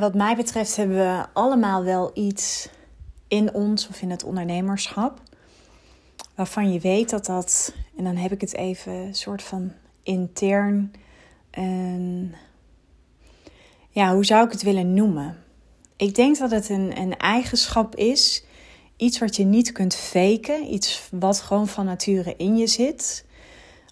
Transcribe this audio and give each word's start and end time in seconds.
Wat 0.00 0.14
mij 0.14 0.36
betreft 0.36 0.76
hebben 0.76 0.96
we 0.96 1.26
allemaal 1.32 1.84
wel 1.84 2.10
iets 2.14 2.68
in 3.28 3.54
ons 3.54 3.88
of 3.88 4.02
in 4.02 4.10
het 4.10 4.24
ondernemerschap 4.24 5.20
waarvan 6.34 6.72
je 6.72 6.80
weet 6.80 7.10
dat 7.10 7.26
dat, 7.26 7.74
en 7.96 8.04
dan 8.04 8.16
heb 8.16 8.32
ik 8.32 8.40
het 8.40 8.54
even 8.54 9.14
soort 9.14 9.42
van 9.42 9.72
intern, 10.02 10.92
een, 11.50 12.34
ja, 13.90 14.14
hoe 14.14 14.24
zou 14.24 14.44
ik 14.44 14.52
het 14.52 14.62
willen 14.62 14.94
noemen? 14.94 15.38
Ik 15.96 16.14
denk 16.14 16.38
dat 16.38 16.50
het 16.50 16.68
een, 16.68 16.98
een 16.98 17.16
eigenschap 17.16 17.96
is, 17.96 18.44
iets 18.96 19.18
wat 19.18 19.36
je 19.36 19.44
niet 19.44 19.72
kunt 19.72 19.94
faken, 19.94 20.72
iets 20.72 21.08
wat 21.10 21.40
gewoon 21.40 21.68
van 21.68 21.84
nature 21.84 22.34
in 22.36 22.56
je 22.56 22.66
zit, 22.66 23.24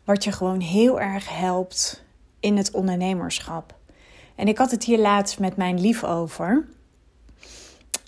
wat 0.04 0.24
je 0.24 0.32
gewoon 0.32 0.60
heel 0.60 1.00
erg 1.00 1.38
helpt 1.38 2.04
in 2.40 2.56
het 2.56 2.70
ondernemerschap. 2.70 3.80
En 4.34 4.48
ik 4.48 4.58
had 4.58 4.70
het 4.70 4.84
hier 4.84 4.98
laatst 4.98 5.38
met 5.38 5.56
mijn 5.56 5.80
lief 5.80 6.04
over. 6.04 6.68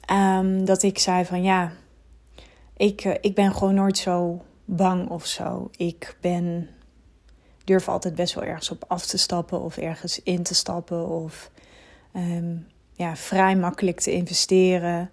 Ehm, 0.06 0.64
dat 0.64 0.82
ik 0.82 0.98
zei 0.98 1.24
van 1.24 1.42
ja, 1.42 1.72
ik, 2.76 3.00
eh, 3.00 3.14
ik 3.20 3.34
ben 3.34 3.52
gewoon 3.52 3.74
nooit 3.74 3.98
zo 3.98 4.42
bang 4.64 5.08
of 5.08 5.26
zo. 5.26 5.70
Ik 5.76 6.16
ben, 6.20 6.68
durf 7.64 7.88
altijd 7.88 8.14
best 8.14 8.34
wel 8.34 8.44
ergens 8.44 8.70
op 8.70 8.84
af 8.88 9.06
te 9.06 9.18
stappen 9.18 9.60
of 9.60 9.76
ergens 9.76 10.22
in 10.22 10.42
te 10.42 10.54
stappen. 10.54 11.08
Of 11.08 11.50
ehm, 12.12 12.56
ja, 12.92 13.16
vrij 13.16 13.56
makkelijk 13.56 14.00
te 14.00 14.12
investeren. 14.12 15.10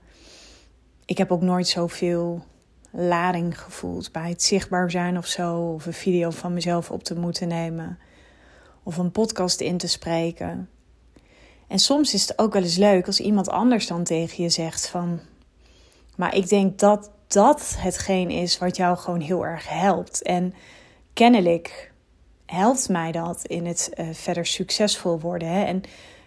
Ik 1.05 1.17
heb 1.17 1.31
ook 1.31 1.41
nooit 1.41 1.67
zoveel 1.67 2.43
lading 2.91 3.61
gevoeld 3.61 4.11
bij 4.11 4.29
het 4.29 4.43
zichtbaar 4.43 4.91
zijn 4.91 5.17
of 5.17 5.25
zo. 5.25 5.73
Of 5.73 5.85
een 5.85 5.93
video 5.93 6.29
van 6.29 6.53
mezelf 6.53 6.91
op 6.91 7.03
te 7.03 7.15
moeten 7.15 7.47
nemen. 7.47 7.99
Of 8.83 8.97
een 8.97 9.11
podcast 9.11 9.61
in 9.61 9.77
te 9.77 9.87
spreken. 9.87 10.69
En 11.71 11.79
soms 11.79 12.13
is 12.13 12.21
het 12.27 12.39
ook 12.39 12.53
wel 12.53 12.61
eens 12.61 12.77
leuk 12.77 13.07
als 13.07 13.19
iemand 13.19 13.49
anders 13.49 13.87
dan 13.87 14.03
tegen 14.03 14.43
je 14.43 14.49
zegt 14.49 14.87
van... 14.87 15.19
Maar 16.15 16.35
ik 16.35 16.49
denk 16.49 16.79
dat 16.79 17.11
dat 17.27 17.75
hetgeen 17.77 18.29
is 18.29 18.57
wat 18.57 18.75
jou 18.75 18.97
gewoon 18.97 19.19
heel 19.19 19.45
erg 19.45 19.69
helpt. 19.69 20.21
En 20.21 20.53
kennelijk 21.13 21.91
helpt 22.45 22.89
mij 22.89 23.11
dat 23.11 23.45
in 23.45 23.65
het 23.65 23.91
uh, 23.93 24.07
verder 24.11 24.45
succesvol 24.45 25.19
worden. 25.19 25.47
Hè? 25.47 25.63
En 25.63 25.81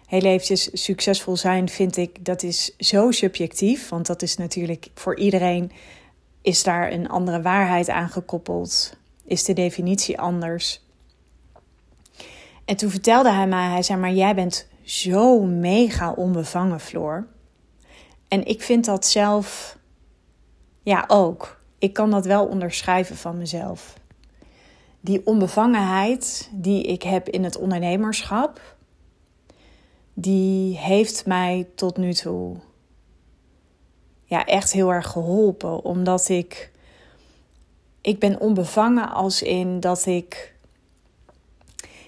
heel 0.05 0.21
eventjes 0.21 0.69
succesvol 0.83 1.37
zijn 1.37 1.69
vind 1.69 1.97
ik, 1.97 2.25
dat 2.25 2.43
is 2.43 2.75
zo 2.77 3.11
subjectief. 3.11 3.89
Want 3.89 4.05
dat 4.05 4.21
is 4.21 4.37
natuurlijk 4.37 4.89
voor 4.93 5.17
iedereen, 5.17 5.71
is 6.41 6.63
daar 6.63 6.91
een 6.91 7.09
andere 7.09 7.41
waarheid 7.41 7.89
aan 7.89 8.09
gekoppeld. 8.09 8.97
Is 9.25 9.43
de 9.43 9.53
definitie 9.53 10.19
anders. 10.19 10.81
En 12.65 12.75
toen 12.75 12.89
vertelde 12.89 13.31
hij 13.31 13.47
mij, 13.47 13.69
hij 13.69 13.83
zei, 13.83 13.99
maar 13.99 14.13
jij 14.13 14.35
bent 14.35 14.67
zo 14.85 15.41
mega 15.41 16.11
onbevangen, 16.11 16.79
Floor. 16.79 17.27
En 18.27 18.45
ik 18.45 18.61
vind 18.61 18.85
dat 18.85 19.05
zelf, 19.05 19.77
ja 20.83 21.03
ook. 21.07 21.63
Ik 21.79 21.93
kan 21.93 22.11
dat 22.11 22.25
wel 22.25 22.45
onderschrijven 22.45 23.15
van 23.15 23.37
mezelf. 23.37 23.93
Die 24.99 25.25
onbevangenheid 25.25 26.49
die 26.53 26.83
ik 26.83 27.03
heb 27.03 27.29
in 27.29 27.43
het 27.43 27.57
ondernemerschap, 27.57 28.75
die 30.13 30.77
heeft 30.77 31.25
mij 31.25 31.67
tot 31.75 31.97
nu 31.97 32.13
toe 32.13 32.55
ja, 34.25 34.45
echt 34.45 34.71
heel 34.71 34.93
erg 34.93 35.07
geholpen. 35.07 35.83
Omdat 35.83 36.29
ik, 36.29 36.71
ik 38.01 38.19
ben 38.19 38.39
onbevangen 38.39 39.09
als 39.09 39.41
in 39.41 39.79
dat 39.79 40.05
ik 40.05 40.55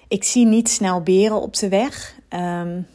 ik 0.08 0.24
zie 0.24 0.46
niet 0.46 0.68
snel 0.68 1.02
beren 1.02 1.40
op 1.40 1.56
de 1.56 1.68
weg. 1.68 2.17
Um, 2.30 2.86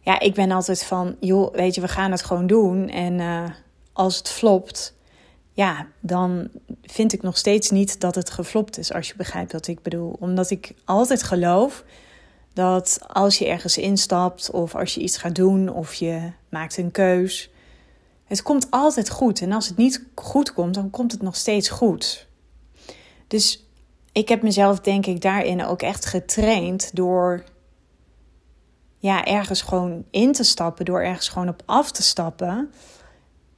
ja, 0.00 0.20
ik 0.20 0.34
ben 0.34 0.50
altijd 0.50 0.84
van, 0.84 1.16
joh, 1.20 1.54
weet 1.54 1.74
je, 1.74 1.80
we 1.80 1.88
gaan 1.88 2.10
het 2.10 2.22
gewoon 2.22 2.46
doen. 2.46 2.88
En 2.88 3.18
uh, 3.18 3.50
als 3.92 4.16
het 4.16 4.28
flopt, 4.28 4.94
ja, 5.52 5.86
dan 6.00 6.48
vind 6.82 7.12
ik 7.12 7.22
nog 7.22 7.36
steeds 7.36 7.70
niet 7.70 8.00
dat 8.00 8.14
het 8.14 8.30
geflopt 8.30 8.78
is, 8.78 8.92
als 8.92 9.08
je 9.08 9.16
begrijpt 9.16 9.52
wat 9.52 9.66
ik 9.66 9.82
bedoel. 9.82 10.16
Omdat 10.18 10.50
ik 10.50 10.74
altijd 10.84 11.22
geloof 11.22 11.84
dat 12.52 12.98
als 13.06 13.38
je 13.38 13.46
ergens 13.46 13.78
instapt, 13.78 14.50
of 14.50 14.74
als 14.74 14.94
je 14.94 15.00
iets 15.00 15.16
gaat 15.16 15.34
doen, 15.34 15.68
of 15.68 15.94
je 15.94 16.30
maakt 16.48 16.76
een 16.76 16.90
keus, 16.90 17.50
het 18.24 18.42
komt 18.42 18.66
altijd 18.70 19.10
goed. 19.10 19.40
En 19.40 19.52
als 19.52 19.68
het 19.68 19.76
niet 19.76 20.04
goed 20.14 20.52
komt, 20.52 20.74
dan 20.74 20.90
komt 20.90 21.12
het 21.12 21.22
nog 21.22 21.36
steeds 21.36 21.68
goed. 21.68 22.26
Dus 23.26 23.66
ik 24.12 24.28
heb 24.28 24.42
mezelf, 24.42 24.80
denk 24.80 25.06
ik, 25.06 25.20
daarin 25.20 25.64
ook 25.64 25.82
echt 25.82 26.06
getraind 26.06 26.90
door 26.96 27.44
ja, 29.02 29.24
ergens 29.24 29.62
gewoon 29.62 30.04
in 30.10 30.32
te 30.32 30.42
stappen, 30.42 30.84
door 30.84 31.02
ergens 31.02 31.28
gewoon 31.28 31.48
op 31.48 31.62
af 31.66 31.90
te 31.90 32.02
stappen. 32.02 32.72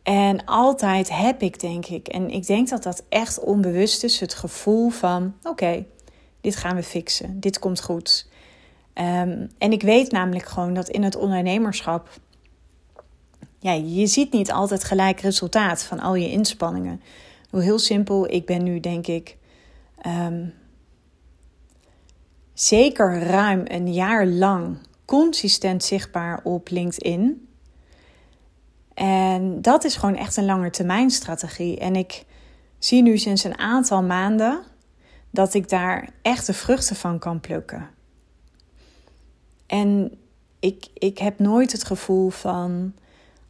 En 0.02 0.44
altijd 0.44 1.10
heb 1.10 1.42
ik, 1.42 1.60
denk 1.60 1.86
ik, 1.86 2.08
en 2.08 2.30
ik 2.30 2.46
denk 2.46 2.68
dat 2.68 2.82
dat 2.82 3.04
echt 3.08 3.40
onbewust 3.40 4.04
is, 4.04 4.20
het 4.20 4.34
gevoel 4.34 4.90
van: 4.90 5.34
oké, 5.42 5.84
dit 6.40 6.56
gaan 6.56 6.76
we 6.76 6.82
fixen, 6.82 7.40
dit 7.40 7.58
komt 7.58 7.82
goed. 7.82 8.28
Um, 8.94 9.50
en 9.58 9.72
ik 9.72 9.82
weet 9.82 10.10
namelijk 10.10 10.46
gewoon 10.46 10.74
dat 10.74 10.88
in 10.88 11.02
het 11.02 11.16
ondernemerschap, 11.16 12.08
ja, 13.58 13.72
je 13.72 14.06
ziet 14.06 14.32
niet 14.32 14.52
altijd 14.52 14.84
gelijk 14.84 15.20
resultaat 15.20 15.82
van 15.82 16.00
al 16.00 16.14
je 16.14 16.30
inspanningen. 16.30 17.00
Heel 17.50 17.78
simpel, 17.78 18.30
ik 18.30 18.46
ben 18.46 18.62
nu, 18.62 18.80
denk 18.80 19.06
ik, 19.06 19.36
um, 20.06 20.54
zeker 22.54 23.18
ruim 23.22 23.62
een 23.64 23.92
jaar 23.92 24.26
lang 24.26 24.76
consistent 25.04 25.84
zichtbaar 25.84 26.40
op 26.42 26.68
LinkedIn. 26.70 27.48
En 28.94 29.62
dat 29.62 29.84
is 29.84 29.96
gewoon 29.96 30.16
echt 30.16 30.36
een 30.36 30.44
langetermijnstrategie. 30.44 31.78
En 31.78 31.96
ik 31.96 32.24
zie 32.78 33.02
nu 33.02 33.18
sinds 33.18 33.44
een 33.44 33.58
aantal 33.58 34.02
maanden 34.02 34.62
dat 35.30 35.54
ik 35.54 35.68
daar 35.68 36.08
echt 36.22 36.46
de 36.46 36.54
vruchten 36.54 36.96
van 36.96 37.18
kan 37.18 37.40
plukken. 37.40 37.90
En 39.66 40.18
ik, 40.60 40.86
ik 40.94 41.18
heb 41.18 41.38
nooit 41.38 41.72
het 41.72 41.84
gevoel 41.84 42.30
van, 42.30 42.94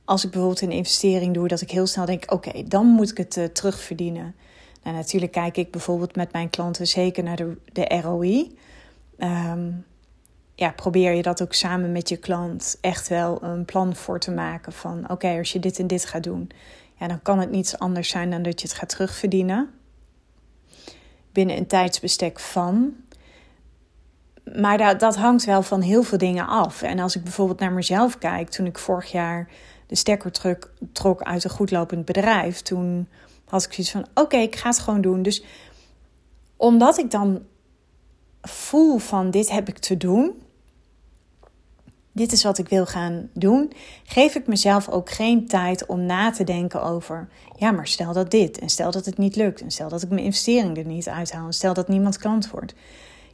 als 0.04 0.24
ik 0.24 0.30
bijvoorbeeld 0.30 0.60
een 0.60 0.70
investering 0.70 1.34
doe, 1.34 1.48
dat 1.48 1.60
ik 1.60 1.70
heel 1.70 1.86
snel 1.86 2.04
denk: 2.04 2.32
oké, 2.32 2.62
dan 2.68 2.86
moet 2.86 3.10
ik 3.10 3.16
het 3.16 3.36
uh, 3.36 3.44
terugverdienen. 3.44 4.34
Nou, 4.82 4.96
natuurlijk 4.96 5.32
kijk 5.32 5.56
ik 5.56 5.70
bijvoorbeeld 5.70 6.16
met 6.16 6.32
mijn 6.32 6.50
klanten 6.50 6.86
zeker 6.86 7.22
naar 7.22 7.36
de, 7.36 7.56
de 7.72 8.00
ROI. 8.02 8.58
Ehm, 9.18 9.70
ja, 10.54 10.70
probeer 10.70 11.12
je 11.12 11.22
dat 11.22 11.42
ook 11.42 11.52
samen 11.52 11.92
met 11.92 12.08
je 12.08 12.16
klant 12.16 12.78
echt 12.80 13.08
wel 13.08 13.42
een 13.42 13.64
plan 13.64 13.96
voor 13.96 14.20
te 14.20 14.30
maken 14.30 14.72
van 14.72 15.10
oké, 15.10 15.38
als 15.38 15.52
je 15.52 15.60
dit 15.60 15.78
en 15.78 15.86
dit 15.86 16.04
gaat 16.04 16.22
doen, 16.22 16.50
ja, 16.98 17.08
dan 17.08 17.22
kan 17.22 17.38
het 17.38 17.50
niets 17.50 17.78
anders 17.78 18.08
zijn 18.08 18.30
dan 18.30 18.42
dat 18.42 18.60
je 18.60 18.66
het 18.66 18.76
gaat 18.76 18.88
terugverdienen 18.88 19.70
binnen 21.34 21.56
een 21.56 21.66
tijdsbestek 21.66 22.40
van. 22.40 22.94
Maar 24.56 24.78
dat, 24.78 25.00
dat 25.00 25.16
hangt 25.16 25.44
wel 25.44 25.62
van 25.62 25.80
heel 25.80 26.02
veel 26.02 26.18
dingen 26.18 26.46
af. 26.46 26.82
En 26.82 26.98
als 26.98 27.16
ik 27.16 27.22
bijvoorbeeld 27.22 27.58
naar 27.58 27.72
mezelf 27.72 28.18
kijk, 28.18 28.48
toen 28.48 28.66
ik 28.66 28.78
vorig 28.78 29.12
jaar 29.12 29.48
de 29.86 29.96
stekker 29.96 30.32
trok, 30.32 30.70
trok 30.92 31.22
uit 31.22 31.44
een 31.44 31.50
goedlopend 31.50 32.04
bedrijf, 32.04 32.60
toen 32.60 33.08
had 33.44 33.64
ik 33.64 33.72
zoiets 33.72 33.92
van: 33.92 34.06
oké, 34.14 34.36
ik 34.36 34.56
ga 34.56 34.68
het 34.68 34.78
gewoon 34.78 35.00
doen. 35.00 35.22
Dus 35.22 35.44
omdat 36.56 36.98
ik 36.98 37.10
dan 37.10 37.42
voel 38.42 38.98
van 38.98 39.30
dit 39.30 39.50
heb 39.50 39.68
ik 39.68 39.78
te 39.78 39.96
doen, 39.96 40.42
dit 42.14 42.32
is 42.32 42.42
wat 42.42 42.58
ik 42.58 42.68
wil 42.68 42.86
gaan 42.86 43.28
doen, 43.32 43.72
geef 44.04 44.34
ik 44.34 44.46
mezelf 44.46 44.88
ook 44.88 45.10
geen 45.10 45.46
tijd 45.46 45.86
om 45.86 46.06
na 46.06 46.30
te 46.30 46.44
denken 46.44 46.82
over, 46.82 47.28
ja, 47.56 47.70
maar 47.70 47.86
stel 47.86 48.12
dat 48.12 48.30
dit 48.30 48.58
en 48.58 48.68
stel 48.68 48.90
dat 48.90 49.04
het 49.04 49.18
niet 49.18 49.36
lukt 49.36 49.60
en 49.60 49.70
stel 49.70 49.88
dat 49.88 50.02
ik 50.02 50.08
mijn 50.08 50.24
investering 50.24 50.76
er 50.76 50.86
niet 50.86 51.08
uithaal 51.08 51.46
en 51.46 51.52
stel 51.52 51.74
dat 51.74 51.88
niemand 51.88 52.18
klant 52.18 52.50
wordt. 52.50 52.74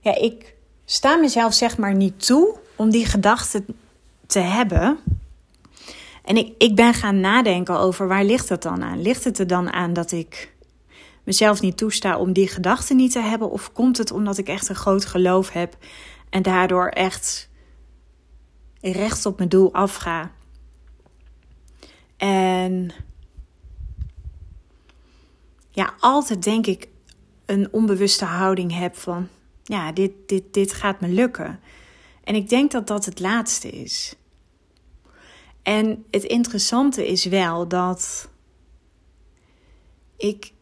Ja, 0.00 0.16
ik 0.16 0.54
sta 0.84 1.16
mezelf 1.16 1.54
zeg 1.54 1.78
maar 1.78 1.94
niet 1.94 2.26
toe 2.26 2.58
om 2.76 2.90
die 2.90 3.06
gedachten 3.06 3.66
te 4.26 4.38
hebben. 4.38 4.98
En 6.24 6.36
ik, 6.36 6.54
ik 6.58 6.74
ben 6.74 6.94
gaan 6.94 7.20
nadenken 7.20 7.78
over 7.78 8.08
waar 8.08 8.24
ligt 8.24 8.48
het 8.48 8.62
dan 8.62 8.82
aan? 8.82 9.02
Ligt 9.02 9.24
het 9.24 9.38
er 9.38 9.46
dan 9.46 9.72
aan 9.72 9.92
dat 9.92 10.12
ik 10.12 10.52
mezelf 11.24 11.60
niet 11.60 11.76
toesta 11.76 12.18
om 12.18 12.32
die 12.32 12.48
gedachten 12.48 12.96
niet 12.96 13.12
te 13.12 13.20
hebben? 13.20 13.50
Of 13.50 13.72
komt 13.72 13.98
het 13.98 14.10
omdat 14.10 14.38
ik 14.38 14.48
echt 14.48 14.68
een 14.68 14.74
groot 14.74 15.04
geloof 15.04 15.50
heb 15.50 15.76
en 16.30 16.42
daardoor 16.42 16.88
echt 16.88 17.49
recht 18.80 19.26
op 19.26 19.36
mijn 19.36 19.48
doel 19.48 19.72
afga? 19.72 20.32
En 22.16 22.90
ja, 25.70 25.94
altijd 25.98 26.42
denk 26.42 26.66
ik 26.66 26.88
een 27.46 27.72
onbewuste 27.72 28.24
houding 28.24 28.78
heb 28.78 28.96
van, 28.96 29.28
ja, 29.64 29.92
dit, 29.92 30.12
dit, 30.26 30.54
dit 30.54 30.72
gaat 30.72 31.00
me 31.00 31.08
lukken. 31.08 31.60
En 32.24 32.34
ik 32.34 32.48
denk 32.48 32.70
dat 32.70 32.86
dat 32.86 33.04
het 33.04 33.20
laatste 33.20 33.70
is. 33.70 34.14
En 35.62 36.04
het 36.10 36.24
interessante 36.24 37.08
is 37.08 37.24
wel 37.24 37.68
dat 37.68 38.28
ik 40.16 40.52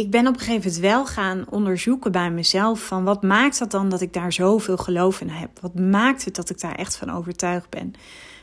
ik 0.00 0.10
ben 0.10 0.26
op 0.26 0.34
een 0.34 0.40
gegeven 0.40 0.70
moment 0.70 0.80
wel 0.80 1.06
gaan 1.06 1.44
onderzoeken 1.50 2.12
bij 2.12 2.30
mezelf 2.30 2.86
van 2.86 3.04
wat 3.04 3.22
maakt 3.22 3.58
dat 3.58 3.70
dan 3.70 3.88
dat 3.88 4.00
ik 4.00 4.12
daar 4.12 4.32
zoveel 4.32 4.76
geloof 4.76 5.20
in 5.20 5.28
heb? 5.28 5.60
Wat 5.60 5.74
maakt 5.74 6.24
het 6.24 6.34
dat 6.34 6.50
ik 6.50 6.60
daar 6.60 6.74
echt 6.74 6.96
van 6.96 7.10
overtuigd 7.10 7.70
ben? 7.70 7.92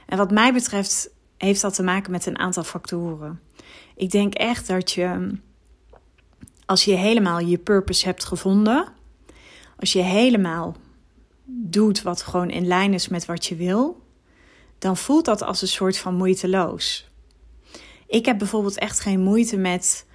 En 0.05 0.17
wat 0.17 0.31
mij 0.31 0.53
betreft 0.53 1.09
heeft 1.37 1.61
dat 1.61 1.73
te 1.73 1.83
maken 1.83 2.11
met 2.11 2.25
een 2.25 2.39
aantal 2.39 2.63
factoren. 2.63 3.39
Ik 3.95 4.11
denk 4.11 4.33
echt 4.33 4.67
dat 4.67 4.91
je, 4.91 5.37
als 6.65 6.85
je 6.85 6.93
helemaal 6.93 7.39
je 7.39 7.57
purpose 7.57 8.05
hebt 8.05 8.25
gevonden, 8.25 8.87
als 9.79 9.93
je 9.93 10.01
helemaal 10.01 10.75
doet 11.45 12.01
wat 12.01 12.21
gewoon 12.21 12.49
in 12.49 12.67
lijn 12.67 12.93
is 12.93 13.07
met 13.07 13.25
wat 13.25 13.45
je 13.45 13.55
wil, 13.55 14.01
dan 14.79 14.97
voelt 14.97 15.25
dat 15.25 15.41
als 15.41 15.61
een 15.61 15.67
soort 15.67 15.97
van 15.97 16.15
moeiteloos. 16.15 17.09
Ik 18.07 18.25
heb 18.25 18.37
bijvoorbeeld 18.37 18.77
echt 18.77 18.99
geen 18.99 19.19
moeite 19.19 19.57
met 19.57 20.06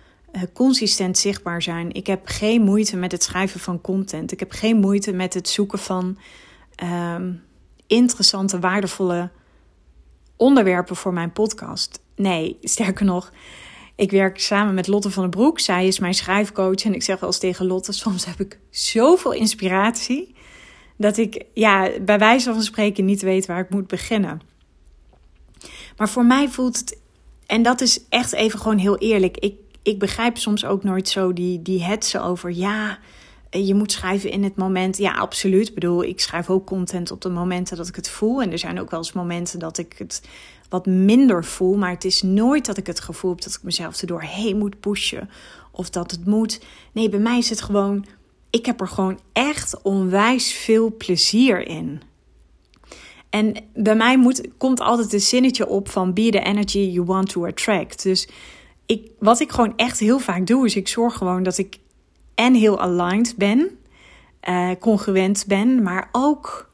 consistent 0.53 1.19
zichtbaar 1.19 1.63
zijn. 1.63 1.93
Ik 1.93 2.07
heb 2.07 2.21
geen 2.25 2.63
moeite 2.63 2.97
met 2.97 3.13
het 3.13 3.23
schrijven 3.23 3.61
van 3.61 3.81
content. 3.81 4.33
Ik 4.33 4.41
heb 4.41 4.51
geen 4.51 4.77
moeite 4.77 5.13
met 5.13 5.35
het 5.35 5.49
zoeken 5.49 5.79
van 5.79 6.19
ehm, 6.75 7.33
interessante, 7.87 8.59
waardevolle 8.59 9.31
onderwerpen 10.37 10.97
voor 10.97 11.13
mijn 11.13 11.33
podcast. 11.33 12.01
Nee, 12.17 12.59
sterker 12.61 13.05
nog, 13.05 13.33
ik 13.95 14.11
werk 14.11 14.41
samen 14.41 14.75
met 14.75 14.87
Lotte 14.87 15.11
van 15.11 15.23
den 15.23 15.31
Broek. 15.31 15.61
Zij 15.61 15.87
is 15.87 15.99
mijn 15.99 16.15
schrijfcoach. 16.15 16.85
En 16.85 16.95
ik 16.95 17.03
zeg 17.03 17.21
wel 17.21 17.29
eens 17.29 17.39
tegen 17.39 17.67
Lotte: 17.67 17.93
soms 18.03 18.25
heb 18.25 18.41
ik 18.41 18.59
zoveel 18.71 19.33
inspiratie. 19.33 20.35
Dat 20.97 21.17
ik 21.17 21.45
ja, 21.55 21.91
bij 22.01 22.19
wijze 22.19 22.53
van 22.53 22.63
spreken 22.63 23.05
niet 23.05 23.23
weet 23.23 23.47
waar 23.47 23.61
ik 23.61 23.71
moet 23.71 23.87
beginnen. 23.87 24.41
Maar 25.97 26.09
voor 26.09 26.25
mij 26.25 26.49
voelt 26.49 26.79
het, 26.79 26.99
en 27.47 27.63
dat 27.63 27.81
is 27.81 28.05
echt 28.09 28.33
even 28.33 28.59
gewoon 28.59 28.79
heel 28.79 28.99
eerlijk. 28.99 29.37
Ik, 29.37 29.55
ik 29.83 29.99
begrijp 29.99 30.39
soms 30.39 30.65
ook 30.65 30.85
nooit 30.85 31.09
zo 31.09 31.33
die, 31.33 31.63
die 31.63 31.83
hetsen 31.83 32.23
over 32.23 32.51
ja. 32.51 32.99
Je 33.51 33.75
moet 33.75 33.93
schrijven 33.93 34.31
in 34.31 34.45
het 34.45 34.57
moment. 34.57 34.97
Ja, 34.97 35.15
absoluut. 35.15 35.69
Ik 35.69 35.75
bedoel, 35.75 36.05
ik 36.05 36.21
schrijf 36.21 36.51
ook 36.51 36.67
content 36.67 37.11
op 37.11 37.21
de 37.21 37.29
momenten 37.29 37.77
dat 37.77 37.89
ik 37.89 37.97
het 37.97 38.09
voel. 38.09 38.43
En 38.43 38.53
er 38.53 38.59
zijn 38.59 38.81
ook 38.81 38.91
wel 38.91 38.99
eens 38.99 39.13
momenten 39.13 39.59
dat 39.59 39.79
ik 39.79 39.95
het 39.99 40.23
wat 40.69 40.87
minder 40.87 41.45
voel. 41.45 41.77
Maar 41.77 41.91
het 41.91 42.05
is 42.05 42.23
nooit 42.23 42.67
dat 42.67 42.77
ik 42.77 42.87
het 42.87 43.01
gevoel 43.01 43.31
heb 43.31 43.41
dat 43.41 43.55
ik 43.55 43.63
mezelf 43.63 44.01
er 44.01 44.07
doorheen 44.07 44.59
moet 44.59 44.81
pushen. 44.81 45.31
Of 45.71 45.91
dat 45.91 46.11
het 46.11 46.27
moet. 46.27 46.61
Nee, 46.93 47.09
bij 47.09 47.19
mij 47.19 47.39
is 47.39 47.51
het 47.51 47.63
gewoon. 47.63 48.07
Ik 48.51 48.67
heb 48.67 48.81
er 48.81 48.89
gewoon 48.89 49.19
echt 49.33 49.83
onwijs 49.83 50.53
veel 50.53 50.97
plezier 50.97 51.67
in. 51.67 52.03
En 53.31 53.55
bij 53.75 53.97
mij 53.97 54.19
moet, 54.19 54.49
komt 54.59 54.81
altijd 54.81 55.13
een 55.13 55.21
zinnetje 55.21 55.69
op 55.69 55.89
van 55.89 56.13
be 56.13 56.31
the 56.31 56.41
energy 56.41 56.79
you 56.79 57.07
want 57.07 57.29
to 57.29 57.47
attract. 57.47 58.03
Dus 58.03 58.29
ik, 58.87 59.11
wat 59.19 59.41
ik 59.41 59.51
gewoon 59.51 59.77
echt 59.77 59.99
heel 59.99 60.19
vaak 60.19 60.47
doe, 60.47 60.67
is 60.67 60.77
ik 60.77 60.89
zorg 60.89 61.17
gewoon 61.17 61.43
dat 61.43 61.59
ik 61.59 61.79
en 62.35 62.55
heel 62.55 62.81
aligned 62.81 63.35
ben, 63.37 63.79
uh, 64.49 64.71
congruent 64.81 65.45
ben, 65.47 65.83
maar 65.83 66.09
ook 66.13 66.71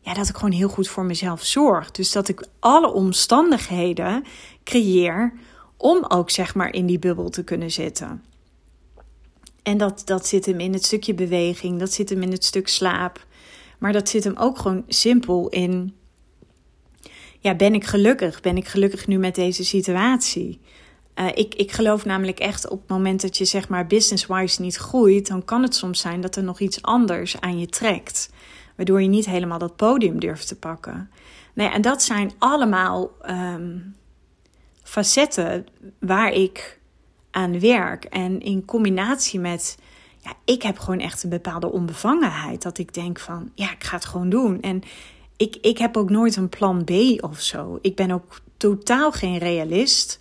ja, 0.00 0.14
dat 0.14 0.28
ik 0.28 0.34
gewoon 0.34 0.52
heel 0.52 0.68
goed 0.68 0.88
voor 0.88 1.04
mezelf 1.04 1.44
zorg. 1.44 1.90
Dus 1.90 2.12
dat 2.12 2.28
ik 2.28 2.46
alle 2.58 2.92
omstandigheden 2.92 4.24
creëer 4.64 5.32
om 5.76 6.04
ook 6.08 6.30
zeg 6.30 6.54
maar 6.54 6.72
in 6.72 6.86
die 6.86 6.98
bubbel 6.98 7.28
te 7.28 7.44
kunnen 7.44 7.70
zitten. 7.70 8.22
En 9.62 9.78
dat, 9.78 10.02
dat 10.04 10.26
zit 10.26 10.46
hem 10.46 10.60
in 10.60 10.72
het 10.72 10.84
stukje 10.84 11.14
beweging, 11.14 11.78
dat 11.78 11.92
zit 11.92 12.08
hem 12.08 12.22
in 12.22 12.30
het 12.30 12.44
stuk 12.44 12.68
slaap. 12.68 13.26
Maar 13.78 13.92
dat 13.92 14.08
zit 14.08 14.24
hem 14.24 14.36
ook 14.36 14.58
gewoon 14.58 14.84
simpel 14.88 15.48
in. 15.48 15.94
Ja, 17.38 17.54
ben 17.54 17.74
ik 17.74 17.84
gelukkig? 17.84 18.40
Ben 18.40 18.56
ik 18.56 18.66
gelukkig 18.66 19.06
nu 19.06 19.18
met 19.18 19.34
deze 19.34 19.64
situatie? 19.64 20.60
Uh, 21.14 21.26
ik, 21.34 21.54
ik 21.54 21.72
geloof 21.72 22.04
namelijk 22.04 22.38
echt 22.38 22.68
op 22.68 22.80
het 22.80 22.88
moment 22.88 23.20
dat 23.20 23.36
je 23.36 23.44
zeg 23.44 23.68
maar 23.68 23.86
business-wise 23.86 24.62
niet 24.62 24.76
groeit, 24.76 25.26
dan 25.26 25.44
kan 25.44 25.62
het 25.62 25.74
soms 25.74 26.00
zijn 26.00 26.20
dat 26.20 26.36
er 26.36 26.42
nog 26.42 26.60
iets 26.60 26.82
anders 26.82 27.40
aan 27.40 27.58
je 27.58 27.66
trekt. 27.66 28.30
Waardoor 28.76 29.02
je 29.02 29.08
niet 29.08 29.26
helemaal 29.26 29.58
dat 29.58 29.76
podium 29.76 30.20
durft 30.20 30.48
te 30.48 30.56
pakken. 30.56 31.10
Nee, 31.54 31.68
en 31.68 31.82
dat 31.82 32.02
zijn 32.02 32.32
allemaal 32.38 33.10
um, 33.30 33.96
facetten 34.82 35.66
waar 35.98 36.32
ik 36.32 36.80
aan 37.30 37.60
werk. 37.60 38.04
En 38.04 38.40
in 38.40 38.64
combinatie 38.64 39.40
met, 39.40 39.78
ja, 40.18 40.32
ik 40.44 40.62
heb 40.62 40.78
gewoon 40.78 41.00
echt 41.00 41.22
een 41.22 41.30
bepaalde 41.30 41.72
onbevangenheid. 41.72 42.62
Dat 42.62 42.78
ik 42.78 42.94
denk 42.94 43.18
van, 43.18 43.50
ja, 43.54 43.70
ik 43.72 43.84
ga 43.84 43.96
het 43.96 44.04
gewoon 44.04 44.28
doen. 44.28 44.60
En 44.60 44.82
ik, 45.36 45.56
ik 45.60 45.78
heb 45.78 45.96
ook 45.96 46.10
nooit 46.10 46.36
een 46.36 46.48
plan 46.48 46.84
B 46.84 46.90
of 47.20 47.40
zo. 47.40 47.78
Ik 47.80 47.96
ben 47.96 48.10
ook 48.10 48.40
totaal 48.56 49.12
geen 49.12 49.38
realist. 49.38 50.20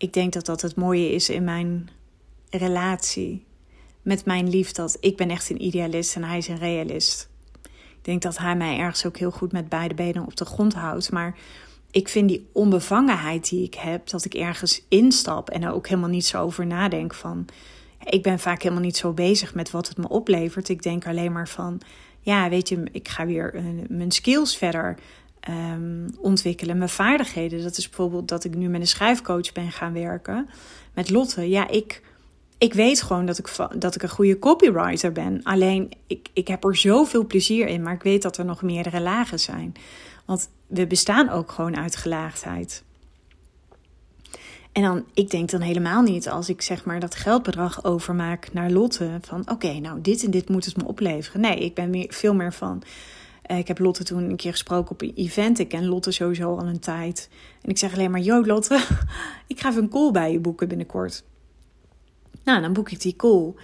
Ik 0.00 0.12
denk 0.12 0.32
dat 0.32 0.46
dat 0.46 0.62
het 0.62 0.76
mooie 0.76 1.12
is 1.12 1.28
in 1.28 1.44
mijn 1.44 1.88
relatie 2.50 3.44
met 4.02 4.24
mijn 4.24 4.48
lief. 4.48 4.72
Dat 4.72 4.96
ik 5.00 5.16
ben 5.16 5.30
echt 5.30 5.50
een 5.50 5.64
idealist 5.64 6.16
en 6.16 6.24
hij 6.24 6.38
is 6.38 6.48
een 6.48 6.58
realist. 6.58 7.28
Ik 7.72 8.04
denk 8.04 8.22
dat 8.22 8.38
hij 8.38 8.56
mij 8.56 8.78
ergens 8.78 9.06
ook 9.06 9.16
heel 9.16 9.30
goed 9.30 9.52
met 9.52 9.68
beide 9.68 9.94
benen 9.94 10.26
op 10.26 10.36
de 10.36 10.44
grond 10.44 10.74
houdt. 10.74 11.12
Maar 11.12 11.36
ik 11.90 12.08
vind 12.08 12.28
die 12.28 12.48
onbevangenheid 12.52 13.48
die 13.48 13.64
ik 13.64 13.74
heb, 13.74 14.08
dat 14.08 14.24
ik 14.24 14.34
ergens 14.34 14.82
instap 14.88 15.50
en 15.50 15.62
er 15.62 15.72
ook 15.72 15.88
helemaal 15.88 16.10
niet 16.10 16.26
zo 16.26 16.42
over 16.42 16.66
nadenk 16.66 17.14
van. 17.14 17.46
Ik 18.04 18.22
ben 18.22 18.38
vaak 18.38 18.62
helemaal 18.62 18.84
niet 18.84 18.96
zo 18.96 19.12
bezig 19.12 19.54
met 19.54 19.70
wat 19.70 19.88
het 19.88 19.96
me 19.96 20.08
oplevert. 20.08 20.68
Ik 20.68 20.82
denk 20.82 21.06
alleen 21.06 21.32
maar 21.32 21.48
van, 21.48 21.80
ja, 22.20 22.48
weet 22.48 22.68
je, 22.68 22.82
ik 22.92 23.08
ga 23.08 23.26
weer 23.26 23.54
uh, 23.54 23.62
mijn 23.88 24.10
skills 24.10 24.56
verder 24.56 24.98
um, 25.48 26.06
ontwikkelen, 26.18 26.78
mijn 26.78 26.90
vaardigheden. 26.90 27.62
Dat 27.62 27.76
is 27.76 27.88
bijvoorbeeld 27.88 28.28
dat 28.28 28.44
ik 28.44 28.54
nu 28.54 28.68
met 28.68 28.80
een 28.80 28.86
schrijfcoach 28.86 29.52
ben 29.52 29.72
gaan 29.72 29.92
werken 29.92 30.48
met 30.94 31.10
Lotte. 31.10 31.48
Ja, 31.48 31.68
ik 31.68 32.02
ik 32.60 32.74
weet 32.74 33.02
gewoon 33.02 33.26
dat 33.26 33.38
ik, 33.38 33.56
dat 33.78 33.94
ik 33.94 34.02
een 34.02 34.08
goede 34.08 34.38
copywriter 34.38 35.12
ben. 35.12 35.42
Alleen 35.42 35.90
ik, 36.06 36.28
ik 36.32 36.48
heb 36.48 36.64
er 36.64 36.76
zoveel 36.76 37.26
plezier 37.26 37.66
in, 37.66 37.82
maar 37.82 37.94
ik 37.94 38.02
weet 38.02 38.22
dat 38.22 38.36
er 38.36 38.44
nog 38.44 38.62
meerdere 38.62 39.00
lagen 39.00 39.40
zijn. 39.40 39.74
Want 40.24 40.50
we 40.66 40.86
bestaan 40.86 41.28
ook 41.28 41.50
gewoon 41.50 41.76
uit 41.76 41.96
gelaagdheid. 41.96 42.82
En 44.72 44.82
dan, 44.82 45.04
ik 45.14 45.30
denk 45.30 45.50
dan 45.50 45.60
helemaal 45.60 46.02
niet 46.02 46.28
als 46.28 46.48
ik 46.48 46.62
zeg 46.62 46.84
maar 46.84 47.00
dat 47.00 47.14
geldbedrag 47.14 47.84
overmaak 47.84 48.52
naar 48.52 48.70
Lotte. 48.70 49.18
Van 49.20 49.50
oké, 49.50 49.72
nou 49.72 50.00
dit 50.00 50.24
en 50.24 50.30
dit 50.30 50.48
moet 50.48 50.64
het 50.64 50.76
me 50.76 50.86
opleveren. 50.86 51.40
Nee, 51.40 51.58
ik 51.58 51.74
ben 51.74 51.90
meer, 51.90 52.06
veel 52.08 52.34
meer 52.34 52.52
van. 52.52 52.82
Eh, 53.50 53.58
ik 53.58 53.68
heb 53.68 53.78
Lotte 53.78 54.04
toen 54.04 54.30
een 54.30 54.36
keer 54.36 54.50
gesproken 54.50 54.90
op 54.90 55.02
een 55.02 55.12
event. 55.14 55.58
Ik 55.58 55.68
ken 55.68 55.86
Lotte 55.86 56.10
sowieso 56.10 56.56
al 56.56 56.66
een 56.66 56.78
tijd. 56.78 57.28
En 57.62 57.70
ik 57.70 57.78
zeg 57.78 57.92
alleen 57.92 58.10
maar: 58.10 58.20
Yo, 58.20 58.44
Lotte, 58.44 58.74
ik 59.46 59.60
ga 59.60 59.68
even 59.68 59.82
een 59.82 59.88
call 59.88 60.10
bij 60.10 60.32
je 60.32 60.38
boeken 60.38 60.68
binnenkort. 60.68 61.24
Nou, 62.44 62.60
dan 62.60 62.72
boek 62.72 62.90
ik 62.90 63.00
die 63.00 63.16
call. 63.16 63.54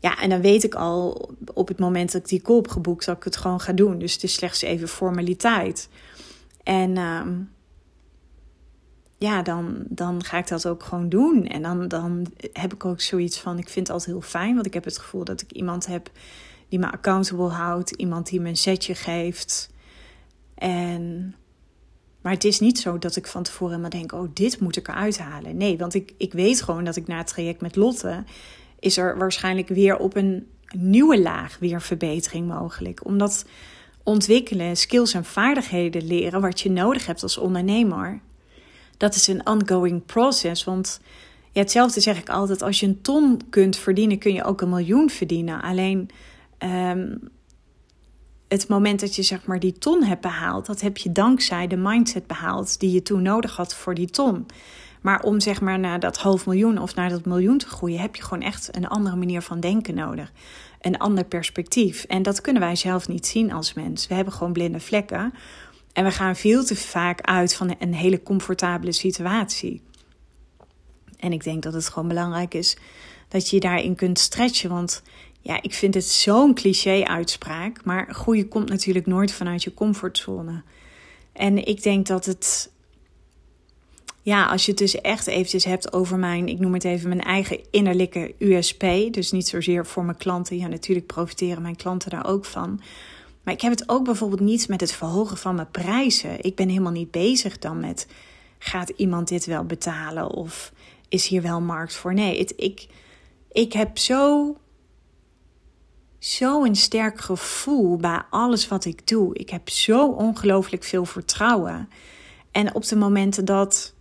Ja, 0.00 0.20
en 0.20 0.30
dan 0.30 0.40
weet 0.40 0.64
ik 0.64 0.74
al 0.74 1.30
op 1.54 1.68
het 1.68 1.78
moment 1.78 2.12
dat 2.12 2.20
ik 2.20 2.28
die 2.28 2.42
call 2.42 2.56
heb 2.56 2.68
geboekt, 2.68 3.06
dat 3.06 3.16
ik 3.16 3.24
het 3.24 3.36
gewoon 3.36 3.60
ga 3.60 3.72
doen. 3.72 3.98
Dus 3.98 4.12
het 4.12 4.22
is 4.22 4.34
slechts 4.34 4.62
even 4.62 4.88
formaliteit. 4.88 5.88
En 6.62 6.96
uh, 6.96 7.26
ja, 9.18 9.42
dan, 9.42 9.84
dan 9.88 10.24
ga 10.24 10.38
ik 10.38 10.48
dat 10.48 10.66
ook 10.66 10.82
gewoon 10.82 11.08
doen. 11.08 11.46
En 11.46 11.62
dan, 11.62 11.88
dan 11.88 12.26
heb 12.52 12.74
ik 12.74 12.84
ook 12.84 13.00
zoiets 13.00 13.38
van: 13.38 13.58
ik 13.58 13.68
vind 13.68 13.86
het 13.86 13.96
altijd 13.96 14.16
heel 14.16 14.28
fijn, 14.28 14.54
want 14.54 14.66
ik 14.66 14.74
heb 14.74 14.84
het 14.84 14.98
gevoel 14.98 15.24
dat 15.24 15.40
ik 15.40 15.52
iemand 15.52 15.86
heb 15.86 16.10
die 16.74 16.82
me 16.82 16.92
accountable 16.92 17.48
houdt, 17.48 17.90
iemand 17.90 18.28
die 18.28 18.40
me 18.40 18.48
een 18.48 18.56
setje 18.56 18.94
geeft. 18.94 19.70
En 20.54 21.34
maar 22.20 22.32
het 22.32 22.44
is 22.44 22.60
niet 22.60 22.78
zo 22.78 22.98
dat 22.98 23.16
ik 23.16 23.26
van 23.26 23.42
tevoren 23.42 23.80
maar 23.80 23.90
denk: 23.90 24.12
oh, 24.12 24.28
dit 24.32 24.60
moet 24.60 24.76
ik 24.76 24.88
eruit 24.88 25.18
halen. 25.18 25.56
Nee, 25.56 25.78
want 25.78 25.94
ik, 25.94 26.12
ik 26.16 26.32
weet 26.32 26.62
gewoon 26.62 26.84
dat 26.84 26.96
ik 26.96 27.06
na 27.06 27.16
het 27.16 27.26
traject 27.26 27.60
met 27.60 27.76
Lotte. 27.76 28.24
is 28.78 28.96
er 28.96 29.18
waarschijnlijk 29.18 29.68
weer 29.68 29.96
op 29.96 30.16
een 30.16 30.46
nieuwe 30.76 31.20
laag 31.20 31.56
weer 31.60 31.82
verbetering 31.82 32.48
mogelijk. 32.48 33.04
Omdat 33.04 33.44
ontwikkelen, 34.02 34.76
skills 34.76 35.14
en 35.14 35.24
vaardigheden 35.24 36.06
leren 36.06 36.40
wat 36.40 36.60
je 36.60 36.70
nodig 36.70 37.06
hebt 37.06 37.22
als 37.22 37.38
ondernemer. 37.38 38.20
Dat 38.96 39.14
is 39.14 39.26
een 39.26 39.46
ongoing 39.46 40.04
process. 40.06 40.64
Want 40.64 41.00
hetzelfde 41.52 42.00
zeg 42.00 42.18
ik 42.18 42.28
altijd: 42.28 42.62
als 42.62 42.80
je 42.80 42.86
een 42.86 43.02
ton 43.02 43.40
kunt 43.50 43.76
verdienen, 43.76 44.18
kun 44.18 44.32
je 44.32 44.44
ook 44.44 44.60
een 44.60 44.68
miljoen 44.68 45.10
verdienen. 45.10 45.62
Alleen. 45.62 46.10
Um, 46.64 47.32
het 48.48 48.68
moment 48.68 49.00
dat 49.00 49.16
je 49.16 49.22
zeg 49.22 49.46
maar 49.46 49.60
die 49.60 49.72
ton 49.72 50.02
hebt 50.02 50.20
behaald, 50.20 50.66
dat 50.66 50.80
heb 50.80 50.96
je 50.96 51.12
dankzij 51.12 51.66
de 51.66 51.76
mindset 51.76 52.26
behaald 52.26 52.80
die 52.80 52.92
je 52.92 53.02
toen 53.02 53.22
nodig 53.22 53.56
had 53.56 53.74
voor 53.74 53.94
die 53.94 54.10
ton. 54.10 54.46
Maar 55.00 55.22
om 55.22 55.40
zeg 55.40 55.60
maar 55.60 55.78
naar 55.78 56.00
dat 56.00 56.18
half 56.18 56.46
miljoen 56.46 56.78
of 56.78 56.94
naar 56.94 57.08
dat 57.08 57.24
miljoen 57.24 57.58
te 57.58 57.66
groeien, 57.66 58.00
heb 58.00 58.16
je 58.16 58.22
gewoon 58.22 58.42
echt 58.42 58.76
een 58.76 58.88
andere 58.88 59.16
manier 59.16 59.42
van 59.42 59.60
denken 59.60 59.94
nodig. 59.94 60.32
Een 60.80 60.98
ander 60.98 61.24
perspectief. 61.24 62.04
En 62.04 62.22
dat 62.22 62.40
kunnen 62.40 62.62
wij 62.62 62.76
zelf 62.76 63.08
niet 63.08 63.26
zien 63.26 63.52
als 63.52 63.74
mens. 63.74 64.06
We 64.06 64.14
hebben 64.14 64.32
gewoon 64.32 64.52
blinde 64.52 64.80
vlekken. 64.80 65.34
En 65.92 66.04
we 66.04 66.10
gaan 66.10 66.36
veel 66.36 66.64
te 66.64 66.76
vaak 66.76 67.20
uit 67.20 67.54
van 67.54 67.74
een 67.78 67.94
hele 67.94 68.22
comfortabele 68.22 68.92
situatie. 68.92 69.82
En 71.18 71.32
ik 71.32 71.44
denk 71.44 71.62
dat 71.62 71.72
het 71.72 71.88
gewoon 71.88 72.08
belangrijk 72.08 72.54
is 72.54 72.76
dat 73.28 73.48
je 73.48 73.56
je 73.56 73.62
daarin 73.62 73.94
kunt 73.94 74.18
stretchen. 74.18 74.70
Want 74.70 75.02
ja, 75.44 75.62
ik 75.62 75.74
vind 75.74 75.94
het 75.94 76.04
zo'n 76.04 76.54
cliché-uitspraak. 76.54 77.84
Maar 77.84 78.14
groeien 78.14 78.48
komt 78.48 78.68
natuurlijk 78.68 79.06
nooit 79.06 79.32
vanuit 79.32 79.62
je 79.62 79.74
comfortzone. 79.74 80.62
En 81.32 81.66
ik 81.66 81.82
denk 81.82 82.06
dat 82.06 82.24
het. 82.24 82.70
ja, 84.22 84.46
als 84.46 84.64
je 84.64 84.70
het 84.70 84.80
dus 84.80 85.00
echt 85.00 85.26
eventjes 85.26 85.64
hebt 85.64 85.92
over 85.92 86.18
mijn, 86.18 86.48
ik 86.48 86.58
noem 86.58 86.74
het 86.74 86.84
even 86.84 87.08
mijn 87.08 87.22
eigen 87.22 87.60
innerlijke 87.70 88.34
USP. 88.38 88.84
Dus 89.10 89.30
niet 89.30 89.48
zozeer 89.48 89.86
voor 89.86 90.04
mijn 90.04 90.16
klanten. 90.16 90.56
Ja, 90.56 90.66
natuurlijk 90.66 91.06
profiteren 91.06 91.62
mijn 91.62 91.76
klanten 91.76 92.10
daar 92.10 92.26
ook 92.26 92.44
van. 92.44 92.80
Maar 93.42 93.54
ik 93.54 93.60
heb 93.60 93.70
het 93.70 93.88
ook 93.88 94.04
bijvoorbeeld 94.04 94.40
niet 94.40 94.68
met 94.68 94.80
het 94.80 94.92
verhogen 94.92 95.36
van 95.36 95.54
mijn 95.54 95.70
prijzen. 95.70 96.44
Ik 96.44 96.54
ben 96.54 96.68
helemaal 96.68 96.92
niet 96.92 97.10
bezig 97.10 97.58
dan 97.58 97.80
met, 97.80 98.06
gaat 98.58 98.88
iemand 98.88 99.28
dit 99.28 99.46
wel 99.46 99.64
betalen? 99.64 100.30
Of 100.30 100.72
is 101.08 101.26
hier 101.26 101.42
wel 101.42 101.60
markt 101.60 101.94
voor? 101.94 102.14
Nee, 102.14 102.36
ik, 102.56 102.86
ik 103.52 103.72
heb 103.72 103.98
zo, 103.98 104.56
zo 106.24 106.64
een 106.64 106.76
sterk 106.76 107.20
gevoel 107.20 107.96
bij 107.96 108.22
alles 108.30 108.68
wat 108.68 108.84
ik 108.84 109.06
doe. 109.06 109.34
Ik 109.34 109.50
heb 109.50 109.68
zo 109.68 110.06
ongelooflijk 110.06 110.84
veel 110.84 111.04
vertrouwen. 111.04 111.88
En 112.50 112.74
op 112.74 112.86
de 112.86 112.96
momenten 112.96 113.44
dat 113.44 113.94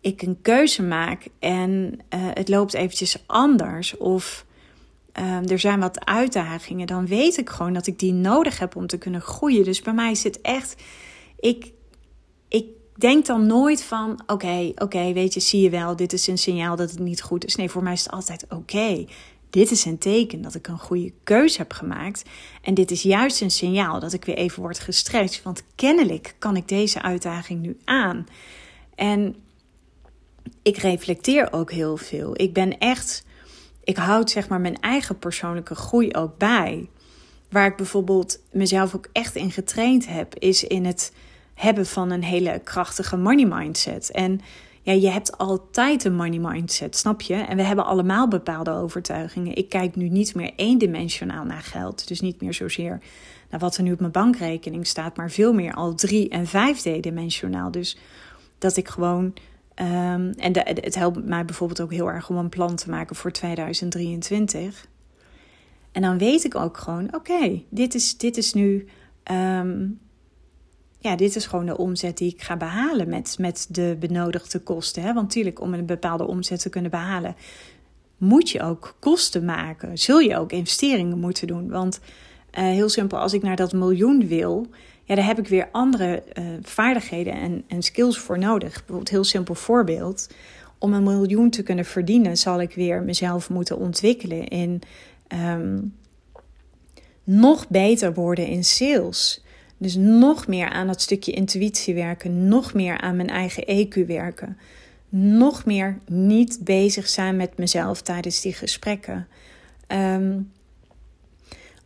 ik 0.00 0.22
een 0.22 0.38
keuze 0.42 0.82
maak 0.82 1.26
en 1.38 1.98
uh, 2.14 2.20
het 2.34 2.48
loopt 2.48 2.74
eventjes 2.74 3.22
anders 3.26 3.96
of 3.96 4.44
um, 5.18 5.48
er 5.48 5.58
zijn 5.58 5.80
wat 5.80 6.04
uitdagingen, 6.04 6.86
dan 6.86 7.06
weet 7.06 7.36
ik 7.36 7.48
gewoon 7.48 7.72
dat 7.72 7.86
ik 7.86 7.98
die 7.98 8.12
nodig 8.12 8.58
heb 8.58 8.76
om 8.76 8.86
te 8.86 8.98
kunnen 8.98 9.20
groeien. 9.20 9.64
Dus 9.64 9.82
bij 9.82 9.94
mij 9.94 10.10
is 10.10 10.22
het 10.22 10.40
echt, 10.40 10.82
ik, 11.38 11.72
ik 12.48 12.66
denk 12.96 13.26
dan 13.26 13.46
nooit 13.46 13.82
van, 13.82 14.22
oké, 14.26 14.72
oké, 14.74 15.12
weet 15.12 15.34
je, 15.34 15.40
zie 15.40 15.60
je 15.60 15.70
wel, 15.70 15.96
dit 15.96 16.12
is 16.12 16.26
een 16.26 16.38
signaal 16.38 16.76
dat 16.76 16.90
het 16.90 16.98
niet 16.98 17.22
goed 17.22 17.44
is. 17.44 17.56
Nee, 17.56 17.70
voor 17.70 17.82
mij 17.82 17.92
is 17.92 18.04
het 18.04 18.12
altijd 18.12 18.46
oké. 18.48 19.06
Dit 19.50 19.70
is 19.70 19.84
een 19.84 19.98
teken 19.98 20.42
dat 20.42 20.54
ik 20.54 20.66
een 20.66 20.78
goede 20.78 21.12
keuze 21.24 21.58
heb 21.58 21.72
gemaakt. 21.72 22.22
En 22.62 22.74
dit 22.74 22.90
is 22.90 23.02
juist 23.02 23.40
een 23.40 23.50
signaal 23.50 24.00
dat 24.00 24.12
ik 24.12 24.24
weer 24.24 24.36
even 24.36 24.62
word 24.62 24.78
gestrest. 24.78 25.42
Want 25.42 25.62
kennelijk 25.74 26.34
kan 26.38 26.56
ik 26.56 26.68
deze 26.68 27.02
uitdaging 27.02 27.60
nu 27.60 27.76
aan. 27.84 28.26
En 28.94 29.36
ik 30.62 30.76
reflecteer 30.76 31.52
ook 31.52 31.72
heel 31.72 31.96
veel. 31.96 32.40
Ik 32.40 32.52
ben 32.52 32.78
echt, 32.78 33.24
ik 33.84 33.96
houd 33.96 34.30
zeg 34.30 34.48
maar 34.48 34.60
mijn 34.60 34.80
eigen 34.80 35.18
persoonlijke 35.18 35.74
groei 35.74 36.12
ook 36.12 36.38
bij. 36.38 36.88
Waar 37.50 37.66
ik 37.66 37.76
bijvoorbeeld 37.76 38.40
mezelf 38.52 38.94
ook 38.94 39.08
echt 39.12 39.34
in 39.34 39.50
getraind 39.50 40.06
heb, 40.06 40.34
is 40.38 40.64
in 40.64 40.84
het 40.84 41.12
hebben 41.54 41.86
van 41.86 42.10
een 42.10 42.24
hele 42.24 42.60
krachtige 42.64 43.16
money 43.16 43.46
mindset. 43.46 44.10
En 44.10 44.40
ja, 44.82 44.92
je 44.92 45.08
hebt 45.08 45.38
altijd 45.38 46.04
een 46.04 46.14
money 46.14 46.38
mindset, 46.38 46.96
snap 46.96 47.20
je? 47.20 47.34
En 47.34 47.56
we 47.56 47.62
hebben 47.62 47.84
allemaal 47.84 48.28
bepaalde 48.28 48.70
overtuigingen. 48.70 49.56
Ik 49.56 49.68
kijk 49.68 49.96
nu 49.96 50.08
niet 50.08 50.34
meer 50.34 50.52
eendimensionaal 50.56 51.44
naar 51.44 51.62
geld. 51.62 52.08
Dus 52.08 52.20
niet 52.20 52.40
meer 52.40 52.54
zozeer 52.54 53.00
naar 53.50 53.60
wat 53.60 53.76
er 53.76 53.82
nu 53.82 53.92
op 53.92 54.00
mijn 54.00 54.12
bankrekening 54.12 54.86
staat, 54.86 55.16
maar 55.16 55.30
veel 55.30 55.52
meer 55.52 55.74
al 55.74 55.94
drie- 55.94 56.28
en 56.28 56.46
vijfdimensionaal. 56.46 57.70
Dus 57.70 57.98
dat 58.58 58.76
ik 58.76 58.88
gewoon 58.88 59.34
Um, 59.82 60.30
en 60.30 60.52
het 60.64 60.94
helpt 60.94 61.24
mij 61.24 61.44
bijvoorbeeld 61.44 61.80
ook 61.80 61.92
heel 61.92 62.10
erg 62.10 62.30
om 62.30 62.36
een 62.36 62.48
plan 62.48 62.76
te 62.76 62.90
maken 62.90 63.16
voor 63.16 63.32
2023. 63.32 64.86
En 65.92 66.02
dan 66.02 66.18
weet 66.18 66.44
ik 66.44 66.54
ook 66.54 66.76
gewoon: 66.76 67.14
oké, 67.14 67.62
dit, 67.68 67.94
is, 67.94 68.16
dit 68.16 68.36
is 68.36 68.52
nu. 68.52 68.86
Um, 69.30 69.98
ja, 71.00 71.16
dit 71.16 71.36
is 71.36 71.46
gewoon 71.46 71.66
de 71.66 71.76
omzet 71.76 72.18
die 72.18 72.32
ik 72.32 72.42
ga 72.42 72.56
behalen 72.56 73.08
met, 73.08 73.36
met 73.38 73.66
de 73.70 73.96
benodigde 74.00 74.58
kosten. 74.58 75.02
Hè? 75.02 75.12
Want 75.12 75.26
natuurlijk, 75.26 75.60
om 75.60 75.74
een 75.74 75.86
bepaalde 75.86 76.26
omzet 76.26 76.60
te 76.60 76.68
kunnen 76.68 76.90
behalen, 76.90 77.34
moet 78.16 78.50
je 78.50 78.62
ook 78.62 78.96
kosten 78.98 79.44
maken. 79.44 79.98
Zul 79.98 80.18
je 80.18 80.36
ook 80.36 80.52
investeringen 80.52 81.18
moeten 81.18 81.46
doen. 81.46 81.68
Want 81.68 82.00
uh, 82.00 82.64
heel 82.64 82.88
simpel, 82.88 83.18
als 83.18 83.32
ik 83.32 83.42
naar 83.42 83.56
dat 83.56 83.72
miljoen 83.72 84.26
wil, 84.26 84.66
ja, 85.04 85.14
daar 85.14 85.26
heb 85.26 85.38
ik 85.38 85.48
weer 85.48 85.68
andere 85.72 86.22
uh, 86.38 86.44
vaardigheden 86.62 87.32
en, 87.32 87.64
en 87.68 87.82
skills 87.82 88.18
voor 88.18 88.38
nodig. 88.38 88.72
Bijvoorbeeld, 88.72 89.08
heel 89.08 89.24
simpel 89.24 89.54
voorbeeld. 89.54 90.30
Om 90.78 90.92
een 90.92 91.02
miljoen 91.02 91.50
te 91.50 91.62
kunnen 91.62 91.84
verdienen, 91.84 92.36
zal 92.36 92.60
ik 92.60 92.74
weer 92.74 93.02
mezelf 93.02 93.50
moeten 93.50 93.78
ontwikkelen 93.78 94.48
in 94.48 94.82
um, 95.28 95.94
nog 97.24 97.68
beter 97.68 98.14
worden 98.14 98.46
in 98.46 98.64
sales. 98.64 99.44
Dus 99.80 99.94
nog 99.94 100.46
meer 100.46 100.68
aan 100.68 100.86
dat 100.86 101.00
stukje 101.00 101.32
intuïtie 101.32 101.94
werken, 101.94 102.48
nog 102.48 102.74
meer 102.74 103.00
aan 103.00 103.16
mijn 103.16 103.28
eigen 103.28 103.86
EQ 103.86 104.06
werken, 104.06 104.58
nog 105.08 105.64
meer 105.64 105.98
niet 106.06 106.58
bezig 106.64 107.08
zijn 107.08 107.36
met 107.36 107.58
mezelf 107.58 108.02
tijdens 108.02 108.40
die 108.40 108.52
gesprekken. 108.52 109.28
Um, 109.88 110.52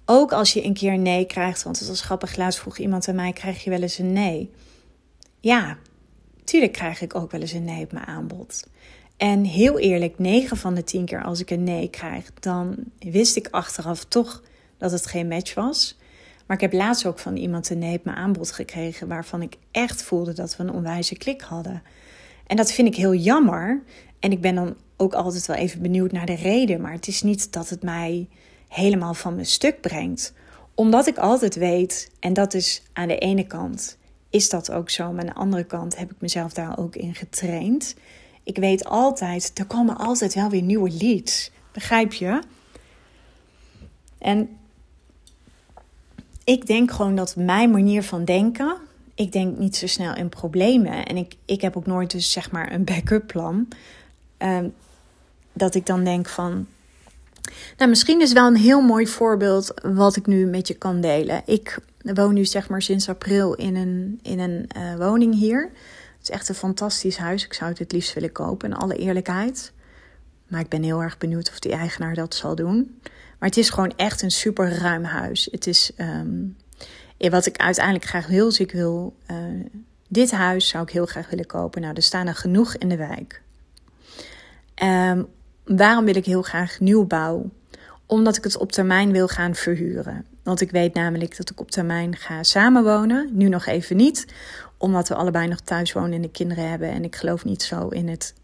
ook 0.05 0.33
als 0.33 0.53
je 0.53 0.65
een 0.65 0.75
keer 0.75 0.99
nee 0.99 1.25
krijgt, 1.27 1.63
want 1.63 1.79
het 1.79 1.89
was 1.89 2.01
grappig, 2.01 2.37
laatst 2.37 2.61
vroeg 2.61 2.79
iemand 2.79 3.09
aan 3.09 3.15
mij, 3.15 3.33
krijg 3.33 3.65
je 3.65 3.71
wel 3.71 3.83
eens 3.83 3.99
een 3.99 4.13
nee? 4.13 4.51
Ja, 5.41 5.79
tuurlijk 6.45 6.73
krijg 6.73 7.01
ik 7.01 7.15
ook 7.15 7.31
wel 7.31 7.41
eens 7.41 7.53
een 7.53 7.65
nee 7.65 7.85
op 7.85 7.93
mijn 7.93 8.07
aanbod. 8.07 8.67
En 9.17 9.45
heel 9.45 9.79
eerlijk, 9.79 10.19
9 10.19 10.57
van 10.57 10.75
de 10.75 10.85
10 10.85 11.05
keer 11.05 11.25
als 11.25 11.41
ik 11.41 11.51
een 11.51 11.65
nee 11.65 11.89
krijg, 11.89 12.31
dan 12.41 12.77
wist 12.99 13.37
ik 13.37 13.49
achteraf 13.51 14.05
toch 14.05 14.43
dat 14.79 14.91
het 14.91 15.07
geen 15.07 15.29
match 15.29 15.55
was. 15.55 15.97
Maar 16.47 16.57
ik 16.57 16.63
heb 16.63 16.73
laatst 16.73 17.07
ook 17.07 17.19
van 17.19 17.37
iemand 17.37 17.71
een 17.71 17.79
nee 17.79 17.97
op 17.97 18.05
mijn 18.05 18.17
aanbod 18.17 18.53
gekregen, 18.53 19.09
waarvan 19.09 19.43
ik 19.43 19.57
echt 19.71 20.03
voelde 20.03 20.33
dat 20.33 20.57
we 20.57 20.63
een 20.63 20.73
onwijze 20.73 21.17
klik 21.17 21.41
hadden. 21.41 21.83
En 22.47 22.57
dat 22.57 22.73
vind 22.73 22.89
ik 22.89 22.97
heel 22.97 23.15
jammer. 23.15 23.83
En 24.19 24.33
ik 24.33 24.41
ben 24.41 24.55
dan 24.55 24.77
ook 24.97 25.15
altijd 25.15 25.47
wel 25.47 25.57
even 25.57 25.83
benieuwd 25.83 26.13
naar 26.13 26.27
de 26.27 26.35
reden. 26.35 26.81
Maar 26.81 26.93
het 26.93 27.07
is 27.07 27.23
niet 27.23 27.53
dat 27.53 27.69
het 27.69 27.83
mij 27.83 28.29
helemaal 28.69 29.15
van 29.15 29.35
mijn 29.35 29.47
stuk 29.47 29.81
brengt. 29.81 30.33
Omdat 30.75 31.07
ik 31.07 31.19
altijd 31.19 31.55
weet, 31.55 32.11
en 32.21 32.33
dat 32.33 32.55
is 32.55 32.83
aan 32.93 33.09
de 33.09 33.19
ene 33.19 33.47
kant, 33.47 33.99
is 34.31 34.49
dat 34.49 34.71
ook 34.71 34.91
zo. 34.91 35.13
Maar 35.13 35.21
aan 35.21 35.27
de 35.27 35.35
andere 35.35 35.65
kant 35.65 35.97
heb 35.97 36.11
ik 36.11 36.21
mezelf 36.21 36.53
daar 36.53 36.79
ook 36.79 36.97
in 36.97 37.15
getraind. 37.15 37.95
Ik 38.43 38.57
weet 38.57 38.85
altijd, 38.85 39.51
er 39.55 39.67
komen 39.67 39.97
altijd 39.97 40.35
wel 40.35 40.51
weer 40.51 40.63
nieuwe 40.63 40.91
leads. 40.91 41.51
Begrijp 41.73 42.13
je? 42.13 42.43
En 44.19 44.49
ik 46.45 46.67
denk 46.67 46.91
gewoon 46.91 47.15
dat 47.17 47.37
mijn 47.37 47.71
manier 47.71 48.03
van 48.03 48.25
denken. 48.25 48.77
Ik 49.15 49.33
denk 49.33 49.59
niet 49.59 49.77
zo 49.77 49.87
snel 49.87 50.15
in 50.15 50.29
problemen. 50.29 51.07
En 51.07 51.17
ik, 51.17 51.35
ik 51.45 51.61
heb 51.61 51.77
ook 51.77 51.87
nooit 51.87 52.11
dus 52.11 52.33
zeg 52.33 52.51
maar 52.51 52.73
een 52.73 52.85
backup 52.85 53.27
plan. 53.27 53.69
Ehm, 54.37 54.69
dat 55.53 55.75
ik 55.75 55.87
dan 55.87 56.05
denk 56.05 56.29
van 56.29 56.67
nou, 57.77 57.91
misschien 57.91 58.21
is 58.21 58.33
wel 58.33 58.47
een 58.47 58.57
heel 58.57 58.81
mooi 58.81 59.07
voorbeeld 59.07 59.75
wat 59.83 60.17
ik 60.17 60.27
nu 60.27 60.47
met 60.47 60.69
je 60.69 60.75
kan 60.75 61.01
delen. 61.01 61.43
Ik 61.45 61.79
woon 62.01 62.35
nu 62.35 62.45
zeg 62.45 62.69
maar 62.69 62.83
sinds 62.83 63.09
april 63.09 63.55
in 63.55 63.77
een, 63.77 64.19
in 64.23 64.39
een 64.39 64.69
uh, 64.77 64.97
woning 64.97 65.35
hier. 65.35 65.63
Het 66.19 66.23
is 66.23 66.31
echt 66.31 66.49
een 66.49 66.55
fantastisch 66.55 67.17
huis. 67.17 67.45
Ik 67.45 67.53
zou 67.53 67.71
het 67.71 67.79
het 67.79 67.93
liefst 67.93 68.15
willen 68.15 68.33
kopen, 68.33 68.71
in 68.71 68.77
alle 68.77 68.97
eerlijkheid. 68.97 69.73
Maar 70.49 70.61
ik 70.61 70.69
ben 70.69 70.83
heel 70.83 71.03
erg 71.03 71.19
benieuwd 71.19 71.51
of 71.51 71.59
die 71.59 71.73
eigenaar 71.73 72.15
dat 72.15 72.35
zal 72.35 72.55
doen. 72.55 73.01
Maar 73.45 73.53
het 73.53 73.63
is 73.63 73.71
gewoon 73.71 73.93
echt 73.97 74.23
een 74.23 74.31
super 74.31 74.79
ruim 74.79 75.05
huis. 75.05 75.49
Het 75.51 75.67
is 75.67 75.91
um, 75.99 76.57
wat 77.19 77.47
ik 77.47 77.57
uiteindelijk 77.57 78.05
graag 78.05 78.27
wil. 78.27 78.45
Dus 78.45 78.61
ik 78.61 78.73
wil 78.73 79.17
uh, 79.31 79.37
dit 80.09 80.31
huis 80.31 80.69
zou 80.69 80.83
ik 80.83 80.91
heel 80.91 81.07
graag 81.07 81.31
willen 81.31 81.47
kopen. 81.47 81.81
Nou, 81.81 81.95
er 81.95 82.03
staan 82.03 82.27
er 82.27 82.35
genoeg 82.35 82.77
in 82.77 82.89
de 82.89 82.97
wijk. 82.97 83.43
Um, 84.83 85.27
Waarom 85.65 86.05
wil 86.05 86.17
ik 86.17 86.25
heel 86.25 86.43
graag 86.43 86.81
nieuwbouw? 86.81 87.51
Omdat 88.07 88.37
ik 88.37 88.45
het 88.45 88.57
op 88.57 88.73
termijn 88.73 89.13
wil 89.13 89.29
gaan 89.29 89.55
verhuren. 89.55 90.25
Want 90.43 90.61
ik 90.61 90.71
weet 90.71 90.95
namelijk 90.95 91.37
dat 91.37 91.51
ik 91.51 91.61
op 91.61 91.71
termijn 91.71 92.17
ga 92.17 92.43
samenwonen. 92.43 93.29
Nu 93.33 93.49
nog 93.49 93.67
even 93.67 93.97
niet, 93.97 94.27
omdat 94.79 95.09
we 95.09 95.15
allebei 95.15 95.49
nog 95.49 95.61
thuis 95.61 95.93
wonen 95.93 96.13
en 96.13 96.23
de 96.23 96.31
kinderen 96.31 96.71
hebben. 96.71 96.91
En 96.91 97.05
ik 97.05 97.17
geloof 97.17 97.45
niet 97.45 97.63
zo 97.63 97.89
in 97.89 98.09
het 98.09 98.35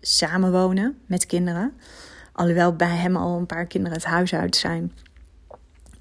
samenwonen 0.00 0.98
met 1.06 1.26
kinderen. 1.26 1.72
Alhoewel 2.40 2.72
bij 2.72 2.96
hem 2.96 3.16
al 3.16 3.36
een 3.36 3.46
paar 3.46 3.66
kinderen 3.66 3.96
het 3.96 4.06
huis 4.06 4.34
uit 4.34 4.56
zijn. 4.56 4.92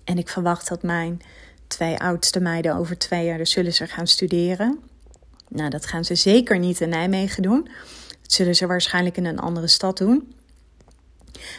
En 0.04 0.18
ik 0.18 0.30
verwacht 0.30 0.68
dat 0.68 0.84
mijn 0.84 1.22
twee 1.68 2.00
oudste 2.00 2.40
meiden 2.40 2.76
over 2.76 2.98
twee 2.98 3.26
jaar, 3.26 3.38
dus 3.38 3.52
zullen 3.52 3.74
ze 3.74 3.88
gaan 3.88 4.08
studeren. 4.08 4.80
Nou, 5.48 5.70
dat 5.70 5.86
gaan 5.86 6.06
ze 6.06 6.16
zeker 6.16 6.60
niet 6.60 6.82
in 6.82 6.90
Nijmegen 6.90 7.44
doen. 7.44 7.70
Dat 8.22 8.32
zullen 8.32 8.56
ze 8.56 8.68
waarschijnlijk 8.68 9.18
in 9.18 9.26
een 9.26 9.40
andere 9.40 9.68
stad 9.68 9.98
doen. 9.98 10.34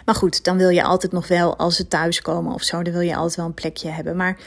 Maar 0.04 0.14
goed, 0.14 0.44
dan 0.44 0.56
wil 0.56 0.68
je 0.68 0.82
altijd 0.82 1.12
nog 1.12 1.28
wel, 1.28 1.56
als 1.56 1.76
ze 1.76 1.88
thuiskomen 1.88 2.54
of 2.54 2.62
zo, 2.62 2.82
dan 2.82 2.92
wil 2.92 3.02
je 3.02 3.16
altijd 3.16 3.36
wel 3.36 3.46
een 3.46 3.54
plekje 3.54 3.88
hebben. 3.88 4.16
Maar 4.16 4.38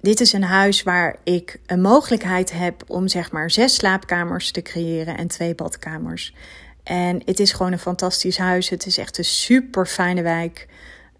dit 0.00 0.20
is 0.20 0.32
een 0.32 0.44
huis 0.44 0.82
waar 0.82 1.16
ik 1.24 1.60
een 1.66 1.80
mogelijkheid 1.80 2.52
heb 2.52 2.84
om 2.86 3.08
zeg 3.08 3.32
maar 3.32 3.50
zes 3.50 3.74
slaapkamers 3.74 4.50
te 4.50 4.62
creëren 4.62 5.16
en 5.16 5.28
twee 5.28 5.54
badkamers. 5.54 6.34
En 6.82 7.22
het 7.24 7.40
is 7.40 7.52
gewoon 7.52 7.72
een 7.72 7.78
fantastisch 7.78 8.38
huis. 8.38 8.68
Het 8.68 8.86
is 8.86 8.98
echt 8.98 9.18
een 9.18 9.24
super 9.24 9.86
fijne 9.86 10.22
wijk. 10.22 10.68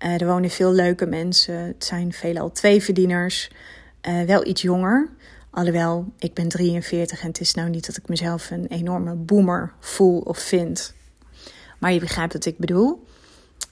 Uh, 0.04 0.20
er 0.20 0.26
wonen 0.26 0.50
veel 0.50 0.72
leuke 0.72 1.06
mensen. 1.06 1.54
Het 1.54 1.84
zijn 1.84 2.12
veelal 2.12 2.52
twee 2.52 2.82
verdieners. 2.82 3.50
Uh, 4.08 4.22
wel 4.22 4.46
iets 4.46 4.62
jonger. 4.62 5.08
Alhoewel, 5.50 6.12
ik 6.18 6.34
ben 6.34 6.48
43 6.48 7.20
en 7.20 7.26
het 7.26 7.40
is 7.40 7.54
nou 7.54 7.68
niet 7.68 7.86
dat 7.86 7.96
ik 7.96 8.08
mezelf 8.08 8.50
een 8.50 8.66
enorme 8.66 9.14
boomer 9.14 9.72
voel 9.80 10.18
of 10.20 10.38
vind. 10.38 10.94
Maar 11.78 11.92
je 11.92 12.00
begrijpt 12.00 12.32
wat 12.32 12.44
ik 12.44 12.58
bedoel. 12.58 13.04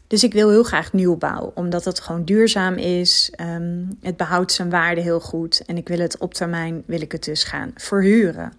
Dus 0.07 0.25
ik 0.25 0.33
wil 0.33 0.51
heel 0.51 0.63
graag 0.63 0.93
nieuwbouw, 0.93 1.53
omdat 1.55 1.85
het 1.85 2.01
gewoon 2.01 2.25
duurzaam 2.25 2.75
is. 2.75 3.33
Um, 3.41 3.99
het 4.01 4.17
behoudt 4.17 4.53
zijn 4.53 4.71
waarde 4.71 5.01
heel 5.01 5.21
goed. 5.21 5.63
En 5.67 5.77
ik 5.77 5.89
wil 5.89 5.99
het 5.99 6.19
op 6.19 6.35
termijn, 6.35 6.83
wil 6.87 7.01
ik 7.01 7.13
het 7.13 7.25
dus 7.25 7.45
gaan 7.45 7.71
verhuren. 7.75 8.53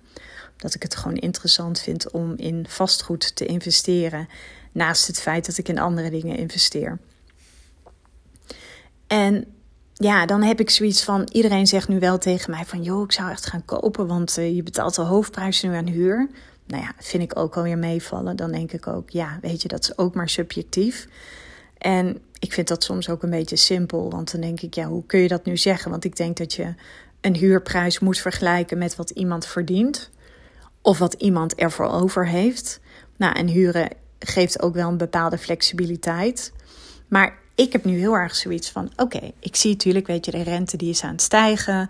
Dat 0.61 0.73
ik 0.73 0.83
het 0.83 0.95
gewoon 0.95 1.17
interessant 1.17 1.79
vind 1.79 2.11
om 2.11 2.33
in 2.35 2.65
vastgoed 2.67 3.35
te 3.35 3.45
investeren. 3.45 4.27
Naast 4.71 5.07
het 5.07 5.21
feit 5.21 5.45
dat 5.45 5.57
ik 5.57 5.67
in 5.67 5.79
andere 5.79 6.09
dingen 6.09 6.37
investeer. 6.37 6.99
En 9.07 9.45
ja, 9.93 10.25
dan 10.25 10.43
heb 10.43 10.59
ik 10.59 10.69
zoiets 10.69 11.03
van: 11.03 11.27
iedereen 11.31 11.67
zegt 11.67 11.87
nu 11.87 11.99
wel 11.99 12.17
tegen 12.17 12.51
mij 12.51 12.65
van, 12.65 12.83
joh, 12.83 13.03
ik 13.03 13.11
zou 13.11 13.29
echt 13.29 13.45
gaan 13.45 13.65
kopen, 13.65 14.07
want 14.07 14.37
uh, 14.37 14.55
je 14.55 14.63
betaalt 14.63 14.95
de 14.95 15.01
hoofdprijs 15.01 15.61
nu 15.61 15.73
aan 15.73 15.87
huur. 15.87 16.29
Nou 16.67 16.83
ja, 16.83 16.93
vind 16.97 17.23
ik 17.23 17.39
ook 17.39 17.57
alweer 17.57 17.77
meevallen. 17.77 18.35
Dan 18.35 18.51
denk 18.51 18.71
ik 18.71 18.87
ook, 18.87 19.09
ja, 19.09 19.37
weet 19.41 19.61
je, 19.61 19.67
dat 19.67 19.83
is 19.83 19.97
ook 19.97 20.15
maar 20.15 20.29
subjectief. 20.29 21.07
En 21.77 22.21
ik 22.39 22.53
vind 22.53 22.67
dat 22.67 22.83
soms 22.83 23.09
ook 23.09 23.23
een 23.23 23.29
beetje 23.29 23.55
simpel, 23.55 24.11
want 24.11 24.31
dan 24.31 24.41
denk 24.41 24.61
ik, 24.61 24.73
ja, 24.73 24.87
hoe 24.87 25.05
kun 25.05 25.19
je 25.19 25.27
dat 25.27 25.45
nu 25.45 25.57
zeggen? 25.57 25.91
Want 25.91 26.03
ik 26.03 26.15
denk 26.15 26.37
dat 26.37 26.53
je 26.53 26.73
een 27.21 27.35
huurprijs 27.35 27.99
moet 27.99 28.17
vergelijken 28.17 28.77
met 28.77 28.95
wat 28.95 29.09
iemand 29.09 29.45
verdient 29.45 30.09
of 30.81 30.97
wat 30.97 31.13
iemand 31.13 31.55
ervoor 31.55 31.87
over 31.87 32.27
heeft. 32.27 32.79
Nou, 33.17 33.35
en 33.35 33.47
huren 33.47 33.89
geeft 34.19 34.61
ook 34.61 34.73
wel 34.73 34.89
een 34.89 34.97
bepaalde 34.97 35.37
flexibiliteit. 35.37 36.53
Maar 37.07 37.39
ik 37.55 37.71
heb 37.71 37.85
nu 37.85 37.97
heel 37.97 38.13
erg 38.13 38.35
zoiets 38.35 38.69
van: 38.69 38.91
oké, 38.95 39.31
ik 39.39 39.55
zie 39.55 39.71
natuurlijk, 39.71 40.07
weet 40.07 40.25
je, 40.25 40.31
de 40.31 40.43
rente 40.43 40.77
die 40.77 40.89
is 40.89 41.03
aan 41.03 41.11
het 41.11 41.21
stijgen. 41.21 41.89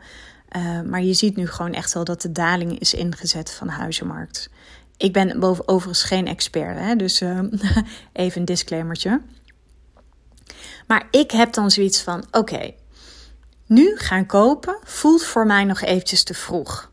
Uh, 0.57 0.81
maar 0.81 1.01
je 1.01 1.13
ziet 1.13 1.35
nu 1.35 1.47
gewoon 1.47 1.73
echt 1.73 1.93
wel 1.93 2.03
dat 2.03 2.21
de 2.21 2.31
daling 2.31 2.79
is 2.79 2.93
ingezet 2.93 3.51
van 3.51 3.67
de 3.67 3.73
huizenmarkt. 3.73 4.49
Ik 4.97 5.13
ben 5.13 5.39
boven, 5.39 5.67
overigens 5.67 6.03
geen 6.03 6.27
expert, 6.27 6.79
hè, 6.79 6.95
dus 6.95 7.21
uh, 7.21 7.39
even 8.13 8.39
een 8.39 8.45
disclaimertje. 8.45 9.21
Maar 10.87 11.07
ik 11.11 11.31
heb 11.31 11.53
dan 11.53 11.71
zoiets 11.71 12.01
van: 12.01 12.25
oké, 12.31 12.73
nu 13.65 13.97
gaan 13.97 14.25
kopen 14.25 14.77
voelt 14.83 15.23
voor 15.23 15.45
mij 15.45 15.63
nog 15.63 15.81
eventjes 15.81 16.23
te 16.23 16.33
vroeg. 16.33 16.90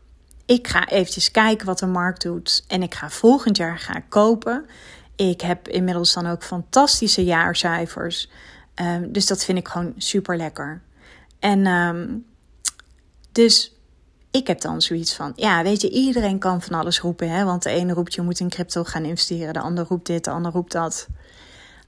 Ik 0.49 0.67
ga 0.67 0.87
eventjes 0.87 1.31
kijken 1.31 1.65
wat 1.65 1.79
de 1.79 1.85
markt 1.85 2.21
doet 2.21 2.63
en 2.67 2.83
ik 2.83 2.93
ga 2.93 3.09
volgend 3.09 3.57
jaar 3.57 3.79
gaan 3.79 4.07
kopen. 4.07 4.65
Ik 5.15 5.41
heb 5.41 5.67
inmiddels 5.67 6.13
dan 6.13 6.27
ook 6.27 6.43
fantastische 6.43 7.23
jaarcijfers. 7.23 8.29
Um, 8.75 9.11
dus 9.11 9.25
dat 9.25 9.45
vind 9.45 9.57
ik 9.57 9.67
gewoon 9.67 9.93
super 9.97 10.37
lekker. 10.37 10.81
En 11.39 11.67
um, 11.67 12.25
dus 13.31 13.73
ik 14.31 14.47
heb 14.47 14.61
dan 14.61 14.81
zoiets 14.81 15.13
van: 15.13 15.33
ja, 15.35 15.63
weet 15.63 15.81
je, 15.81 15.89
iedereen 15.89 16.39
kan 16.39 16.61
van 16.61 16.79
alles 16.79 16.99
roepen. 16.99 17.29
Hè? 17.29 17.43
Want 17.43 17.63
de 17.63 17.69
ene 17.69 17.93
roept 17.93 18.13
je 18.13 18.21
moet 18.21 18.39
in 18.39 18.49
crypto 18.49 18.83
gaan 18.83 19.03
investeren, 19.03 19.53
de 19.53 19.59
ander 19.59 19.85
roept 19.85 20.05
dit, 20.05 20.23
de 20.23 20.31
ander 20.31 20.51
roept 20.51 20.71
dat. 20.71 21.07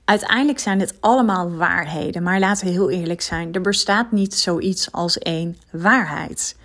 Uiteindelijk 0.05 0.59
zijn 0.59 0.79
het 0.79 0.93
allemaal 0.99 1.51
waarheden. 1.55 2.23
Maar 2.23 2.39
laten 2.39 2.65
we 2.65 2.71
heel 2.71 2.89
eerlijk 2.89 3.21
zijn: 3.21 3.53
er 3.53 3.61
bestaat 3.61 4.11
niet 4.11 4.33
zoiets 4.33 4.91
als 4.91 5.17
één 5.17 5.57
waarheid. 5.71 6.55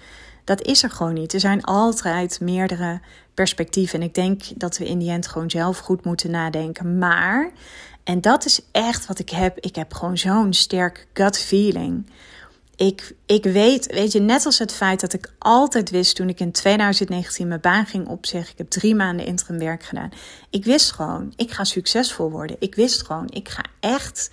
Dat 0.47 0.63
is 0.63 0.83
er 0.83 0.91
gewoon 0.91 1.15
niet. 1.15 1.33
Er 1.33 1.41
zijn 1.41 1.65
altijd 1.65 2.41
meerdere 2.41 3.01
perspectieven. 3.35 4.01
En 4.01 4.07
ik 4.07 4.15
denk 4.15 4.43
dat 4.55 4.79
we 4.79 4.89
in 4.89 4.99
die 4.99 5.11
end 5.11 5.27
gewoon 5.27 5.51
zelf 5.51 5.79
goed 5.79 6.05
moeten 6.05 6.31
nadenken. 6.31 6.99
Maar, 6.99 7.51
en 8.05 8.21
dat 8.21 8.45
is 8.45 8.61
echt 8.73 9.07
wat 9.07 9.19
ik 9.19 9.31
heb. 9.31 9.59
Ik 9.59 9.75
heb 9.75 9.95
gewoon 9.95 10.19
zo'n 10.19 10.53
sterk 10.53 11.07
gut 11.13 11.39
feeling. 11.39 12.11
Ik, 12.77 13.15
ik 13.27 13.45
weet, 13.45 13.87
weet 13.87 14.13
je, 14.13 14.21
net 14.21 14.47
als 14.47 14.59
het 14.59 14.73
feit 14.73 15.01
dat 15.01 15.13
ik 15.13 15.33
altijd 15.39 15.91
wist 15.91 16.17
toen 16.17 16.29
ik 16.29 16.41
in 16.41 16.53
2019 16.53 17.49
mijn 17.49 17.61
baan 17.61 17.87
ging 17.87 18.09
opzeggen. 18.09 18.53
Ik 18.53 18.59
heb 18.59 18.71
drie 18.71 18.95
maanden 18.95 19.27
interim 19.27 19.59
werk 19.59 19.83
gedaan. 19.83 20.11
Ik 20.51 20.65
wist 20.65 20.93
gewoon, 20.93 21.33
ik 21.37 21.51
ga 21.51 21.65
succesvol 21.65 22.31
worden. 22.31 22.57
Ik 22.59 22.75
wist 22.75 23.07
gewoon, 23.07 23.29
ik 23.31 23.49
ga 23.49 23.65
echt 23.81 24.31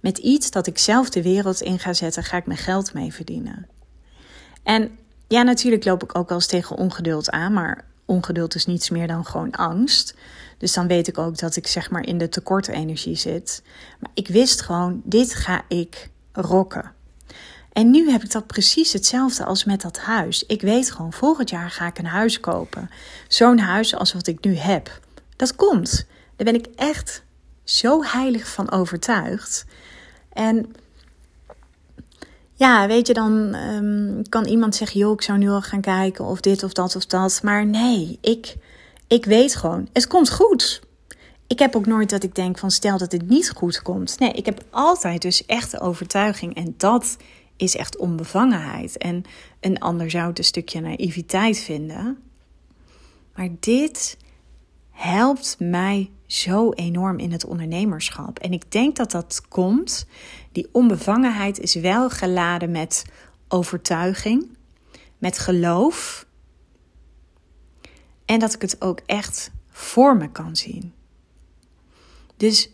met 0.00 0.18
iets 0.18 0.50
dat 0.50 0.66
ik 0.66 0.78
zelf 0.78 1.10
de 1.10 1.22
wereld 1.22 1.60
in 1.60 1.78
ga 1.78 1.92
zetten, 1.92 2.24
ga 2.24 2.36
ik 2.36 2.46
mijn 2.46 2.58
geld 2.58 2.94
mee 2.94 3.12
verdienen. 3.12 3.66
En 4.62 4.98
ja, 5.28 5.42
natuurlijk 5.42 5.84
loop 5.84 6.02
ik 6.02 6.18
ook 6.18 6.28
wel 6.28 6.38
eens 6.38 6.46
tegen 6.46 6.76
ongeduld 6.76 7.30
aan, 7.30 7.52
maar 7.52 7.84
ongeduld 8.04 8.54
is 8.54 8.66
niets 8.66 8.90
meer 8.90 9.06
dan 9.06 9.24
gewoon 9.26 9.50
angst. 9.50 10.14
Dus 10.58 10.72
dan 10.72 10.86
weet 10.86 11.08
ik 11.08 11.18
ook 11.18 11.38
dat 11.38 11.56
ik 11.56 11.66
zeg 11.66 11.90
maar 11.90 12.06
in 12.06 12.18
de 12.18 12.28
tekortenergie 12.28 13.16
zit. 13.16 13.62
Maar 14.00 14.10
ik 14.14 14.28
wist 14.28 14.60
gewoon, 14.60 15.00
dit 15.04 15.34
ga 15.34 15.62
ik 15.68 16.10
rocken. 16.32 16.92
En 17.72 17.90
nu 17.90 18.10
heb 18.10 18.22
ik 18.22 18.32
dat 18.32 18.46
precies 18.46 18.92
hetzelfde 18.92 19.44
als 19.44 19.64
met 19.64 19.80
dat 19.80 19.98
huis. 19.98 20.44
Ik 20.46 20.60
weet 20.60 20.90
gewoon, 20.90 21.12
volgend 21.12 21.50
jaar 21.50 21.70
ga 21.70 21.86
ik 21.86 21.98
een 21.98 22.06
huis 22.06 22.40
kopen. 22.40 22.90
Zo'n 23.28 23.58
huis 23.58 23.94
als 23.94 24.12
wat 24.12 24.26
ik 24.26 24.44
nu 24.44 24.56
heb. 24.56 25.00
Dat 25.36 25.56
komt. 25.56 26.06
Daar 26.36 26.52
ben 26.52 26.54
ik 26.54 26.66
echt 26.76 27.22
zo 27.64 28.02
heilig 28.04 28.48
van 28.48 28.70
overtuigd. 28.70 29.64
En 30.32 30.74
ja, 32.58 32.86
weet 32.86 33.06
je, 33.06 33.12
dan 33.12 33.54
um, 33.54 34.28
kan 34.28 34.44
iemand 34.44 34.74
zeggen: 34.74 35.00
joh, 35.00 35.12
ik 35.12 35.22
zou 35.22 35.38
nu 35.38 35.48
al 35.48 35.62
gaan 35.62 35.80
kijken 35.80 36.24
of 36.24 36.40
dit 36.40 36.62
of 36.62 36.72
dat 36.72 36.96
of 36.96 37.06
dat. 37.06 37.40
Maar 37.42 37.66
nee, 37.66 38.18
ik, 38.20 38.56
ik 39.06 39.24
weet 39.24 39.56
gewoon, 39.56 39.88
het 39.92 40.06
komt 40.06 40.30
goed. 40.30 40.80
Ik 41.46 41.58
heb 41.58 41.76
ook 41.76 41.86
nooit 41.86 42.10
dat 42.10 42.22
ik 42.22 42.34
denk 42.34 42.58
van 42.58 42.70
stel 42.70 42.98
dat 42.98 43.12
het 43.12 43.28
niet 43.28 43.50
goed 43.50 43.82
komt. 43.82 44.18
Nee, 44.18 44.32
ik 44.32 44.46
heb 44.46 44.64
altijd 44.70 45.22
dus 45.22 45.46
echt 45.46 45.70
de 45.70 45.80
overtuiging. 45.80 46.54
En 46.54 46.74
dat 46.76 47.16
is 47.56 47.76
echt 47.76 47.96
onbevangenheid. 47.96 48.98
En 48.98 49.24
een 49.60 49.78
ander 49.78 50.10
zou 50.10 50.28
het 50.28 50.38
een 50.38 50.44
stukje 50.44 50.80
naïviteit 50.80 51.58
vinden. 51.58 52.18
Maar 53.34 53.48
dit 53.60 54.16
helpt 54.90 55.56
mij 55.58 56.10
zo 56.26 56.72
enorm 56.72 57.18
in 57.18 57.32
het 57.32 57.44
ondernemerschap. 57.44 58.38
En 58.38 58.52
ik 58.52 58.72
denk 58.72 58.96
dat 58.96 59.10
dat 59.10 59.42
komt. 59.48 60.06
Die 60.58 60.68
onbevangenheid 60.72 61.58
is 61.58 61.74
wel 61.74 62.10
geladen 62.10 62.70
met 62.70 63.04
overtuiging, 63.48 64.56
met 65.18 65.38
geloof. 65.38 66.26
En 68.24 68.38
dat 68.38 68.54
ik 68.54 68.60
het 68.60 68.80
ook 68.80 69.00
echt 69.06 69.50
voor 69.70 70.16
me 70.16 70.30
kan 70.30 70.56
zien. 70.56 70.92
Dus 72.36 72.70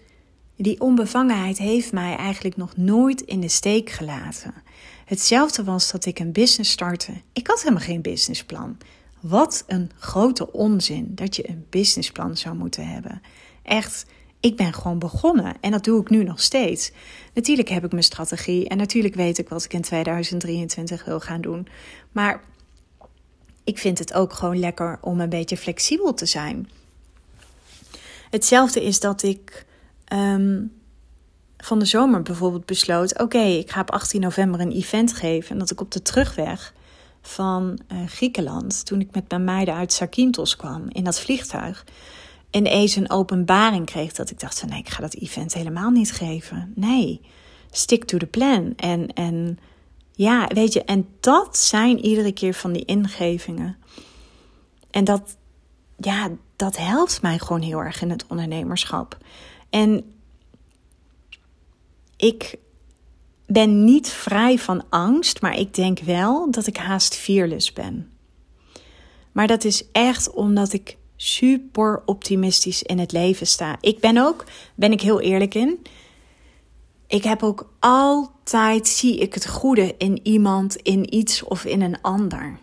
die 0.57 0.81
onbevangenheid 0.81 1.59
heeft 1.59 1.92
mij 1.92 2.16
eigenlijk 2.16 2.57
nog 2.57 2.77
nooit 2.77 3.20
in 3.20 3.40
de 3.40 3.49
steek 3.49 3.90
gelaten. 3.90 4.55
Hetzelfde 5.05 5.64
was 5.64 5.90
dat 5.90 6.05
ik 6.05 6.18
een 6.18 6.33
business 6.33 6.70
startte. 6.70 7.12
Ik 7.33 7.47
had 7.47 7.62
helemaal 7.62 7.85
geen 7.85 8.03
businessplan. 8.03 8.79
Wat 9.20 9.64
een 9.66 9.90
grote 9.99 10.53
onzin 10.53 11.14
dat 11.14 11.37
je 11.37 11.49
een 11.49 11.66
businessplan 11.70 12.37
zou 12.37 12.57
moeten 12.57 12.87
hebben. 12.87 13.23
Echt, 13.62 14.07
ik 14.44 14.57
ben 14.57 14.72
gewoon 14.72 14.98
begonnen 14.98 15.54
en 15.61 15.70
dat 15.70 15.85
doe 15.85 16.00
ik 16.00 16.11
nu 16.11 16.24
nog 16.24 16.40
steeds. 16.40 16.92
Natuurlijk 17.35 17.68
heb 17.68 17.85
ik 17.85 17.90
mijn 17.90 18.04
strategie 18.04 18.68
en 18.68 18.76
natuurlijk 18.76 19.14
weet 19.14 19.38
ik 19.38 19.48
wat 19.48 19.64
ik 19.64 19.72
in 19.72 19.83
2023 19.83 21.04
wil 21.04 21.20
gaan 21.20 21.40
doen. 21.40 21.68
Maar 22.12 22.42
ik 23.64 23.78
vind 23.78 23.98
het 23.98 24.14
ook 24.14 24.33
gewoon 24.33 24.59
lekker 24.59 24.98
om 25.00 25.20
een 25.20 25.28
beetje 25.28 25.57
flexibel 25.57 26.14
te 26.14 26.26
zijn. 26.26 26.70
Hetzelfde 28.30 28.85
is 28.85 29.00
dat 29.00 29.22
ik 29.22 29.66
um, 30.12 30.72
van 31.57 31.78
de 31.78 31.85
zomer 31.85 32.22
bijvoorbeeld 32.22 32.66
besloot: 32.66 33.18
oké, 33.20 33.42
ik 33.42 33.70
ga 33.70 33.80
op 33.80 33.90
18 33.90 34.20
november 34.20 34.61
een 34.61 34.72
event 34.72 35.12
geven. 35.12 35.50
En 35.50 35.59
dat 35.59 35.70
ik 35.70 35.80
op 35.80 35.90
de 35.90 36.02
terugweg 36.02 36.74
van 37.22 37.78
uh, 37.92 37.98
Griekenland, 38.07 38.87
toen 38.87 39.00
ik 39.00 39.14
met 39.14 39.30
mijn 39.30 39.44
meiden 39.44 39.74
uit 39.74 39.92
Zakynthos 39.92 40.57
kwam 40.57 40.85
in 40.88 41.04
dat 41.04 41.20
vliegtuig, 41.20 41.85
ineens 42.55 42.97
een 42.97 43.11
openbaring 43.11 43.87
kreeg 43.87 44.12
dat 44.12 44.31
ik 44.31 44.40
dacht: 44.40 44.67
nee, 44.67 44.79
ik 44.79 44.88
ga 44.88 45.01
dat 45.01 45.14
event 45.14 45.55
helemaal 45.55 45.90
niet 45.90 46.12
geven. 46.12 46.73
Nee, 46.75 47.21
stick 47.71 48.05
to 48.05 48.19
the 48.19 48.27
plan. 48.27 48.73
En, 48.77 49.12
en 49.12 49.59
ja, 50.12 50.47
weet 50.47 50.73
je, 50.73 50.85
en 50.85 51.09
dat 51.21 51.57
zijn 51.57 52.05
iedere 52.05 52.33
keer 52.33 52.55
van 52.55 52.73
die 52.73 52.85
ingevingen. 52.85 53.77
En 54.90 55.05
dat, 55.05 55.37
ja, 55.97 56.31
dat 56.57 56.77
helpt 56.77 57.23
mij 57.23 57.38
gewoon 57.38 57.62
heel 57.62 57.79
erg 57.79 58.03
in 58.03 58.11
het 58.11 58.27
ondernemerschap. 58.27 59.19
En 59.71 60.14
ik 62.17 62.59
ben 63.47 63.85
niet 63.85 64.09
vrij 64.09 64.59
van 64.59 64.85
angst, 64.88 65.40
maar 65.40 65.59
ik 65.59 65.75
denk 65.75 65.99
wel 65.99 66.51
dat 66.51 66.67
ik 66.67 66.77
haast 66.77 67.14
fearless 67.14 67.73
ben. 67.73 68.11
Maar 69.33 69.47
dat 69.47 69.64
is 69.64 69.90
echt 69.93 70.31
omdat 70.31 70.73
ik 70.73 70.97
super 71.16 72.03
optimistisch 72.05 72.83
in 72.83 72.98
het 72.98 73.12
leven 73.12 73.46
sta. 73.46 73.77
Ik 73.81 74.00
ben 74.00 74.18
ook, 74.18 74.44
ben 74.74 74.92
ik 74.92 75.00
heel 75.00 75.20
eerlijk 75.20 75.55
in, 75.55 75.79
ik 77.07 77.24
heb 77.24 77.42
ook 77.42 77.72
altijd, 77.79 78.88
zie 78.88 79.18
ik 79.18 79.35
het 79.35 79.48
goede 79.48 79.94
in 79.98 80.20
iemand, 80.22 80.77
in 80.77 81.14
iets 81.14 81.42
of 81.42 81.64
in 81.64 81.81
een 81.81 82.00
ander. 82.00 82.59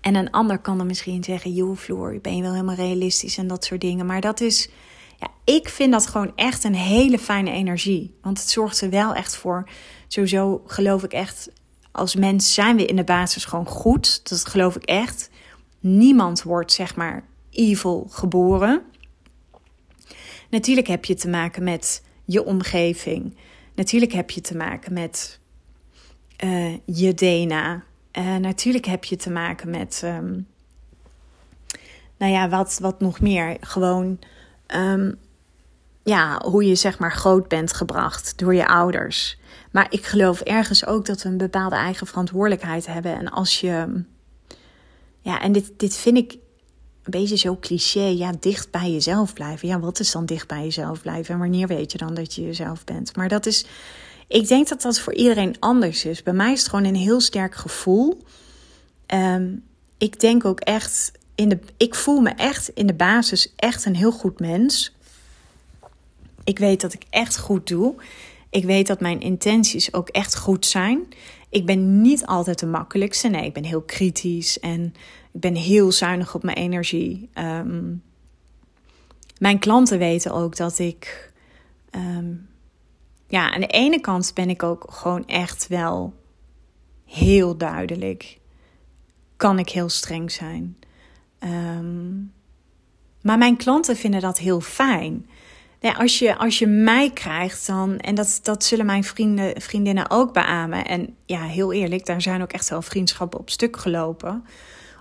En 0.00 0.14
een 0.14 0.30
ander 0.30 0.58
kan 0.58 0.78
dan 0.78 0.86
misschien 0.86 1.24
zeggen, 1.24 1.52
joh 1.52 1.76
Floor, 1.76 2.18
ben 2.22 2.36
je 2.36 2.42
wel 2.42 2.52
helemaal 2.52 2.74
realistisch 2.74 3.38
en 3.38 3.46
dat 3.46 3.64
soort 3.64 3.80
dingen. 3.80 4.06
Maar 4.06 4.20
dat 4.20 4.40
is, 4.40 4.68
ja, 5.18 5.28
ik 5.44 5.68
vind 5.68 5.92
dat 5.92 6.06
gewoon 6.06 6.32
echt 6.34 6.64
een 6.64 6.74
hele 6.74 7.18
fijne 7.18 7.50
energie. 7.50 8.14
Want 8.22 8.38
het 8.38 8.50
zorgt 8.50 8.80
er 8.80 8.90
wel 8.90 9.14
echt 9.14 9.36
voor. 9.36 9.68
Sowieso 10.08 10.62
geloof 10.66 11.04
ik 11.04 11.12
echt, 11.12 11.50
als 11.92 12.14
mens 12.14 12.54
zijn 12.54 12.76
we 12.76 12.86
in 12.86 12.96
de 12.96 13.04
basis 13.04 13.44
gewoon 13.44 13.66
goed. 13.66 14.28
Dat 14.28 14.46
geloof 14.46 14.76
ik 14.76 14.84
echt. 14.84 15.30
Niemand 15.80 16.42
wordt 16.42 16.72
zeg 16.72 16.96
maar 16.96 17.24
evil 17.56 18.06
geboren. 18.10 18.82
Natuurlijk 20.50 20.86
heb 20.86 21.04
je 21.04 21.14
te 21.14 21.28
maken 21.28 21.64
met 21.64 22.02
je 22.24 22.44
omgeving. 22.44 23.36
Natuurlijk 23.74 24.12
heb 24.12 24.30
je 24.30 24.40
te 24.40 24.56
maken 24.56 24.92
met 24.92 25.40
uh, 26.44 26.74
je 26.84 27.14
DNA. 27.14 27.84
Uh, 28.18 28.36
natuurlijk 28.36 28.86
heb 28.86 29.04
je 29.04 29.16
te 29.16 29.30
maken 29.30 29.70
met 29.70 30.02
um, 30.04 30.46
nou 32.16 32.32
ja, 32.32 32.48
wat, 32.48 32.78
wat 32.80 33.00
nog 33.00 33.20
meer? 33.20 33.56
Gewoon 33.60 34.18
ehm, 34.66 35.12
ja, 36.02 36.42
hoe 36.44 36.64
je 36.64 36.74
zeg 36.74 36.98
maar 36.98 37.12
groot 37.12 37.48
bent 37.48 37.72
gebracht 37.72 38.38
door 38.38 38.54
je 38.54 38.66
ouders. 38.66 39.38
Maar 39.70 39.86
ik 39.90 40.06
geloof 40.06 40.40
ergens 40.40 40.86
ook 40.86 41.06
dat 41.06 41.22
we 41.22 41.28
een 41.28 41.36
bepaalde 41.36 41.76
eigen 41.76 42.06
verantwoordelijkheid 42.06 42.86
hebben. 42.86 43.18
En 43.18 43.28
als 43.28 43.60
je. 43.60 44.04
Ja, 45.20 45.40
en 45.40 45.52
dit, 45.52 45.72
dit 45.76 45.96
vind 45.96 46.16
ik 46.16 46.38
een 47.06 47.20
beetje 47.20 47.36
zo 47.36 47.56
cliché. 47.60 48.04
Ja, 48.04 48.32
dicht 48.40 48.70
bij 48.70 48.90
jezelf 48.90 49.32
blijven. 49.32 49.68
Ja, 49.68 49.80
wat 49.80 50.00
is 50.00 50.10
dan 50.10 50.26
dicht 50.26 50.48
bij 50.48 50.62
jezelf 50.62 51.00
blijven? 51.00 51.34
En 51.34 51.40
wanneer 51.40 51.66
weet 51.66 51.92
je 51.92 51.98
dan 51.98 52.14
dat 52.14 52.34
je 52.34 52.42
jezelf 52.42 52.84
bent? 52.84 53.16
Maar 53.16 53.28
dat 53.28 53.46
is. 53.46 53.66
Ik 54.28 54.48
denk 54.48 54.68
dat 54.68 54.82
dat 54.82 55.00
voor 55.00 55.14
iedereen 55.14 55.56
anders 55.58 56.04
is. 56.04 56.22
Bij 56.22 56.32
mij 56.32 56.52
is 56.52 56.58
het 56.58 56.68
gewoon 56.68 56.84
een 56.84 56.94
heel 56.94 57.20
sterk 57.20 57.54
gevoel. 57.54 58.22
Um, 59.06 59.64
ik 59.98 60.20
denk 60.20 60.44
ook 60.44 60.60
echt. 60.60 61.12
In 61.34 61.48
de, 61.48 61.58
ik 61.76 61.94
voel 61.94 62.20
me 62.20 62.30
echt 62.30 62.68
in 62.68 62.86
de 62.86 62.94
basis 62.94 63.52
echt 63.56 63.84
een 63.84 63.96
heel 63.96 64.12
goed 64.12 64.40
mens. 64.40 64.94
Ik 66.44 66.58
weet 66.58 66.80
dat 66.80 66.92
ik 66.92 67.02
echt 67.10 67.38
goed 67.38 67.66
doe. 67.66 67.94
Ik 68.50 68.64
weet 68.64 68.86
dat 68.86 69.00
mijn 69.00 69.20
intenties 69.20 69.92
ook 69.92 70.08
echt 70.08 70.36
goed 70.36 70.66
zijn. 70.66 71.08
Ik 71.48 71.66
ben 71.66 72.00
niet 72.00 72.26
altijd 72.26 72.58
de 72.58 72.66
makkelijkste. 72.66 73.28
Nee, 73.28 73.44
ik 73.44 73.52
ben 73.52 73.64
heel 73.64 73.82
kritisch 73.82 74.60
en 74.60 74.94
ik 75.32 75.40
ben 75.40 75.54
heel 75.54 75.92
zuinig 75.92 76.34
op 76.34 76.42
mijn 76.42 76.56
energie. 76.56 77.28
Ehm, 77.32 77.94
mijn 79.38 79.58
klanten 79.58 79.98
weten 79.98 80.32
ook 80.32 80.56
dat 80.56 80.78
ik. 80.78 81.32
Ehm, 81.90 82.34
ja, 83.26 83.52
aan 83.52 83.60
de 83.60 83.66
ene 83.66 84.00
kant 84.00 84.34
ben 84.34 84.50
ik 84.50 84.62
ook 84.62 84.84
gewoon 84.88 85.26
echt 85.26 85.66
wel 85.66 86.14
heel 87.04 87.56
duidelijk. 87.56 88.38
Kan 89.36 89.58
ik 89.58 89.68
heel 89.68 89.88
streng 89.88 90.30
zijn. 90.30 90.76
Ehm, 91.38 92.16
maar 93.22 93.38
mijn 93.38 93.56
klanten 93.56 93.96
vinden 93.96 94.20
dat 94.20 94.38
heel 94.38 94.60
fijn 94.60 95.26
ja, 95.80 95.92
als, 95.92 96.18
je, 96.18 96.36
als 96.36 96.58
je 96.58 96.66
mij 96.66 97.10
krijgt, 97.10 97.66
dan, 97.66 97.98
en 97.98 98.14
dat, 98.14 98.40
dat 98.42 98.64
zullen 98.64 98.86
mijn 98.86 99.04
vrienden, 99.04 99.60
vriendinnen 99.60 100.10
ook 100.10 100.32
beamen. 100.32 100.84
En 100.84 101.16
ja, 101.26 101.42
heel 101.42 101.72
eerlijk, 101.72 102.06
daar 102.06 102.22
zijn 102.22 102.42
ook 102.42 102.52
echt 102.52 102.68
wel 102.68 102.82
vriendschappen 102.82 103.38
op 103.38 103.50
stuk 103.50 103.76
gelopen. 103.76 104.44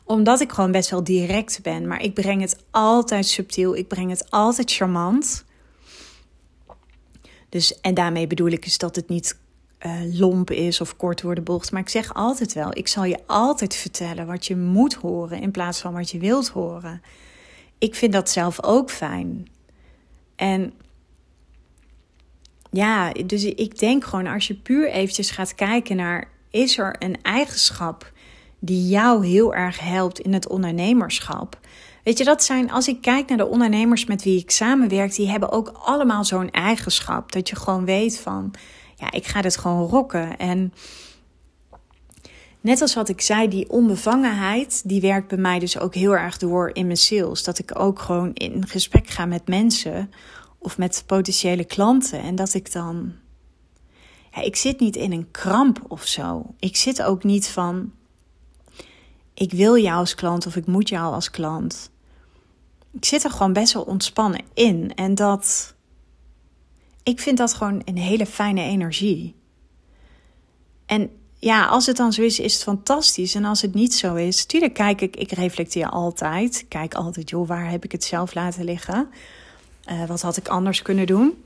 Omdat 0.03 0.41
ik 0.41 0.51
gewoon 0.51 0.71
best 0.71 0.89
wel 0.89 1.03
direct 1.03 1.59
ben. 1.61 1.87
Maar 1.87 2.01
ik 2.01 2.13
breng 2.13 2.41
het 2.41 2.63
altijd 2.71 3.25
subtiel, 3.25 3.75
ik 3.75 3.87
breng 3.87 4.09
het 4.09 4.31
altijd 4.31 4.71
charmant. 4.71 5.45
Dus, 7.49 7.79
en 7.81 7.93
daarmee 7.93 8.27
bedoel 8.27 8.47
ik 8.47 8.63
dus 8.63 8.77
dat 8.77 8.95
het 8.95 9.09
niet 9.09 9.37
uh, 9.85 10.19
lomp 10.19 10.51
is 10.51 10.81
of 10.81 10.97
kort 10.97 11.21
door 11.21 11.35
de 11.35 11.41
bocht. 11.41 11.71
Maar 11.71 11.81
ik 11.81 11.89
zeg 11.89 12.13
altijd 12.13 12.53
wel, 12.53 12.77
ik 12.77 12.87
zal 12.87 13.03
je 13.03 13.19
altijd 13.25 13.75
vertellen 13.75 14.25
wat 14.25 14.45
je 14.45 14.55
moet 14.55 14.93
horen 14.93 15.41
in 15.41 15.51
plaats 15.51 15.79
van 15.79 15.93
wat 15.93 16.11
je 16.11 16.17
wilt 16.17 16.47
horen. 16.47 17.01
Ik 17.77 17.95
vind 17.95 18.13
dat 18.13 18.29
zelf 18.29 18.63
ook 18.63 18.91
fijn. 18.91 19.47
En 20.35 20.73
ja, 22.71 23.11
dus 23.11 23.43
ik 23.43 23.79
denk 23.79 24.03
gewoon 24.03 24.27
als 24.27 24.47
je 24.47 24.55
puur 24.55 24.89
eventjes 24.89 25.31
gaat 25.31 25.55
kijken 25.55 25.95
naar... 25.95 26.27
is 26.49 26.77
er 26.77 26.95
een 26.99 27.21
eigenschap 27.21 28.11
die 28.59 28.87
jou 28.87 29.25
heel 29.25 29.55
erg 29.55 29.79
helpt 29.79 30.19
in 30.19 30.33
het 30.33 30.47
ondernemerschap... 30.47 31.59
Weet 32.05 32.17
je, 32.17 32.23
dat 32.23 32.43
zijn, 32.43 32.71
als 32.71 32.87
ik 32.87 33.01
kijk 33.01 33.27
naar 33.29 33.37
de 33.37 33.47
ondernemers 33.47 34.05
met 34.05 34.23
wie 34.23 34.39
ik 34.39 34.51
samenwerk, 34.51 35.15
die 35.15 35.29
hebben 35.29 35.51
ook 35.51 35.71
allemaal 35.83 36.23
zo'n 36.23 36.51
eigenschap. 36.51 37.31
Dat 37.31 37.49
je 37.49 37.55
gewoon 37.55 37.85
weet 37.85 38.19
van, 38.19 38.53
ja, 38.95 39.11
ik 39.11 39.25
ga 39.25 39.41
dit 39.41 39.57
gewoon 39.57 39.87
rocken. 39.87 40.37
En 40.37 40.73
net 42.65 42.81
als 42.81 42.93
wat 42.93 43.09
ik 43.09 43.21
zei, 43.21 43.47
die 43.47 43.69
onbevangenheid, 43.69 44.89
die 44.89 45.01
werkt 45.01 45.27
bij 45.27 45.37
mij 45.37 45.59
dus 45.59 45.79
ook 45.79 45.95
heel 45.95 46.17
erg 46.17 46.37
door 46.37 46.69
in 46.73 46.85
mijn 46.85 46.97
sales. 46.97 47.43
Dat 47.43 47.59
ik 47.59 47.79
ook 47.79 47.99
gewoon 47.99 48.33
in 48.33 48.67
gesprek 48.67 49.07
ga 49.07 49.25
met 49.25 49.47
mensen 49.47 50.11
of 50.57 50.77
met 50.77 51.03
potentiële 51.05 51.63
klanten. 51.63 52.19
En 52.19 52.35
dat 52.35 52.53
ik 52.53 52.71
dan. 52.71 53.13
Ja, 54.31 54.41
ik 54.41 54.55
zit 54.55 54.79
niet 54.79 54.95
in 54.95 55.11
een 55.11 55.31
kramp 55.31 55.79
of 55.87 56.05
zo. 56.05 56.53
Ik 56.59 56.75
zit 56.75 57.03
ook 57.03 57.23
niet 57.23 57.47
van. 57.47 57.91
Ik 59.33 59.51
wil 59.51 59.77
jou 59.77 59.97
als 59.97 60.15
klant 60.15 60.45
of 60.45 60.55
ik 60.55 60.65
moet 60.65 60.89
jou 60.89 61.13
als 61.13 61.29
klant. 61.29 61.91
Ik 62.91 63.05
zit 63.05 63.23
er 63.23 63.31
gewoon 63.31 63.53
best 63.53 63.73
wel 63.73 63.83
ontspannen 63.83 64.41
in. 64.53 64.95
En 64.95 65.15
dat. 65.15 65.75
Ik 67.03 67.19
vind 67.19 67.37
dat 67.37 67.53
gewoon 67.53 67.81
een 67.85 67.97
hele 67.97 68.25
fijne 68.25 68.61
energie. 68.61 69.35
En 70.85 71.09
ja, 71.39 71.65
als 71.65 71.85
het 71.85 71.97
dan 71.97 72.13
zo 72.13 72.21
is, 72.21 72.39
is 72.39 72.53
het 72.53 72.63
fantastisch. 72.63 73.35
En 73.35 73.45
als 73.45 73.61
het 73.61 73.73
niet 73.73 73.93
zo 73.93 74.15
is, 74.15 74.41
natuurlijk 74.41 74.73
kijk 74.73 75.01
ik, 75.01 75.15
ik 75.15 75.31
reflecteer 75.31 75.89
altijd. 75.89 76.65
Kijk 76.67 76.93
altijd, 76.93 77.29
joh, 77.29 77.47
waar 77.47 77.69
heb 77.69 77.83
ik 77.83 77.91
het 77.91 78.03
zelf 78.03 78.33
laten 78.33 78.63
liggen? 78.63 79.09
Uh, 79.91 80.05
wat 80.05 80.21
had 80.21 80.37
ik 80.37 80.47
anders 80.47 80.81
kunnen 80.81 81.05
doen? 81.05 81.43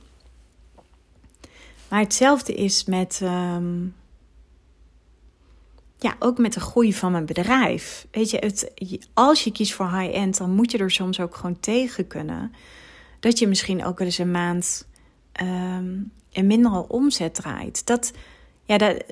Maar 1.88 2.00
hetzelfde 2.00 2.54
is 2.54 2.84
met, 2.84 3.20
um, 3.22 3.94
ja, 5.98 6.16
ook 6.18 6.38
met 6.38 6.52
de 6.52 6.60
groei 6.60 6.94
van 6.94 7.12
mijn 7.12 7.26
bedrijf. 7.26 8.06
Weet 8.10 8.30
je, 8.30 8.36
het, 8.38 8.72
als 9.14 9.44
je 9.44 9.52
kiest 9.52 9.72
voor 9.72 9.98
high-end, 9.98 10.36
dan 10.36 10.50
moet 10.50 10.70
je 10.70 10.78
er 10.78 10.90
soms 10.90 11.20
ook 11.20 11.36
gewoon 11.36 11.60
tegen 11.60 12.06
kunnen. 12.06 12.52
Dat 13.20 13.38
je 13.38 13.46
misschien 13.46 13.84
ook 13.84 13.98
wel 13.98 14.06
eens 14.06 14.18
een 14.18 14.30
maand 14.30 14.86
um, 15.42 16.12
een 16.32 16.46
mindere 16.46 16.88
omzet 16.88 17.34
draait. 17.34 17.86
Dat, 17.86 18.12
ja, 18.64 18.78
dat, 18.78 19.02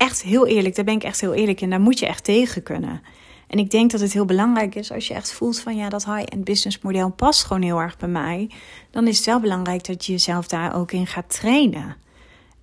echt 0.00 0.22
heel 0.22 0.46
eerlijk, 0.46 0.74
daar 0.74 0.84
ben 0.84 0.94
ik 0.94 1.02
echt 1.02 1.20
heel 1.20 1.34
eerlijk 1.34 1.60
in. 1.60 1.70
Daar 1.70 1.80
moet 1.80 1.98
je 1.98 2.06
echt 2.06 2.24
tegen 2.24 2.62
kunnen. 2.62 3.02
En 3.46 3.58
ik 3.58 3.70
denk 3.70 3.90
dat 3.90 4.00
het 4.00 4.12
heel 4.12 4.24
belangrijk 4.24 4.74
is 4.74 4.92
als 4.92 5.08
je 5.08 5.14
echt 5.14 5.32
voelt 5.32 5.60
van 5.60 5.76
ja, 5.76 5.88
dat 5.88 6.04
high-end 6.04 6.44
business 6.44 6.80
model 6.80 7.10
past 7.10 7.44
gewoon 7.44 7.62
heel 7.62 7.80
erg 7.80 7.96
bij 7.96 8.08
mij. 8.08 8.50
Dan 8.90 9.06
is 9.06 9.16
het 9.16 9.26
wel 9.26 9.40
belangrijk 9.40 9.86
dat 9.86 10.06
je 10.06 10.12
jezelf 10.12 10.46
daar 10.46 10.74
ook 10.74 10.92
in 10.92 11.06
gaat 11.06 11.30
trainen. 11.30 11.96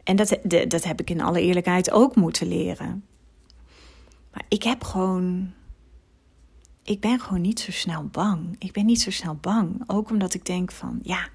En 0.04 0.16
dat, 0.16 0.38
dat 0.68 0.84
heb 0.84 1.00
ik 1.00 1.10
in 1.10 1.22
alle 1.22 1.42
eerlijkheid 1.42 1.92
ook 1.92 2.16
moeten 2.16 2.48
leren. 2.48 3.06
Maar 4.34 4.44
ik 4.48 4.64
heb 4.64 4.84
gewoon. 4.84 5.54
Ik 6.84 7.00
ben 7.00 7.20
gewoon 7.20 7.42
niet 7.42 7.60
zo 7.60 7.72
snel 7.72 8.04
bang. 8.04 8.56
Ik 8.60 8.72
ben 8.72 8.86
niet 8.86 9.02
zo 9.02 9.12
snel 9.12 9.36
bang. 9.36 9.84
Ook 9.88 10.10
omdat 10.10 10.34
ik 10.34 10.46
denk 10.46 10.72
van 10.72 11.00
ja, 11.02 11.28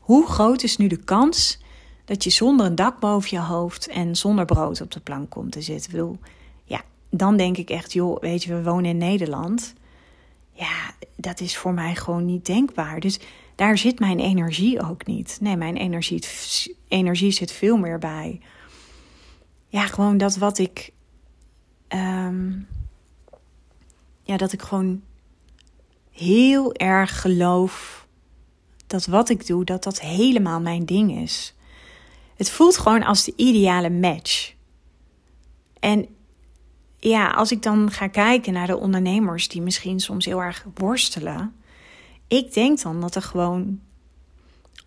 hoe 0.00 0.26
groot 0.26 0.62
is 0.62 0.76
nu 0.76 0.86
de 0.86 1.04
kans 1.04 1.58
dat 2.06 2.24
je 2.24 2.30
zonder 2.30 2.66
een 2.66 2.74
dak 2.74 3.00
boven 3.00 3.30
je 3.30 3.40
hoofd 3.44 3.88
en 3.88 4.16
zonder 4.16 4.44
brood 4.44 4.80
op 4.80 4.90
de 4.90 5.00
plank 5.00 5.30
komt 5.30 5.52
te 5.52 5.62
zitten? 5.62 5.90
Ik 5.90 5.96
bedoel, 5.96 6.18
ja, 6.64 6.82
dan 7.10 7.36
denk 7.36 7.56
ik 7.56 7.70
echt, 7.70 7.92
joh, 7.92 8.20
weet 8.20 8.44
je, 8.44 8.54
we 8.54 8.62
wonen 8.62 8.90
in 8.90 8.98
Nederland. 8.98 9.74
Ja, 10.52 10.94
dat 11.16 11.40
is 11.40 11.56
voor 11.56 11.72
mij 11.72 11.94
gewoon 11.94 12.24
niet 12.24 12.46
denkbaar. 12.46 13.00
Dus 13.00 13.20
daar 13.54 13.78
zit 13.78 13.98
mijn 13.98 14.18
energie 14.18 14.82
ook 14.82 15.06
niet. 15.06 15.38
Nee, 15.40 15.56
mijn 15.56 15.76
energie, 15.76 16.22
energie 16.88 17.30
zit 17.30 17.52
veel 17.52 17.76
meer 17.76 17.98
bij. 17.98 18.40
Ja, 19.68 19.86
gewoon 19.86 20.16
dat 20.18 20.36
wat 20.36 20.58
ik. 20.58 20.92
Ehm, 21.88 22.52
ja, 24.22 24.36
dat 24.36 24.52
ik 24.52 24.62
gewoon 24.62 25.02
heel 26.10 26.74
erg 26.74 27.20
geloof 27.20 28.06
dat 28.86 29.06
wat 29.06 29.28
ik 29.28 29.46
doe, 29.46 29.64
dat 29.64 29.82
dat 29.82 30.00
helemaal 30.00 30.60
mijn 30.60 30.86
ding 30.86 31.18
is. 31.18 31.54
Het 32.36 32.50
voelt 32.50 32.78
gewoon 32.78 33.02
als 33.02 33.24
de 33.24 33.32
ideale 33.36 33.90
match. 33.90 34.54
En 35.80 36.06
ja, 36.98 37.30
als 37.30 37.52
ik 37.52 37.62
dan 37.62 37.90
ga 37.90 38.08
kijken 38.08 38.52
naar 38.52 38.66
de 38.66 38.76
ondernemers 38.76 39.48
die 39.48 39.62
misschien 39.62 40.00
soms 40.00 40.24
heel 40.24 40.42
erg 40.42 40.66
worstelen. 40.74 41.54
Ik 42.28 42.52
denk 42.52 42.82
dan 42.82 43.00
dat 43.00 43.14
er 43.14 43.22
gewoon. 43.22 43.80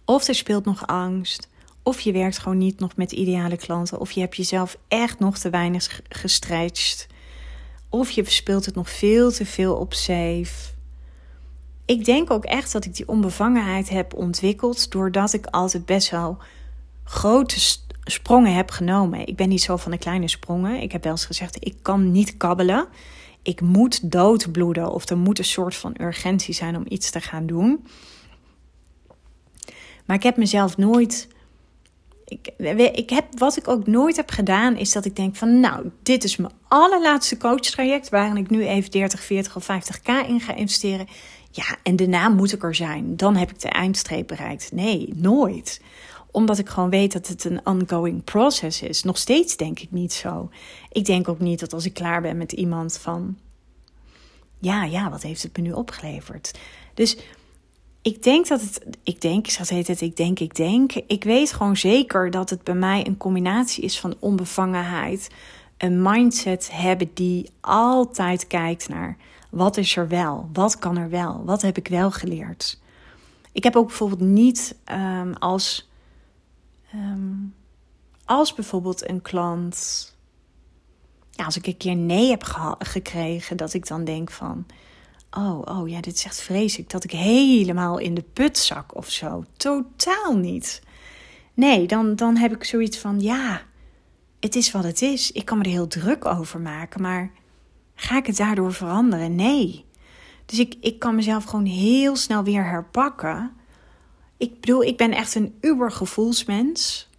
Of 0.05 0.27
er 0.27 0.35
speelt 0.35 0.65
nog 0.65 0.88
angst. 0.88 1.47
Of 1.83 1.99
je 1.99 2.12
werkt 2.12 2.38
gewoon 2.38 2.57
niet 2.57 2.79
nog 2.79 2.95
met 2.95 3.12
ideale 3.12 3.57
klanten. 3.57 3.99
Of 3.99 4.12
je 4.12 4.19
hebt 4.19 4.35
jezelf 4.35 4.77
echt 4.88 5.19
nog 5.19 5.38
te 5.38 5.49
weinig 5.49 6.01
gestretched. 6.09 7.07
Of 7.89 8.09
je 8.09 8.29
speelt 8.29 8.65
het 8.65 8.75
nog 8.75 8.89
veel 8.89 9.31
te 9.31 9.45
veel 9.45 9.75
op 9.75 9.93
safe. 9.93 10.73
Ik 11.85 12.05
denk 12.05 12.31
ook 12.31 12.45
echt 12.45 12.71
dat 12.71 12.85
ik 12.85 12.95
die 12.95 13.07
onbevangenheid 13.07 13.89
heb 13.89 14.13
ontwikkeld. 14.13 14.91
Doordat 14.91 15.33
ik 15.33 15.45
altijd 15.45 15.85
best 15.85 16.09
wel 16.09 16.38
grote 17.10 17.80
sprongen 18.04 18.56
heb 18.56 18.72
genomen. 18.72 19.28
Ik 19.28 19.36
ben 19.36 19.50
niet 19.50 19.62
zo 19.62 19.78
van 19.78 19.91
de 19.91 19.98
kleine 19.98 20.28
sprongen. 20.28 20.82
Ik 20.82 20.91
heb 20.91 21.04
wel 21.04 21.12
eens 21.12 21.26
gezegd: 21.26 21.65
ik 21.65 21.76
kan 21.82 22.12
niet 22.12 22.38
kabbelen. 22.38 22.88
Ik 23.41 23.62
moet 23.62 24.12
doodbloeden 24.12 24.91
of 24.91 25.10
er 25.10 25.17
moet 25.17 25.38
een 25.38 25.45
soort 25.45 25.76
van 25.76 25.95
urgentie 26.02 26.54
zijn 26.54 26.76
om 26.76 26.86
iets 26.88 27.10
te 27.10 27.22
gaan 27.22 27.45
doen. 27.45 27.86
Maar 30.06 30.15
ik 30.15 30.24
heb 30.24 30.38
mezelf 30.38 30.78
nooit. 30.78 31.28
Ik, 32.26 32.48
ik 32.93 33.10
heb, 33.10 33.39
wat 33.39 33.58
ik 33.58 33.67
ook 33.67 33.88
nooit 33.88 34.15
heb 34.15 34.32
gedaan, 34.32 34.78
is 34.78 34.91
dat 34.91 35.06
ik 35.06 35.15
denk 35.15 35.36
van, 35.36 35.60
nou, 35.60 35.89
dit 36.04 36.24
is 36.24 36.38
mijn 36.38 36.54
allerlaatste 36.67 37.38
coachtraject, 37.38 38.10
waarin 38.10 38.38
ik 38.38 38.50
nu 38.50 38.65
even 38.65 38.91
30, 38.91 39.24
40 39.24 39.56
of 39.56 39.67
50k 39.72 40.28
in 40.28 40.39
ga 40.39 40.56
investeren. 40.56 41.08
Ja, 41.52 41.78
en 41.84 41.95
daarna 41.95 42.30
moet 42.30 42.54
ik 42.54 42.63
er 42.63 42.76
zijn. 42.76 43.17
Dan 43.17 43.36
heb 43.36 43.50
ik 43.50 43.60
de 43.60 43.69
eindstreep 43.69 44.28
bereikt. 44.28 44.72
Nee, 44.72 45.13
nooit 45.15 45.82
omdat 46.39 46.58
ik 46.58 46.69
gewoon 46.69 46.89
weet 46.89 47.13
dat 47.13 47.28
het 47.28 47.43
een 47.43 47.65
ongoing 47.65 48.23
process 48.23 48.82
is. 48.82 49.04
Nog 49.04 49.17
steeds 49.17 49.58
denk 49.58 49.80
ik 49.80 49.91
niet 49.91 50.13
zo. 50.13 50.49
Ik 50.91 51.06
denk 51.06 51.28
ook 51.28 51.39
niet 51.39 51.60
dat 51.60 51.73
als 51.73 51.86
ik 51.86 51.93
klaar 51.93 52.21
ben 52.21 52.38
met 52.38 52.52
iemand 52.52 52.97
van. 52.97 53.38
ja, 54.60 54.84
ja, 54.84 55.10
wat 55.10 55.23
heeft 55.23 55.43
het 55.43 55.58
me 55.58 55.63
nu 55.63 55.71
opgeleverd? 55.71 56.60
Dus 56.93 57.17
ik 58.02 58.23
denk 58.23 58.47
dat 58.47 58.62
het, 58.62 58.86
ik 59.04 59.21
denk, 59.21 59.45
ik 59.45 59.52
zeg 59.52 59.88
het, 59.88 60.02
ik 60.02 60.15
denk, 60.15 60.39
ik 60.39 60.56
denk. 60.56 60.93
Ik 60.93 61.23
weet 61.23 61.52
gewoon 61.52 61.78
zeker 61.78 62.32
dat 62.32 62.49
het 62.49 62.63
bij 62.63 62.75
mij 62.75 63.08
een 63.08 63.17
combinatie 63.17 63.84
is 63.84 63.99
van 63.99 64.15
onbevangenheid, 64.19 65.30
een 65.78 66.02
mindset 66.02 66.69
hebben 66.71 67.12
die 67.13 67.49
altijd 67.62 68.47
kijkt 68.47 68.89
naar 68.89 69.17
wat 69.49 69.78
is 69.78 69.95
er 69.95 70.08
wel, 70.08 70.49
wat 70.54 70.80
kan 70.80 70.97
er 70.97 71.10
wel, 71.10 71.43
wat 71.45 71.62
heb 71.62 71.78
ik 71.78 71.88
wel 71.88 72.12
geleerd. 72.12 72.80
Ik 73.52 73.63
heb 73.63 73.75
ook 73.75 73.88
bijvoorbeeld 73.88 74.19
niet 74.19 74.75
um, 74.91 75.34
als, 75.34 75.88
um, 76.95 77.56
als 78.25 78.54
bijvoorbeeld 78.54 79.10
een 79.10 79.21
klant, 79.21 79.78
ja, 81.32 81.45
als 81.45 81.58
ik 81.58 81.67
een 81.67 81.78
keer 81.78 81.95
nee 81.95 82.30
heb 82.30 82.43
gekregen, 82.80 83.58
dat 83.58 83.73
ik 83.73 83.88
dan 83.88 84.04
denk 84.04 84.32
van, 84.32 84.65
oh, 85.32 85.62
oh 85.65 85.89
ja, 85.89 86.02
dit 86.02 86.23
echt 86.25 86.41
vreselijk, 86.41 86.89
dat 86.89 87.04
ik 87.04 87.12
helemaal 87.12 87.97
in 87.97 88.13
de 88.13 88.25
put 88.34 88.58
zak 88.58 88.95
of 88.95 89.10
zo. 89.10 89.43
Totaal 89.58 90.38
niet. 90.38 90.82
Nee, 91.54 91.88
dan, 91.88 92.15
dan 92.15 92.38
heb 92.38 92.56
ik 92.56 92.63
zoiets 92.63 92.97
van, 92.97 93.19
ja, 93.19 93.62
het 94.39 94.56
is 94.56 94.71
wat 94.71 94.84
het 94.84 95.02
is. 95.02 95.32
Ik 95.32 95.45
kan 95.45 95.58
me 95.58 95.63
er 95.63 95.69
heel 95.69 95.88
druk 95.88 96.25
over 96.25 96.60
maken, 96.60 97.02
maar 97.02 97.32
ga 97.95 98.17
ik 98.17 98.25
het 98.25 98.38
daardoor 98.38 98.73
veranderen? 98.73 99.36
Nee. 99.36 99.86
Dus 100.45 100.60
ik, 100.60 100.75
ik 100.82 100.99
kan 100.99 101.15
mezelf 101.15 101.43
gewoon 101.43 101.65
heel 101.65 102.15
snel 102.15 102.43
weer 102.43 102.65
herpakken. 102.65 103.52
Ik 104.39 104.60
bedoel, 104.60 104.84
ik 104.84 104.97
ben 104.97 105.12
echt 105.12 105.36
een 105.36 105.58
ubergevoelsmens. 105.62 107.10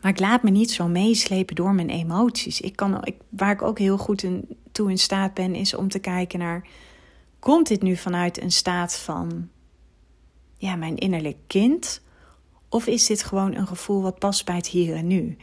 Maar 0.00 0.10
ik 0.10 0.20
laat 0.20 0.42
me 0.42 0.50
niet 0.50 0.70
zo 0.70 0.88
meeslepen 0.88 1.54
door 1.54 1.74
mijn 1.74 1.90
emoties. 1.90 2.60
Ik 2.60 2.76
kan, 2.76 3.04
ik, 3.04 3.16
waar 3.28 3.52
ik 3.52 3.62
ook 3.62 3.78
heel 3.78 3.98
goed 3.98 4.22
in, 4.22 4.48
toe 4.72 4.90
in 4.90 4.98
staat 4.98 5.34
ben, 5.34 5.54
is 5.54 5.74
om 5.74 5.88
te 5.88 5.98
kijken 5.98 6.38
naar: 6.38 6.66
komt 7.38 7.66
dit 7.66 7.82
nu 7.82 7.96
vanuit 7.96 8.42
een 8.42 8.52
staat 8.52 8.98
van 8.98 9.48
ja, 10.56 10.76
mijn 10.76 10.96
innerlijk 10.96 11.36
kind? 11.46 12.00
Of 12.68 12.86
is 12.86 13.06
dit 13.06 13.22
gewoon 13.22 13.54
een 13.54 13.66
gevoel 13.66 14.02
wat 14.02 14.18
past 14.18 14.44
bij 14.44 14.56
het 14.56 14.66
hier 14.66 14.94
en 14.94 15.06
nu? 15.06 15.36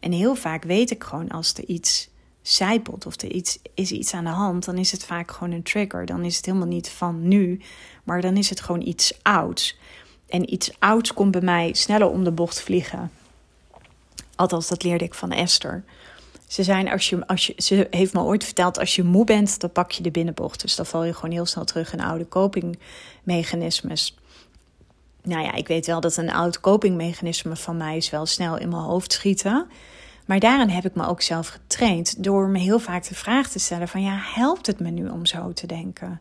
En 0.00 0.12
heel 0.12 0.34
vaak 0.34 0.64
weet 0.64 0.90
ik 0.90 1.04
gewoon 1.04 1.28
als 1.28 1.54
er 1.54 1.64
iets 1.64 2.10
zijpelt 2.42 3.06
of 3.06 3.20
er 3.20 3.32
iets, 3.32 3.58
is 3.74 3.92
iets 3.92 4.14
aan 4.14 4.24
de 4.24 4.30
hand, 4.30 4.64
dan 4.64 4.78
is 4.78 4.92
het 4.92 5.04
vaak 5.04 5.30
gewoon 5.30 5.52
een 5.52 5.62
trigger. 5.62 6.06
Dan 6.06 6.24
is 6.24 6.36
het 6.36 6.46
helemaal 6.46 6.66
niet 6.66 6.88
van 6.88 7.28
nu, 7.28 7.60
maar 8.04 8.20
dan 8.20 8.36
is 8.36 8.50
het 8.50 8.60
gewoon 8.60 8.82
iets 8.82 9.18
ouds. 9.22 9.78
En 10.28 10.52
iets 10.52 10.70
ouds 10.78 11.14
komt 11.14 11.30
bij 11.30 11.40
mij 11.40 11.72
sneller 11.72 12.08
om 12.08 12.24
de 12.24 12.32
bocht 12.32 12.60
vliegen. 12.60 13.10
Althans, 14.34 14.68
dat 14.68 14.82
leerde 14.82 15.04
ik 15.04 15.14
van 15.14 15.32
Esther. 15.32 15.84
Ze, 16.46 16.62
zijn 16.62 16.88
als 16.90 17.08
je, 17.08 17.26
als 17.26 17.46
je, 17.46 17.54
ze 17.56 17.86
heeft 17.90 18.12
me 18.12 18.20
ooit 18.20 18.44
verteld, 18.44 18.78
als 18.78 18.96
je 18.96 19.04
moe 19.04 19.24
bent, 19.24 19.60
dan 19.60 19.72
pak 19.72 19.90
je 19.90 20.02
de 20.02 20.10
binnenbocht. 20.10 20.60
Dus 20.60 20.76
dan 20.76 20.86
val 20.86 21.04
je 21.04 21.14
gewoon 21.14 21.30
heel 21.30 21.46
snel 21.46 21.64
terug 21.64 21.92
in 21.92 22.00
oude 22.00 22.28
copingmechanismes. 22.28 24.16
Nou 25.22 25.42
ja, 25.42 25.54
ik 25.54 25.68
weet 25.68 25.86
wel 25.86 26.00
dat 26.00 26.16
een 26.16 26.32
oud 26.32 26.60
copingmechanisme 26.60 27.56
van 27.56 27.76
mij 27.76 27.96
is 27.96 28.10
wel 28.10 28.26
snel 28.26 28.58
in 28.58 28.68
mijn 28.68 28.82
hoofd 28.82 29.12
schieten. 29.12 29.66
Maar 30.26 30.38
daarin 30.38 30.68
heb 30.68 30.84
ik 30.84 30.94
me 30.94 31.06
ook 31.06 31.22
zelf 31.22 31.48
getraind 31.48 32.24
door 32.24 32.48
me 32.48 32.58
heel 32.58 32.78
vaak 32.78 33.08
de 33.08 33.14
vraag 33.14 33.48
te 33.48 33.58
stellen 33.58 33.88
van 33.88 34.02
ja, 34.02 34.18
helpt 34.34 34.66
het 34.66 34.80
me 34.80 34.90
nu 34.90 35.08
om 35.08 35.26
zo 35.26 35.52
te 35.52 35.66
denken? 35.66 36.20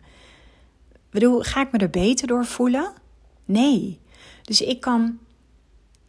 Bedoel, 1.10 1.41
ga 1.41 1.62
ik 1.62 1.72
me 1.72 1.78
er 1.78 1.89
beter 1.89 2.28
door 2.28 2.46
voelen? 2.46 2.93
Nee. 3.48 4.00
Dus 4.44 4.62
ik 4.62 4.80
kan 4.80 5.20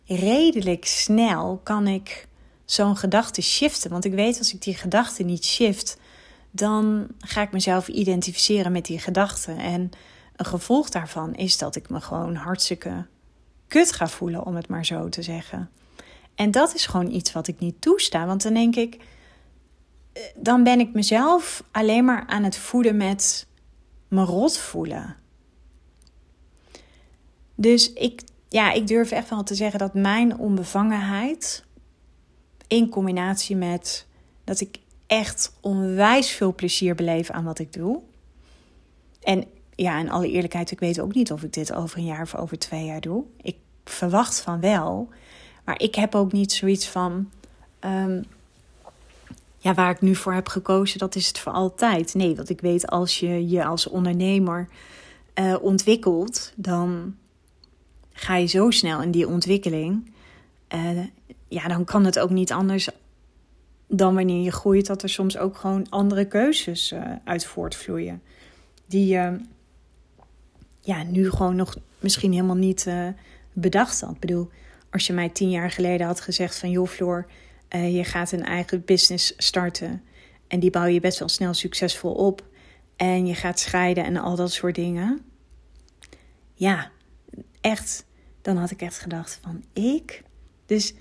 redelijk 0.05 0.85
snel 0.85 1.61
kan 1.63 1.87
ik 1.87 2.29
zo'n 2.65 2.97
gedachte 2.97 3.43
shiften. 3.43 3.91
Want 3.91 4.05
ik 4.05 4.13
weet 4.13 4.39
als 4.39 4.55
ik 4.55 4.63
die 4.63 4.75
gedachte 4.75 5.23
niet 5.23 5.45
shift, 5.45 5.99
dan 6.51 7.07
ga 7.19 7.43
ik 7.43 7.53
mezelf 7.53 7.89
identificeren 7.89 8.73
met 8.73 8.85
die 8.85 8.99
gedachte. 8.99 9.53
En 9.53 9.91
een 10.37 10.47
gevolg 10.47 10.89
daarvan 10.89 11.35
is 11.35 11.59
dat 11.59 11.77
ik 11.77 11.91
me 11.91 12.01
gewoon 12.01 12.35
hartstikke 12.35 13.07
kut 13.69 13.93
ga 13.93 14.09
voelen, 14.09 14.45
om 14.45 14.57
het 14.57 14.69
maar 14.69 14.87
zo 14.87 15.09
te 15.09 15.23
zeggen. 15.23 15.71
En 16.35 16.51
dat 16.51 16.75
is 16.75 16.87
gewoon 16.87 17.11
iets 17.11 17.33
wat 17.33 17.49
ik 17.49 17.59
niet 17.59 17.81
toesta. 17.81 18.27
Want 18.27 18.43
dan 18.43 18.55
denk 18.55 18.77
ik, 18.77 18.97
eh, 20.13 20.23
dan 20.37 20.63
ben 20.63 20.81
ik 20.81 20.93
mezelf 20.93 21.65
alleen 21.71 22.05
maar 22.05 22.25
aan 22.27 22.43
het 22.43 22.57
voeden 22.57 22.97
met 22.97 23.47
me 24.09 24.25
rot 24.25 24.59
voelen. 24.59 25.17
Dus 27.61 27.93
ik, 27.93 28.23
ja, 28.49 28.73
ik 28.73 28.87
durf 28.87 29.11
echt 29.11 29.31
wel 29.31 29.43
te 29.43 29.55
zeggen 29.55 29.79
dat 29.79 29.95
mijn 29.95 30.39
onbevangenheid, 30.39 31.65
in 32.67 32.89
combinatie 32.89 33.57
met 33.57 34.07
dat 34.45 34.61
ik 34.61 34.79
echt 35.07 35.53
onwijs 35.61 36.31
veel 36.31 36.55
plezier 36.55 36.95
beleef 36.95 37.31
aan 37.31 37.45
wat 37.45 37.59
ik 37.59 37.73
doe. 37.73 38.01
En 39.23 39.45
ja, 39.75 39.99
in 39.99 40.11
alle 40.11 40.31
eerlijkheid, 40.31 40.71
ik 40.71 40.81
weet 40.81 41.01
ook 41.01 41.15
niet 41.15 41.33
of 41.33 41.43
ik 41.43 41.53
dit 41.53 41.73
over 41.73 41.99
een 41.99 42.05
jaar 42.05 42.23
of 42.23 42.35
over 42.35 42.59
twee 42.59 42.85
jaar 42.85 43.01
doe. 43.01 43.25
Ik 43.43 43.57
verwacht 43.85 44.41
van 44.41 44.61
wel. 44.61 45.09
Maar 45.65 45.81
ik 45.81 45.95
heb 45.95 46.15
ook 46.15 46.33
niet 46.33 46.53
zoiets 46.53 46.89
van. 46.89 47.31
Ehm, 47.79 48.23
ja, 49.59 49.75
waar 49.75 49.91
ik 49.91 50.01
nu 50.01 50.15
voor 50.15 50.35
heb 50.35 50.49
gekozen, 50.49 50.99
dat 50.99 51.15
is 51.15 51.29
het 51.29 51.39
voor 51.39 51.53
altijd. 51.53 52.15
Nee, 52.15 52.37
want 52.37 52.49
ik 52.49 52.61
weet 52.61 52.87
als 52.87 53.21
je 53.21 53.49
je 53.49 53.65
als 53.65 53.87
ondernemer 53.87 54.69
uh, 55.35 55.57
ontwikkelt, 55.61 56.53
dan 56.57 57.17
ga 58.21 58.37
je 58.37 58.47
zo 58.47 58.71
snel 58.71 59.03
in 59.03 59.11
die 59.11 59.29
ontwikkeling. 59.29 60.13
Uh, 60.75 61.05
ja, 61.49 61.69
dan 61.69 61.85
kan 61.85 62.05
het 62.05 62.19
ook 62.19 62.31
niet 62.31 62.53
anders 62.53 62.89
dan 63.87 64.15
wanneer 64.15 64.43
je 64.43 64.53
groeit, 64.53 64.87
dat 64.87 65.03
er 65.03 65.09
soms 65.09 65.39
ook 65.39 65.57
gewoon 65.57 65.87
andere 65.89 66.25
keuzes 66.25 66.93
uh, 66.93 67.03
uit 67.25 67.45
voortvloeien. 67.45 68.23
Die 68.87 69.07
je 69.07 69.41
ja, 70.81 71.03
nu 71.03 71.31
gewoon 71.31 71.57
nog 71.57 71.77
misschien 71.99 72.33
helemaal 72.33 72.57
niet 72.57 72.87
bedacht 73.53 74.01
had. 74.01 74.15
Ik 74.15 74.21
bedoel, 74.21 74.51
als 74.91 75.07
je 75.07 75.13
mij 75.13 75.29
tien 75.29 75.51
jaar 75.51 75.71
geleden 75.71 76.07
had 76.07 76.21
gezegd 76.21 76.59
van 76.59 76.71
joh 76.71 76.89
Floor, 76.89 77.27
je 77.69 78.05
gaat 78.05 78.33
een 78.33 78.45
eigen 78.45 78.83
business 78.85 79.33
starten 79.37 80.03
en 80.49 80.61
die 80.61 80.71
bouw 80.71 80.87
je 80.87 81.01
best 81.01 81.19
wel 81.19 81.29
snel 81.29 81.55
succesvol 81.55 82.13
op 82.13 82.47
en 82.97 83.27
je 83.27 83.35
gaat 83.35 83.61
scheiden 83.61 84.05
en 84.05 84.17
al 84.17 84.37
dat 84.37 84.53
soort 84.53 84.75
dingen. 84.75 85.21
Ja, 86.55 86.91
echt, 87.61 88.05
dan 88.49 88.57
had 88.57 88.71
ik 88.71 88.83
echt 88.83 88.99
gedacht 88.99 89.39
van 89.43 89.65
ik. 89.73 90.23
Dus 90.67 90.95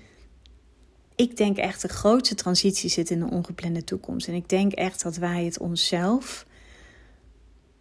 ik 1.14 1.36
denk 1.36 1.56
echt 1.56 1.82
de 1.82 1.88
grootste 1.88 2.34
transitie 2.34 2.90
zit 2.90 3.10
in 3.10 3.18
de 3.18 3.30
ongeplande 3.30 3.84
toekomst. 3.84 4.28
En 4.28 4.34
ik 4.34 4.48
denk 4.48 4.72
echt 4.72 5.02
dat 5.02 5.16
wij 5.16 5.44
het 5.44 5.58
onszelf 5.58 6.46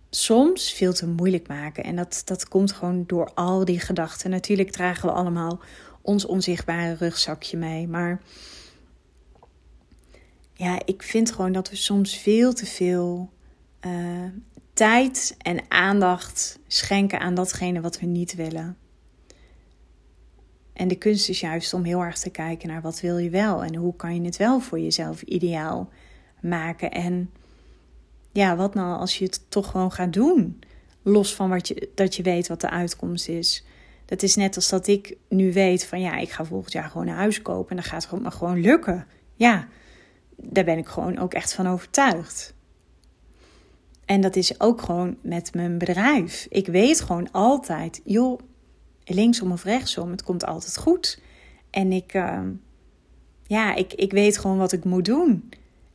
soms 0.09 0.73
veel 0.73 0.93
te 0.93 1.07
moeilijk 1.07 1.47
maken. 1.47 1.83
En 1.83 1.95
dat, 1.95 2.21
dat 2.25 2.47
komt 2.47 2.71
gewoon 2.71 3.03
door 3.07 3.31
al 3.33 3.65
die 3.65 3.79
gedachten. 3.79 4.29
Natuurlijk 4.29 4.71
dragen 4.71 5.09
we 5.09 5.15
allemaal 5.15 5.59
ons 6.01 6.25
onzichtbare 6.25 6.93
rugzakje 6.93 7.57
mee. 7.57 7.87
Maar 7.87 8.21
ja, 10.53 10.79
ik 10.85 11.03
vind 11.03 11.31
gewoon 11.31 11.51
dat 11.51 11.69
we 11.69 11.75
soms 11.75 12.17
veel 12.17 12.53
te 12.53 12.65
veel 12.65 13.29
uh, 13.85 14.23
tijd 14.73 15.35
en 15.37 15.59
aandacht 15.67 16.59
schenken 16.67 17.19
aan 17.19 17.35
datgene 17.35 17.81
wat 17.81 17.99
we 17.99 18.05
niet 18.05 18.35
willen. 18.35 18.77
En 20.77 20.87
de 20.87 20.95
kunst 20.95 21.29
is 21.29 21.39
juist 21.39 21.73
om 21.73 21.83
heel 21.83 22.01
erg 22.01 22.17
te 22.17 22.29
kijken 22.29 22.67
naar 22.67 22.81
wat 22.81 22.99
wil 22.99 23.17
je 23.17 23.29
wel 23.29 23.63
en 23.63 23.75
hoe 23.75 23.95
kan 23.95 24.15
je 24.15 24.21
het 24.21 24.37
wel 24.37 24.59
voor 24.59 24.79
jezelf 24.79 25.21
ideaal 25.21 25.89
maken. 26.41 26.91
En 26.91 27.31
ja, 28.31 28.55
wat 28.55 28.73
nou 28.73 28.99
als 28.99 29.17
je 29.17 29.25
het 29.25 29.41
toch 29.49 29.71
gewoon 29.71 29.91
gaat 29.91 30.13
doen? 30.13 30.59
Los 31.01 31.35
van 31.35 31.49
wat 31.49 31.67
je, 31.67 31.89
dat 31.95 32.15
je 32.15 32.23
weet 32.23 32.47
wat 32.47 32.61
de 32.61 32.69
uitkomst 32.69 33.27
is. 33.27 33.65
Dat 34.05 34.23
is 34.23 34.35
net 34.35 34.55
als 34.55 34.69
dat 34.69 34.87
ik 34.87 35.17
nu 35.29 35.53
weet 35.53 35.85
van 35.85 36.01
ja, 36.01 36.17
ik 36.17 36.29
ga 36.29 36.45
volgend 36.45 36.73
jaar 36.73 36.89
gewoon 36.89 37.07
een 37.07 37.13
huis 37.13 37.41
kopen 37.41 37.69
en 37.69 37.75
dan 37.75 37.85
gaat 37.85 38.09
het 38.09 38.21
me 38.21 38.31
gewoon 38.31 38.61
lukken. 38.61 39.07
Ja, 39.35 39.67
daar 40.35 40.63
ben 40.63 40.77
ik 40.77 40.87
gewoon 40.87 41.17
ook 41.17 41.33
echt 41.33 41.53
van 41.53 41.67
overtuigd. 41.67 42.53
En 44.05 44.21
dat 44.21 44.35
is 44.35 44.59
ook 44.59 44.81
gewoon 44.81 45.17
met 45.21 45.53
mijn 45.53 45.77
bedrijf. 45.77 46.47
Ik 46.49 46.67
weet 46.67 47.01
gewoon 47.01 47.31
altijd, 47.31 48.01
joh, 48.03 48.39
linksom 49.13 49.51
of 49.51 49.63
rechtsom, 49.63 50.11
het 50.11 50.23
komt 50.23 50.45
altijd 50.45 50.77
goed. 50.77 51.21
En 51.69 51.91
ik, 51.91 52.13
uh, 52.13 52.39
ja, 53.43 53.75
ik, 53.75 53.93
ik 53.93 54.11
weet 54.11 54.37
gewoon 54.37 54.57
wat 54.57 54.71
ik 54.71 54.83
moet 54.83 55.05
doen. 55.05 55.49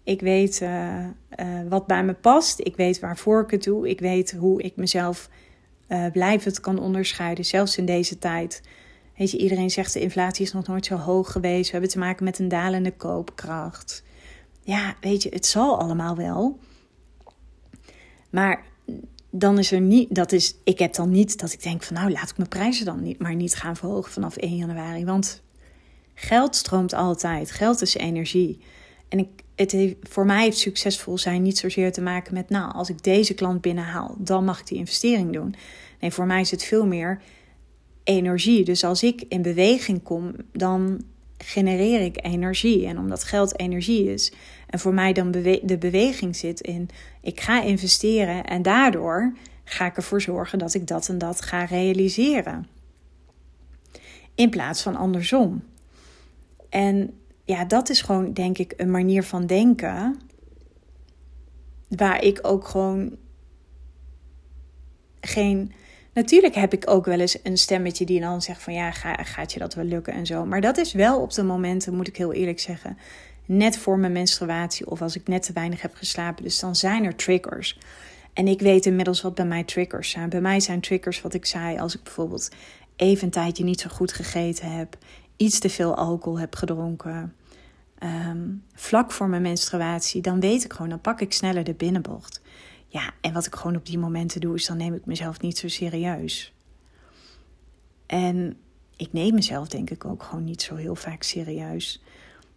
Ik 0.04 0.20
weet 0.20 0.60
uh, 0.60 1.04
uh, 1.40 1.60
wat 1.68 1.86
bij 1.86 2.04
me 2.04 2.14
past. 2.14 2.60
Ik 2.60 2.76
weet 2.76 3.00
waarvoor 3.00 3.42
ik 3.42 3.50
het 3.50 3.62
doe. 3.62 3.88
Ik 3.88 4.00
weet 4.00 4.32
hoe 4.32 4.62
ik 4.62 4.76
mezelf 4.76 5.28
uh, 5.88 6.06
blijvend 6.12 6.60
kan 6.60 6.78
onderscheiden, 6.78 7.44
zelfs 7.44 7.76
in 7.76 7.86
deze 7.86 8.18
tijd. 8.18 8.62
Weet 9.16 9.30
je, 9.30 9.38
iedereen 9.38 9.70
zegt 9.70 9.92
de 9.92 10.00
inflatie 10.00 10.44
is 10.44 10.52
nog 10.52 10.66
nooit 10.66 10.86
zo 10.86 10.96
hoog 10.96 11.32
geweest. 11.32 11.66
We 11.66 11.72
hebben 11.72 11.90
te 11.90 11.98
maken 11.98 12.24
met 12.24 12.38
een 12.38 12.48
dalende 12.48 12.92
koopkracht. 12.92 14.02
Ja, 14.60 14.94
weet 15.00 15.22
je, 15.22 15.28
het 15.28 15.46
zal 15.46 15.80
allemaal 15.80 16.16
wel. 16.16 16.58
Maar 18.30 18.64
dan 19.34 19.58
is 19.58 19.72
er 19.72 19.80
niet, 19.80 20.14
dat 20.14 20.32
is, 20.32 20.54
ik 20.64 20.78
heb 20.78 20.94
dan 20.94 21.10
niet 21.10 21.38
dat 21.38 21.52
ik 21.52 21.62
denk 21.62 21.82
van 21.82 21.96
nou 21.96 22.10
laat 22.10 22.30
ik 22.30 22.36
mijn 22.36 22.48
prijzen 22.48 22.84
dan 22.84 23.02
niet, 23.02 23.18
maar 23.18 23.34
niet 23.34 23.54
gaan 23.54 23.76
verhogen 23.76 24.12
vanaf 24.12 24.36
1 24.36 24.56
januari. 24.56 25.04
Want 25.04 25.42
geld 26.14 26.56
stroomt 26.56 26.92
altijd, 26.92 27.50
geld 27.50 27.82
is 27.82 27.94
energie. 27.94 28.60
En 29.08 29.18
ik, 29.18 29.28
het 29.54 29.70
heeft, 29.70 29.96
voor 30.02 30.26
mij 30.26 30.42
heeft 30.42 30.58
succesvol 30.58 31.18
zijn 31.18 31.42
niet 31.42 31.58
zozeer 31.58 31.92
te 31.92 32.00
maken 32.00 32.34
met, 32.34 32.48
nou, 32.48 32.72
als 32.72 32.88
ik 32.88 33.02
deze 33.02 33.34
klant 33.34 33.60
binnenhaal, 33.60 34.14
dan 34.18 34.44
mag 34.44 34.60
ik 34.60 34.66
die 34.66 34.78
investering 34.78 35.32
doen. 35.32 35.54
Nee, 36.00 36.10
voor 36.10 36.26
mij 36.26 36.40
is 36.40 36.50
het 36.50 36.64
veel 36.64 36.86
meer 36.86 37.20
energie. 38.04 38.64
Dus 38.64 38.84
als 38.84 39.02
ik 39.02 39.24
in 39.28 39.42
beweging 39.42 40.02
kom, 40.02 40.34
dan 40.52 41.04
genereer 41.38 42.00
ik 42.00 42.24
energie. 42.24 42.86
En 42.86 42.98
omdat 42.98 43.24
geld 43.24 43.58
energie 43.58 44.12
is, 44.12 44.32
en 44.72 44.78
voor 44.78 44.94
mij 44.94 45.12
dan 45.12 45.30
de 45.30 45.76
beweging 45.78 46.36
zit 46.36 46.60
in, 46.60 46.88
ik 47.20 47.40
ga 47.40 47.62
investeren 47.62 48.44
en 48.44 48.62
daardoor 48.62 49.32
ga 49.64 49.86
ik 49.86 49.96
ervoor 49.96 50.20
zorgen 50.20 50.58
dat 50.58 50.74
ik 50.74 50.86
dat 50.86 51.08
en 51.08 51.18
dat 51.18 51.40
ga 51.40 51.64
realiseren. 51.64 52.66
In 54.34 54.50
plaats 54.50 54.82
van 54.82 54.96
andersom. 54.96 55.64
En 56.68 57.14
ja, 57.44 57.64
dat 57.64 57.88
is 57.88 58.02
gewoon, 58.02 58.32
denk 58.32 58.58
ik, 58.58 58.74
een 58.76 58.90
manier 58.90 59.22
van 59.22 59.46
denken. 59.46 60.20
Waar 61.88 62.22
ik 62.22 62.38
ook 62.42 62.66
gewoon 62.66 63.16
geen. 65.20 65.72
Natuurlijk 66.14 66.54
heb 66.54 66.72
ik 66.72 66.90
ook 66.90 67.04
wel 67.04 67.20
eens 67.20 67.38
een 67.42 67.58
stemmetje 67.58 68.04
die 68.04 68.20
dan 68.20 68.42
zegt 68.42 68.62
van 68.62 68.74
ja, 68.74 68.90
ga, 68.90 69.14
gaat 69.14 69.52
je 69.52 69.58
dat 69.58 69.74
wel 69.74 69.84
lukken 69.84 70.12
en 70.12 70.26
zo. 70.26 70.44
Maar 70.46 70.60
dat 70.60 70.76
is 70.76 70.92
wel 70.92 71.20
op 71.20 71.32
de 71.32 71.42
momenten, 71.42 71.94
moet 71.94 72.08
ik 72.08 72.16
heel 72.16 72.32
eerlijk 72.32 72.60
zeggen, 72.60 72.98
net 73.46 73.78
voor 73.78 73.98
mijn 73.98 74.12
menstruatie 74.12 74.90
of 74.90 75.02
als 75.02 75.16
ik 75.16 75.28
net 75.28 75.42
te 75.42 75.52
weinig 75.52 75.82
heb 75.82 75.94
geslapen. 75.94 76.44
Dus 76.44 76.58
dan 76.58 76.76
zijn 76.76 77.04
er 77.04 77.16
triggers. 77.16 77.78
En 78.32 78.48
ik 78.48 78.60
weet 78.60 78.86
inmiddels 78.86 79.20
wat 79.20 79.34
bij 79.34 79.46
mij 79.46 79.64
triggers 79.64 80.10
zijn. 80.10 80.28
Bij 80.28 80.40
mij 80.40 80.60
zijn 80.60 80.80
triggers 80.80 81.20
wat 81.20 81.34
ik 81.34 81.46
zei 81.46 81.78
als 81.78 81.94
ik 81.94 82.02
bijvoorbeeld 82.02 82.50
even 82.96 83.24
een 83.24 83.30
tijdje 83.30 83.64
niet 83.64 83.80
zo 83.80 83.88
goed 83.88 84.12
gegeten 84.12 84.72
heb, 84.72 84.96
iets 85.36 85.58
te 85.58 85.68
veel 85.70 85.96
alcohol 85.96 86.38
heb 86.38 86.54
gedronken, 86.54 87.34
Ehm, 88.02 88.48
vlak 88.74 89.12
voor 89.12 89.28
mijn 89.28 89.42
menstruatie, 89.42 90.22
dan 90.22 90.40
weet 90.40 90.64
ik 90.64 90.72
gewoon, 90.72 90.88
dan 90.88 91.00
pak 91.00 91.20
ik 91.20 91.32
sneller 91.32 91.64
de 91.64 91.74
binnenbocht. 91.74 92.40
Ja, 92.88 93.10
en 93.20 93.32
wat 93.32 93.46
ik 93.46 93.54
gewoon 93.54 93.76
op 93.76 93.86
die 93.86 93.98
momenten 93.98 94.40
doe, 94.40 94.54
is 94.54 94.66
dan 94.66 94.76
neem 94.76 94.94
ik 94.94 95.06
mezelf 95.06 95.40
niet 95.40 95.58
zo 95.58 95.68
serieus. 95.68 96.52
En 98.06 98.56
ik 98.96 99.12
neem 99.12 99.34
mezelf 99.34 99.68
denk 99.68 99.90
ik 99.90 100.04
ook 100.04 100.22
gewoon 100.22 100.44
niet 100.44 100.62
zo 100.62 100.74
heel 100.74 100.94
vaak 100.94 101.22
serieus. 101.22 102.02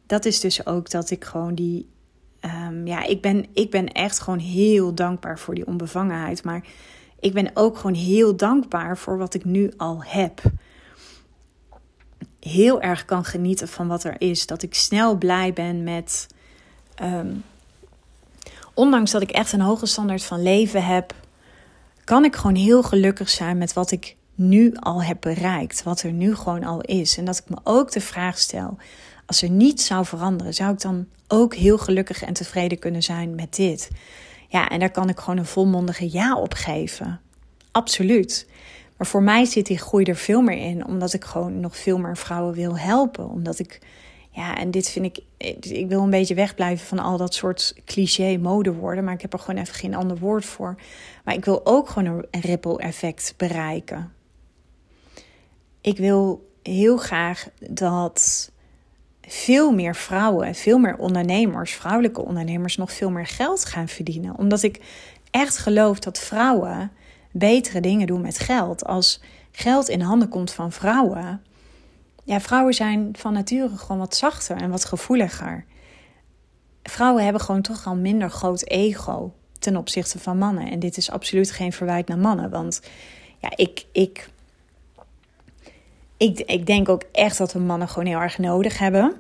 Dat 0.06 0.26
is 0.26 0.40
dus 0.40 0.66
ook 0.66 0.90
dat 0.90 1.10
ik 1.10 1.24
gewoon 1.24 1.56
die. 1.56 1.90
Um, 2.68 2.88
ja, 2.88 3.04
ik 3.04 3.22
ben, 3.22 3.46
ik 3.54 3.72
ben 3.72 3.92
echt 3.92 4.20
gewoon 4.20 4.40
heel 4.40 4.94
dankbaar 4.94 5.40
voor 5.40 5.56
die 5.56 5.68
onbevangenheid. 5.68 6.44
Maar 6.44 6.64
ik 7.20 7.34
ben 7.34 7.52
ook 7.54 7.78
gewoon 7.78 7.96
heel 7.96 8.36
dankbaar 8.36 8.98
voor 8.98 9.18
wat 9.18 9.34
ik 9.34 9.46
nu 9.46 9.72
al 9.78 10.04
heb 10.04 10.42
heel 12.50 12.82
erg 12.82 13.06
kan 13.06 13.26
genieten 13.26 13.68
van 13.68 13.88
wat 13.88 14.04
er 14.04 14.16
is. 14.22 14.46
Dat 14.46 14.64
ik 14.64 14.74
snel 14.74 15.18
blij 15.18 15.54
ben 15.54 15.84
met. 15.84 16.28
Ehm, 16.96 17.34
ondanks 18.74 19.12
dat 19.12 19.22
ik 19.22 19.32
echt 19.32 19.52
een 19.52 19.62
hoge 19.62 19.86
standaard 19.86 20.24
van 20.24 20.44
leven 20.44 20.86
heb, 20.86 21.14
kan 22.04 22.26
ik 22.26 22.36
gewoon 22.36 22.56
heel 22.56 22.84
gelukkig 22.84 23.30
zijn 23.30 23.58
met 23.58 23.74
wat 23.74 23.92
ik 23.92 24.16
nu 24.36 24.76
al 24.76 25.04
heb 25.04 25.18
bereikt. 25.20 25.84
Wat 25.84 26.02
er 26.02 26.12
nu 26.12 26.36
gewoon 26.36 26.64
al 26.64 26.82
is. 26.82 27.18
En 27.18 27.26
dat 27.26 27.38
ik 27.38 27.50
me 27.50 27.58
ook 27.64 27.92
de 27.92 28.02
vraag 28.02 28.38
stel: 28.38 28.78
als 29.26 29.42
er 29.42 29.50
niets 29.50 29.86
zou 29.86 30.06
veranderen, 30.06 30.54
zou 30.54 30.74
ik 30.74 30.82
dan 30.82 31.08
ook 31.28 31.56
heel 31.56 31.78
gelukkig 31.78 32.22
en 32.22 32.34
tevreden 32.34 32.80
kunnen 32.80 33.04
zijn 33.04 33.36
met 33.36 33.56
dit? 33.56 33.90
Ja, 34.48 34.70
en 34.70 34.80
daar 34.80 34.92
kan 34.92 35.10
ik 35.10 35.20
gewoon 35.20 35.38
een 35.40 35.46
volmondige 35.46 36.12
ja 36.12 36.38
op 36.38 36.54
geven. 36.54 37.22
Absoluut. 37.72 38.48
Maar 38.98 39.08
voor 39.08 39.24
mij 39.24 39.46
zit 39.46 39.66
die 39.66 39.78
groei 39.78 40.06
er 40.06 40.16
veel 40.16 40.42
meer 40.42 40.58
in, 40.58 40.86
omdat 40.86 41.14
ik 41.14 41.24
gewoon 41.24 41.60
nog 41.60 41.78
veel 41.78 41.98
meer 41.98 42.18
vrouwen 42.18 42.54
wil 42.54 42.78
helpen. 42.78 43.30
Omdat 43.30 43.60
ik, 43.60 43.80
ja, 44.32 44.58
en 44.58 44.72
dit 44.72 44.90
vind 44.90 45.06
ik, 45.06 45.20
ik 45.62 45.88
wil 45.88 46.02
een 46.02 46.10
beetje 46.10 46.36
wegblijven 46.36 46.88
van 46.88 47.00
al 47.00 47.18
dat 47.18 47.34
soort 47.34 47.76
cliché 47.86 48.38
modewoorden, 48.38 49.04
maar 49.04 49.14
ik 49.14 49.22
heb 49.22 49.34
er 49.34 49.40
gewoon 49.40 49.62
even 49.62 49.76
geen 49.76 49.96
ander 49.96 50.18
woord 50.18 50.46
voor. 50.46 50.76
Maar 51.24 51.34
ik 51.34 51.46
wil 51.46 51.66
ook 51.66 51.90
gewoon 51.90 52.26
een 52.32 52.42
ripple 52.42 52.78
effect 52.78 53.34
bereiken. 53.38 54.14
Ik 55.82 55.98
wil 55.98 56.50
heel 56.64 56.98
graag 56.98 57.50
dat 57.60 58.52
veel 59.28 59.72
meer 59.72 59.96
vrouwen, 59.96 60.56
veel 60.56 60.78
meer 60.78 60.98
ondernemers, 60.98 61.74
vrouwelijke 61.74 62.26
ondernemers, 62.26 62.78
nog 62.78 62.92
veel 62.92 63.10
meer 63.10 63.28
geld 63.28 63.66
gaan 63.66 63.88
verdienen. 63.88 64.38
Omdat 64.38 64.64
ik 64.64 64.82
echt 65.32 65.58
geloof 65.58 66.00
dat 66.00 66.20
vrouwen 66.20 66.92
betere 67.32 67.82
dingen 67.82 68.08
doen 68.08 68.22
met 68.22 68.40
geld. 68.40 68.86
Als 68.86 69.22
geld 69.52 69.90
in 69.90 70.02
handen 70.02 70.30
komt 70.30 70.52
van 70.52 70.72
vrouwen. 70.72 71.42
Ja, 72.24 72.40
vrouwen 72.40 72.74
zijn 72.74 73.10
van 73.18 73.34
nature 73.34 73.78
gewoon 73.78 73.98
wat 73.98 74.16
zachter 74.16 74.58
en 74.58 74.70
wat 74.70 74.86
gevoeliger. 74.86 75.66
Vrouwen 76.84 77.24
hebben 77.24 77.42
gewoon 77.42 77.62
toch 77.62 77.86
al 77.86 77.96
minder 77.96 78.30
groot 78.30 78.70
ego 78.70 79.34
ten 79.60 79.78
opzichte 79.78 80.20
van 80.20 80.38
mannen. 80.38 80.72
En 80.72 80.80
dit 80.80 80.98
is 80.98 81.12
absoluut 81.12 81.52
geen 81.52 81.74
verwijt 81.74 82.08
naar 82.08 82.18
mannen. 82.18 82.50
Want 82.50 82.82
ja, 83.38 83.52
ik, 83.56 83.86
ik, 83.92 84.30
ik, 86.18 86.40
ik 86.40 86.66
denk 86.66 86.90
ook 86.90 87.04
echt 87.12 87.38
dat 87.38 87.54
we 87.54 87.60
mannen 87.60 87.88
gewoon 87.88 88.08
heel 88.08 88.20
erg 88.20 88.38
nodig 88.38 88.78
hebben. 88.78 89.14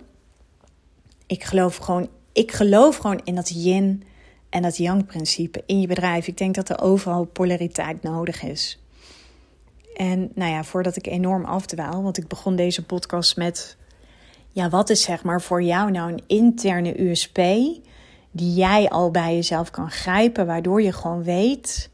Ik 1.27 1.43
geloof 1.43 1.75
gewoon, 1.75 2.09
ik 2.31 2.51
geloof 2.51 2.97
gewoon 2.97 3.21
in 3.23 3.35
dat 3.35 3.49
yin 3.49 4.03
en 4.49 4.61
dat 4.61 4.77
yang-principe 4.77 5.63
in 5.65 5.79
je 5.81 5.87
bedrijf. 5.87 6.27
Ik 6.27 6.37
denk 6.37 6.55
dat 6.55 6.69
er 6.69 6.81
overal 6.81 7.25
polariteit 7.25 8.03
nodig 8.03 8.43
is. 8.43 8.79
En 9.95 10.31
nou 10.33 10.51
ja, 10.51 10.63
voordat 10.63 10.95
ik 10.95 11.07
enorm 11.07 11.45
afdwaal, 11.45 12.03
want 12.03 12.17
ik 12.17 12.27
begon 12.27 12.55
deze 12.55 12.85
podcast 12.85 13.37
met: 13.37 13.77
ja, 14.51 14.69
wat 14.69 14.89
is 14.89 15.01
zeg 15.01 15.23
maar 15.23 15.41
voor 15.41 15.63
jou 15.63 15.91
nou 15.91 16.11
een 16.11 16.23
interne 16.27 17.01
USP 17.01 17.35
die 18.31 18.53
jij 18.53 18.89
al 18.89 19.11
bij 19.11 19.35
jezelf 19.35 19.71
kan 19.71 19.91
grijpen, 19.91 20.45
waardoor 20.45 20.81
je 20.81 20.93
gewoon 20.93 21.23
weet 21.23 21.89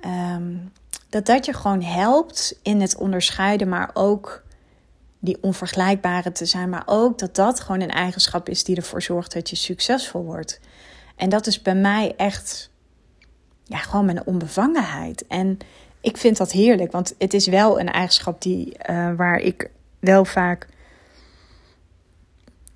ehm, 0.00 0.56
dat 1.14 1.26
dat 1.26 1.44
je 1.46 1.52
gewoon 1.52 1.82
helpt 1.82 2.58
in 2.62 2.80
het 2.80 2.96
onderscheiden, 2.96 3.68
maar 3.68 3.90
ook 3.92 4.42
die 5.18 5.38
onvergelijkbare 5.40 6.32
te 6.32 6.46
zijn, 6.46 6.68
maar 6.68 6.82
ook 6.86 7.18
dat 7.18 7.34
dat 7.34 7.60
gewoon 7.60 7.80
een 7.80 7.90
eigenschap 7.90 8.48
is 8.48 8.64
die 8.64 8.76
ervoor 8.76 9.02
zorgt 9.02 9.32
dat 9.32 9.50
je 9.50 9.56
succesvol 9.56 10.24
wordt. 10.24 10.60
En 11.16 11.28
dat 11.28 11.46
is 11.46 11.62
bij 11.62 11.74
mij 11.74 12.14
echt 12.16 12.70
ja, 13.64 13.76
gewoon 13.76 14.04
mijn 14.04 14.26
onbevangenheid. 14.26 15.26
En 15.26 15.58
ik 16.00 16.16
vind 16.16 16.36
dat 16.36 16.52
heerlijk, 16.52 16.92
want 16.92 17.14
het 17.18 17.34
is 17.34 17.46
wel 17.46 17.80
een 17.80 17.90
eigenschap 17.90 18.42
die, 18.42 18.76
uh, 18.90 19.14
waar 19.16 19.38
ik 19.38 19.70
wel 19.98 20.24
vaak 20.24 20.66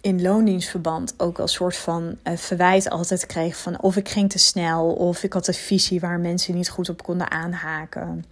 in 0.08 0.22
loondienstverband 0.22 1.14
ook 1.16 1.38
als 1.38 1.52
soort 1.52 1.76
van 1.76 2.18
uh, 2.24 2.36
verwijt 2.36 2.90
altijd 2.90 3.26
kreeg 3.26 3.56
van 3.56 3.80
of 3.80 3.96
ik 3.96 4.08
ging 4.08 4.30
te 4.30 4.38
snel 4.38 4.92
of 4.92 5.22
ik 5.22 5.32
had 5.32 5.48
een 5.48 5.54
visie 5.54 6.00
waar 6.00 6.20
mensen 6.20 6.54
niet 6.54 6.70
goed 6.70 6.88
op 6.88 7.02
konden 7.02 7.30
aanhaken. 7.30 8.24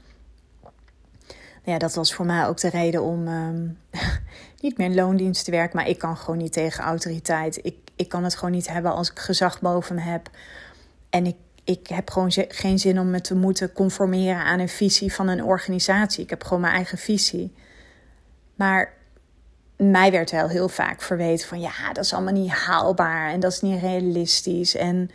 Ja, 1.65 1.79
dat 1.79 1.95
was 1.95 2.15
voor 2.15 2.27
mij 2.27 2.47
ook 2.47 2.61
de 2.61 2.69
reden 2.69 3.03
om 3.03 3.29
um, 3.29 3.79
niet 4.61 4.79
meer 4.79 4.87
in 4.87 4.95
loondienst 4.95 5.45
te 5.45 5.51
werken, 5.51 5.77
maar 5.77 5.89
ik 5.89 5.99
kan 5.99 6.17
gewoon 6.17 6.39
niet 6.39 6.53
tegen 6.53 6.85
autoriteit. 6.85 7.59
Ik 7.65 7.87
ik 7.97 8.09
kan 8.09 8.25
het 8.25 8.35
gewoon 8.35 8.51
niet 8.51 8.69
hebben 8.69 8.93
als 8.93 9.11
ik 9.11 9.19
gezag 9.19 9.61
boven 9.61 9.95
me 9.95 10.01
heb. 10.01 10.31
En 11.11 11.27
ik, 11.27 11.37
ik 11.65 11.87
heb 11.87 12.11
gewoon 12.11 12.33
geen 12.49 12.79
zin 12.79 13.01
om 13.01 13.11
me 13.11 13.21
te 13.21 13.35
moeten 13.35 13.73
conformeren 13.73 14.45
aan 14.45 14.59
een 14.59 14.69
visie 14.69 15.13
van 15.13 15.29
een 15.29 15.45
organisatie. 15.45 16.25
Ik 16.25 16.31
heb 16.31 16.45
gewoon 16.45 16.61
mijn 16.61 16.75
eigen 16.75 16.99
visie. 16.99 17.55
Maar 18.55 18.93
mij 19.77 20.11
werd 20.11 20.31
wel 20.31 20.49
heel 20.49 20.69
vaak 20.69 21.03
verweten 21.03 21.49
van 21.49 21.61
ja, 21.61 21.93
dat 21.93 22.05
is 22.05 22.13
allemaal 22.13 22.33
niet 22.33 22.51
haalbaar 22.51 23.31
en 23.31 23.41
dat 23.41 23.53
is 23.53 23.61
niet 23.61 23.81
realistisch. 23.81 24.75
En 24.75 25.11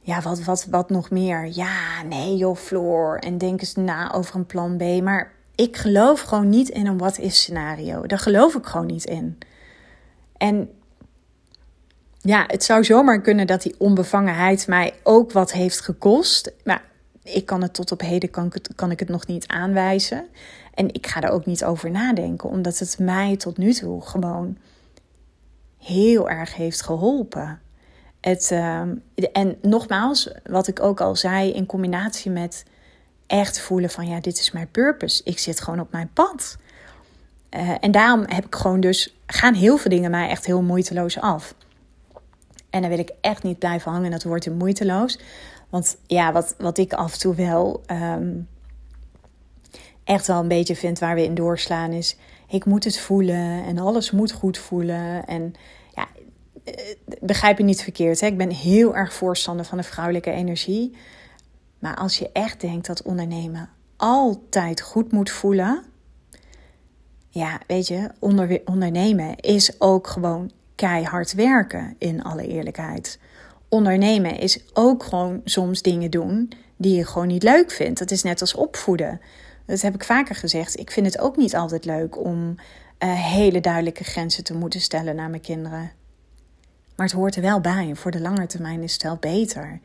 ja, 0.00 0.20
wat, 0.20 0.44
wat, 0.44 0.66
wat 0.70 0.90
nog 0.90 1.10
meer? 1.10 1.48
Ja, 1.52 2.02
nee 2.08 2.36
joh, 2.36 2.56
Floor. 2.56 3.16
En 3.18 3.38
denk 3.38 3.60
eens 3.60 3.74
na 3.74 4.12
over 4.12 4.34
een 4.34 4.46
plan 4.46 4.76
B. 4.76 5.02
Maar 5.02 5.32
ik 5.54 5.76
geloof 5.76 6.20
gewoon 6.20 6.48
niet 6.48 6.68
in 6.68 6.86
een 6.86 6.98
what-if 6.98 7.34
scenario. 7.34 8.06
Daar 8.06 8.18
geloof 8.18 8.54
ik 8.54 8.66
gewoon 8.66 8.86
niet 8.86 9.04
in. 9.04 9.38
En 10.36 10.70
ja, 12.18 12.44
het 12.46 12.64
zou 12.64 12.84
zomaar 12.84 13.20
kunnen 13.20 13.46
dat 13.46 13.62
die 13.62 13.74
onbevangenheid 13.78 14.66
mij 14.66 14.94
ook 15.02 15.32
wat 15.32 15.52
heeft 15.52 15.80
gekost. 15.80 16.52
Maar 16.64 16.82
ik 17.34 17.46
kan 17.46 17.62
het 17.62 17.74
tot 17.74 17.92
op 17.92 18.00
heden 18.00 18.30
kan 18.30 18.46
ik 18.46 18.52
het, 18.52 18.70
kan 18.74 18.90
ik 18.90 18.98
het 18.98 19.08
nog 19.08 19.26
niet 19.26 19.46
aanwijzen. 19.46 20.26
En 20.74 20.94
ik 20.94 21.06
ga 21.06 21.20
er 21.20 21.30
ook 21.30 21.46
niet 21.46 21.64
over 21.64 21.90
nadenken, 21.90 22.48
omdat 22.48 22.78
het 22.78 22.98
mij 22.98 23.36
tot 23.36 23.56
nu 23.56 23.72
toe 23.72 24.00
gewoon 24.00 24.56
heel 25.78 26.30
erg 26.30 26.54
heeft 26.54 26.82
geholpen. 26.82 27.60
Het, 28.20 28.50
uh, 28.52 28.80
en 29.32 29.56
nogmaals, 29.62 30.30
wat 30.44 30.68
ik 30.68 30.80
ook 30.80 31.00
al 31.00 31.16
zei, 31.16 31.50
in 31.50 31.66
combinatie 31.66 32.30
met 32.30 32.64
echt 33.26 33.60
voelen 33.60 33.90
van 33.90 34.06
ja, 34.06 34.20
dit 34.20 34.38
is 34.38 34.50
mijn 34.50 34.70
purpose. 34.70 35.22
Ik 35.24 35.38
zit 35.38 35.60
gewoon 35.60 35.80
op 35.80 35.92
mijn 35.92 36.10
pad. 36.12 36.56
Uh, 37.50 37.74
en 37.80 37.90
daarom 37.90 38.24
heb 38.26 38.46
ik 38.46 38.54
gewoon 38.54 38.80
dus, 38.80 39.16
gaan 39.26 39.54
heel 39.54 39.76
veel 39.76 39.90
dingen 39.90 40.10
mij 40.10 40.28
echt 40.28 40.46
heel 40.46 40.62
moeiteloos 40.62 41.20
af. 41.20 41.54
En 42.70 42.80
dan 42.80 42.90
wil 42.90 42.98
ik 42.98 43.12
echt 43.20 43.42
niet 43.42 43.58
blijven 43.58 43.92
hangen. 43.92 44.10
Dat 44.10 44.22
wordt 44.22 44.50
moeiteloos. 44.50 45.18
Want 45.70 45.96
ja, 46.06 46.32
wat, 46.32 46.54
wat 46.58 46.78
ik 46.78 46.92
af 46.92 47.12
en 47.12 47.18
toe 47.18 47.34
wel 47.34 47.82
ehm, 47.86 48.32
echt 50.04 50.26
wel 50.26 50.40
een 50.40 50.48
beetje 50.48 50.76
vind 50.76 50.98
waar 50.98 51.14
we 51.14 51.24
in 51.24 51.34
doorslaan 51.34 51.92
is... 51.92 52.16
ik 52.48 52.64
moet 52.64 52.84
het 52.84 52.98
voelen 52.98 53.64
en 53.64 53.78
alles 53.78 54.10
moet 54.10 54.32
goed 54.32 54.58
voelen. 54.58 55.26
En 55.26 55.54
ja, 55.94 56.08
begrijp 57.20 57.58
je 57.58 57.64
niet 57.64 57.82
verkeerd. 57.82 58.20
Hè? 58.20 58.26
Ik 58.26 58.38
ben 58.38 58.50
heel 58.50 58.96
erg 58.96 59.12
voorstander 59.12 59.64
van 59.64 59.78
de 59.78 59.84
vrouwelijke 59.84 60.30
energie. 60.30 60.96
Maar 61.78 61.96
als 61.96 62.18
je 62.18 62.30
echt 62.32 62.60
denkt 62.60 62.86
dat 62.86 63.02
ondernemen 63.02 63.68
altijd 63.96 64.80
goed 64.80 65.12
moet 65.12 65.30
voelen. 65.30 65.82
Ja, 67.28 67.60
weet 67.66 67.88
je, 67.88 68.10
onder, 68.18 68.60
ondernemen 68.64 69.36
is 69.36 69.80
ook 69.80 70.06
gewoon 70.06 70.50
keihard 70.74 71.32
werken, 71.32 71.94
in 71.98 72.22
alle 72.22 72.46
eerlijkheid. 72.46 73.18
Ondernemen 73.70 74.38
is 74.38 74.60
ook 74.72 75.04
gewoon 75.04 75.40
soms 75.44 75.82
dingen 75.82 76.10
doen 76.10 76.52
die 76.76 76.96
je 76.96 77.06
gewoon 77.06 77.26
niet 77.26 77.42
leuk 77.42 77.70
vindt. 77.70 77.98
Dat 77.98 78.10
is 78.10 78.22
net 78.22 78.40
als 78.40 78.54
opvoeden. 78.54 79.20
Dat 79.66 79.80
heb 79.80 79.94
ik 79.94 80.04
vaker 80.04 80.34
gezegd. 80.34 80.78
Ik 80.78 80.90
vind 80.90 81.06
het 81.06 81.18
ook 81.18 81.36
niet 81.36 81.56
altijd 81.56 81.84
leuk 81.84 82.24
om 82.24 82.54
uh, 82.54 83.12
hele 83.12 83.60
duidelijke 83.60 84.04
grenzen 84.04 84.44
te 84.44 84.54
moeten 84.54 84.80
stellen 84.80 85.16
naar 85.16 85.30
mijn 85.30 85.42
kinderen. 85.42 85.92
Maar 86.96 87.06
het 87.06 87.16
hoort 87.16 87.36
er 87.36 87.42
wel 87.42 87.60
bij. 87.60 87.94
Voor 87.94 88.10
de 88.10 88.20
lange 88.20 88.46
termijn 88.46 88.82
is 88.82 88.92
het 88.92 89.02
wel 89.02 89.16
beter. 89.16 89.80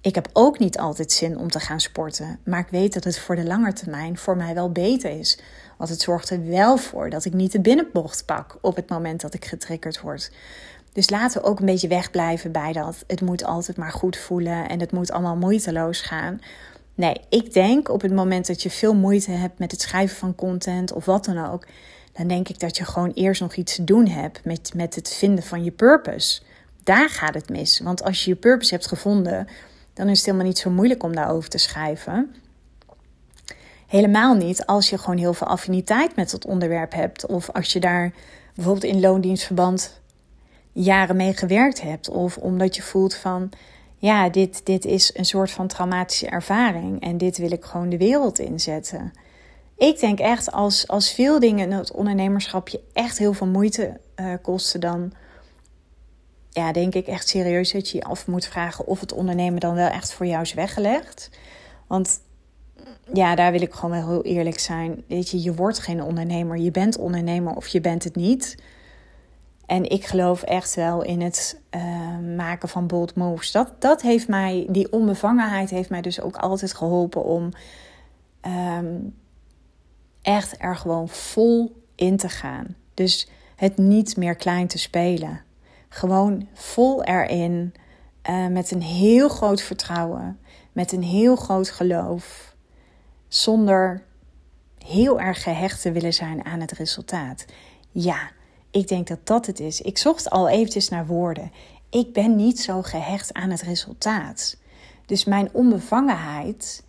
Ik 0.00 0.14
heb 0.14 0.28
ook 0.32 0.58
niet 0.58 0.78
altijd 0.78 1.12
zin 1.12 1.38
om 1.38 1.50
te 1.50 1.60
gaan 1.60 1.80
sporten. 1.80 2.38
Maar 2.44 2.60
ik 2.60 2.68
weet 2.70 2.92
dat 2.92 3.04
het 3.04 3.18
voor 3.18 3.36
de 3.36 3.44
lange 3.44 3.72
termijn 3.72 4.18
voor 4.18 4.36
mij 4.36 4.54
wel 4.54 4.72
beter 4.72 5.10
is. 5.10 5.38
Want 5.78 5.90
het 5.90 6.00
zorgt 6.00 6.30
er 6.30 6.46
wel 6.46 6.76
voor 6.76 7.10
dat 7.10 7.24
ik 7.24 7.32
niet 7.32 7.52
de 7.52 7.60
binnenbocht 7.60 8.24
pak 8.24 8.58
op 8.60 8.76
het 8.76 8.88
moment 8.88 9.20
dat 9.20 9.34
ik 9.34 9.44
getriggerd 9.44 10.00
word. 10.00 10.32
Dus 10.96 11.10
laten 11.10 11.40
we 11.40 11.48
ook 11.48 11.60
een 11.60 11.66
beetje 11.66 11.88
wegblijven 11.88 12.52
bij 12.52 12.72
dat. 12.72 13.04
Het 13.06 13.20
moet 13.20 13.44
altijd 13.44 13.76
maar 13.76 13.92
goed 13.92 14.16
voelen 14.16 14.68
en 14.68 14.80
het 14.80 14.92
moet 14.92 15.10
allemaal 15.10 15.36
moeiteloos 15.36 16.00
gaan. 16.00 16.40
Nee, 16.94 17.20
ik 17.28 17.52
denk 17.52 17.88
op 17.88 18.02
het 18.02 18.12
moment 18.12 18.46
dat 18.46 18.62
je 18.62 18.70
veel 18.70 18.94
moeite 18.94 19.30
hebt 19.30 19.58
met 19.58 19.70
het 19.70 19.80
schrijven 19.80 20.16
van 20.16 20.34
content 20.34 20.92
of 20.92 21.04
wat 21.04 21.24
dan 21.24 21.46
ook, 21.46 21.66
dan 22.12 22.28
denk 22.28 22.48
ik 22.48 22.60
dat 22.60 22.76
je 22.76 22.84
gewoon 22.84 23.10
eerst 23.10 23.40
nog 23.40 23.54
iets 23.54 23.74
te 23.74 23.84
doen 23.84 24.06
hebt 24.08 24.44
met, 24.44 24.72
met 24.74 24.94
het 24.94 25.08
vinden 25.08 25.44
van 25.44 25.64
je 25.64 25.70
purpose. 25.70 26.42
Daar 26.82 27.10
gaat 27.10 27.34
het 27.34 27.48
mis. 27.48 27.80
Want 27.80 28.02
als 28.02 28.24
je 28.24 28.30
je 28.30 28.36
purpose 28.36 28.74
hebt 28.74 28.86
gevonden, 28.86 29.48
dan 29.92 30.08
is 30.08 30.16
het 30.16 30.26
helemaal 30.26 30.46
niet 30.46 30.58
zo 30.58 30.70
moeilijk 30.70 31.02
om 31.02 31.14
daarover 31.14 31.50
te 31.50 31.58
schrijven. 31.58 32.34
Helemaal 33.86 34.34
niet 34.34 34.66
als 34.66 34.90
je 34.90 34.98
gewoon 34.98 35.18
heel 35.18 35.34
veel 35.34 35.46
affiniteit 35.46 36.16
met 36.16 36.30
dat 36.30 36.46
onderwerp 36.46 36.92
hebt. 36.92 37.26
Of 37.26 37.50
als 37.50 37.72
je 37.72 37.80
daar 37.80 38.12
bijvoorbeeld 38.54 38.92
in 38.92 39.00
loondienstverband 39.00 40.04
jaren 40.82 41.16
mee 41.16 41.34
gewerkt 41.34 41.80
hebt. 41.80 42.08
Of 42.08 42.36
omdat 42.36 42.76
je 42.76 42.82
voelt 42.82 43.14
van, 43.14 43.50
ja, 43.96 44.28
dit, 44.28 44.66
dit 44.66 44.84
is 44.84 45.10
een 45.14 45.24
soort 45.24 45.50
van 45.50 45.66
traumatische 45.66 46.26
ervaring. 46.26 47.02
En 47.02 47.18
dit 47.18 47.38
wil 47.38 47.52
ik 47.52 47.64
gewoon 47.64 47.88
de 47.88 47.98
wereld 47.98 48.38
inzetten. 48.38 49.12
Ik 49.76 50.00
denk 50.00 50.18
echt, 50.18 50.52
als, 50.52 50.88
als 50.88 51.12
veel 51.12 51.40
dingen 51.40 51.70
in 51.70 51.76
het 51.76 51.92
ondernemerschap 51.92 52.68
je 52.68 52.80
echt 52.92 53.18
heel 53.18 53.32
veel 53.32 53.46
moeite 53.46 54.00
uh, 54.16 54.34
kosten, 54.42 54.80
dan 54.80 55.12
ja, 56.50 56.72
denk 56.72 56.94
ik 56.94 57.06
echt 57.06 57.28
serieus 57.28 57.72
dat 57.72 57.90
je 57.90 57.96
je 57.96 58.04
af 58.04 58.26
moet 58.26 58.46
vragen 58.46 58.86
of 58.86 59.00
het 59.00 59.12
ondernemen 59.12 59.60
dan 59.60 59.74
wel 59.74 59.88
echt 59.88 60.12
voor 60.12 60.26
jou 60.26 60.42
is 60.42 60.54
weggelegd. 60.54 61.30
Want 61.86 62.20
ja, 63.12 63.34
daar 63.34 63.52
wil 63.52 63.62
ik 63.62 63.74
gewoon 63.74 63.90
wel 63.90 64.08
heel 64.08 64.24
eerlijk 64.24 64.58
zijn. 64.58 65.04
Weet 65.08 65.28
je, 65.28 65.42
je 65.42 65.54
wordt 65.54 65.78
geen 65.78 66.02
ondernemer. 66.02 66.56
Je 66.56 66.70
bent 66.70 66.98
ondernemer 66.98 67.54
of 67.54 67.66
je 67.66 67.80
bent 67.80 68.04
het 68.04 68.16
niet. 68.16 68.56
En 69.66 69.90
ik 69.90 70.04
geloof 70.04 70.42
echt 70.42 70.74
wel 70.74 71.02
in 71.02 71.20
het 71.20 71.60
uh, 71.70 72.18
maken 72.36 72.68
van 72.68 72.86
bold 72.86 73.14
moves. 73.14 73.52
Dat, 73.52 73.72
dat 73.78 74.02
heeft 74.02 74.28
mij, 74.28 74.66
die 74.68 74.92
onbevangenheid 74.92 75.70
heeft 75.70 75.90
mij 75.90 76.00
dus 76.00 76.20
ook 76.20 76.36
altijd 76.36 76.74
geholpen 76.74 77.24
om 77.24 77.50
um, 78.46 79.14
echt 80.22 80.54
er 80.58 80.76
gewoon 80.76 81.08
vol 81.08 81.82
in 81.94 82.16
te 82.16 82.28
gaan. 82.28 82.74
Dus 82.94 83.28
het 83.56 83.76
niet 83.76 84.16
meer 84.16 84.34
klein 84.34 84.66
te 84.66 84.78
spelen. 84.78 85.40
Gewoon 85.88 86.48
vol 86.54 87.04
erin, 87.04 87.74
uh, 88.30 88.46
met 88.46 88.70
een 88.70 88.82
heel 88.82 89.28
groot 89.28 89.62
vertrouwen, 89.62 90.38
met 90.72 90.92
een 90.92 91.02
heel 91.02 91.36
groot 91.36 91.70
geloof, 91.70 92.54
zonder 93.28 94.02
heel 94.78 95.20
erg 95.20 95.42
gehecht 95.42 95.82
te 95.82 95.92
willen 95.92 96.14
zijn 96.14 96.44
aan 96.44 96.60
het 96.60 96.72
resultaat. 96.72 97.44
Ja, 97.90 98.30
ik 98.76 98.88
denk 98.88 99.06
dat 99.06 99.18
dat 99.24 99.46
het 99.46 99.60
is. 99.60 99.80
Ik 99.80 99.98
zocht 99.98 100.30
al 100.30 100.48
eventjes 100.48 100.88
naar 100.88 101.06
woorden. 101.06 101.52
Ik 101.90 102.12
ben 102.12 102.36
niet 102.36 102.60
zo 102.60 102.82
gehecht 102.82 103.32
aan 103.32 103.50
het 103.50 103.62
resultaat. 103.62 104.56
Dus 105.06 105.24
mijn 105.24 105.48
onbevangenheid 105.52 106.82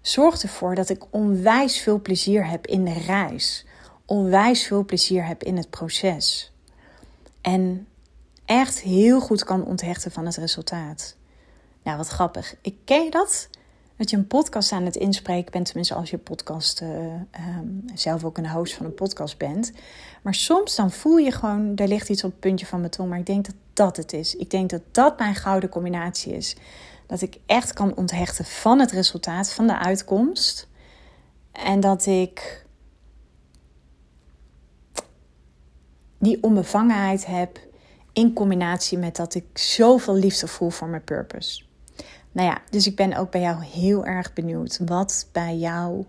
zorgt 0.00 0.42
ervoor 0.42 0.74
dat 0.74 0.88
ik 0.88 1.04
onwijs 1.10 1.80
veel 1.80 2.00
plezier 2.00 2.46
heb 2.48 2.66
in 2.66 2.84
de 2.84 2.92
reis. 2.92 3.66
Onwijs 4.06 4.66
veel 4.66 4.84
plezier 4.84 5.26
heb 5.26 5.42
in 5.42 5.56
het 5.56 5.70
proces. 5.70 6.52
En 7.40 7.86
echt 8.44 8.80
heel 8.80 9.20
goed 9.20 9.44
kan 9.44 9.64
onthechten 9.64 10.10
van 10.10 10.26
het 10.26 10.36
resultaat. 10.36 11.16
Nou, 11.82 11.96
wat 11.96 12.08
grappig. 12.08 12.54
Ik 12.60 12.76
ken 12.84 13.04
je 13.04 13.10
dat? 13.10 13.48
Dat 13.96 14.10
je 14.10 14.16
een 14.16 14.26
podcast 14.26 14.72
aan 14.72 14.84
het 14.84 14.96
inspreken 14.96 15.52
bent, 15.52 15.66
tenminste 15.66 15.94
als 15.94 16.10
je 16.10 16.18
podcast 16.18 16.80
uh, 16.80 16.88
um, 17.58 17.84
zelf 17.94 18.24
ook 18.24 18.38
een 18.38 18.50
host 18.50 18.74
van 18.74 18.86
een 18.86 18.94
podcast 18.94 19.38
bent. 19.38 19.72
Maar 20.22 20.34
soms 20.34 20.76
dan 20.76 20.90
voel 20.90 21.16
je 21.16 21.32
gewoon, 21.32 21.76
er 21.76 21.88
ligt 21.88 22.08
iets 22.08 22.24
op 22.24 22.30
het 22.30 22.40
puntje 22.40 22.66
van 22.66 22.78
mijn 22.78 22.90
tong. 22.90 23.08
Maar 23.08 23.18
ik 23.18 23.26
denk 23.26 23.44
dat 23.44 23.54
dat 23.72 23.96
het 23.96 24.12
is. 24.12 24.36
Ik 24.36 24.50
denk 24.50 24.70
dat 24.70 24.82
dat 24.90 25.18
mijn 25.18 25.34
gouden 25.34 25.68
combinatie 25.68 26.32
is. 26.32 26.56
Dat 27.06 27.20
ik 27.20 27.38
echt 27.46 27.72
kan 27.72 27.96
onthechten 27.96 28.44
van 28.44 28.78
het 28.78 28.90
resultaat, 28.90 29.52
van 29.52 29.66
de 29.66 29.78
uitkomst. 29.78 30.68
En 31.52 31.80
dat 31.80 32.06
ik 32.06 32.66
die 36.18 36.42
onbevangenheid 36.42 37.26
heb 37.26 37.60
in 38.12 38.32
combinatie 38.32 38.98
met 38.98 39.16
dat 39.16 39.34
ik 39.34 39.58
zoveel 39.58 40.14
liefde 40.14 40.46
voel 40.46 40.70
voor 40.70 40.88
mijn 40.88 41.04
purpose. 41.04 41.62
Nou 42.32 42.48
ja, 42.48 42.58
dus 42.70 42.86
ik 42.86 42.96
ben 42.96 43.16
ook 43.16 43.30
bij 43.30 43.40
jou 43.40 43.64
heel 43.64 44.04
erg 44.04 44.32
benieuwd 44.32 44.80
wat 44.84 45.28
bij 45.32 45.56
jou, 45.56 46.04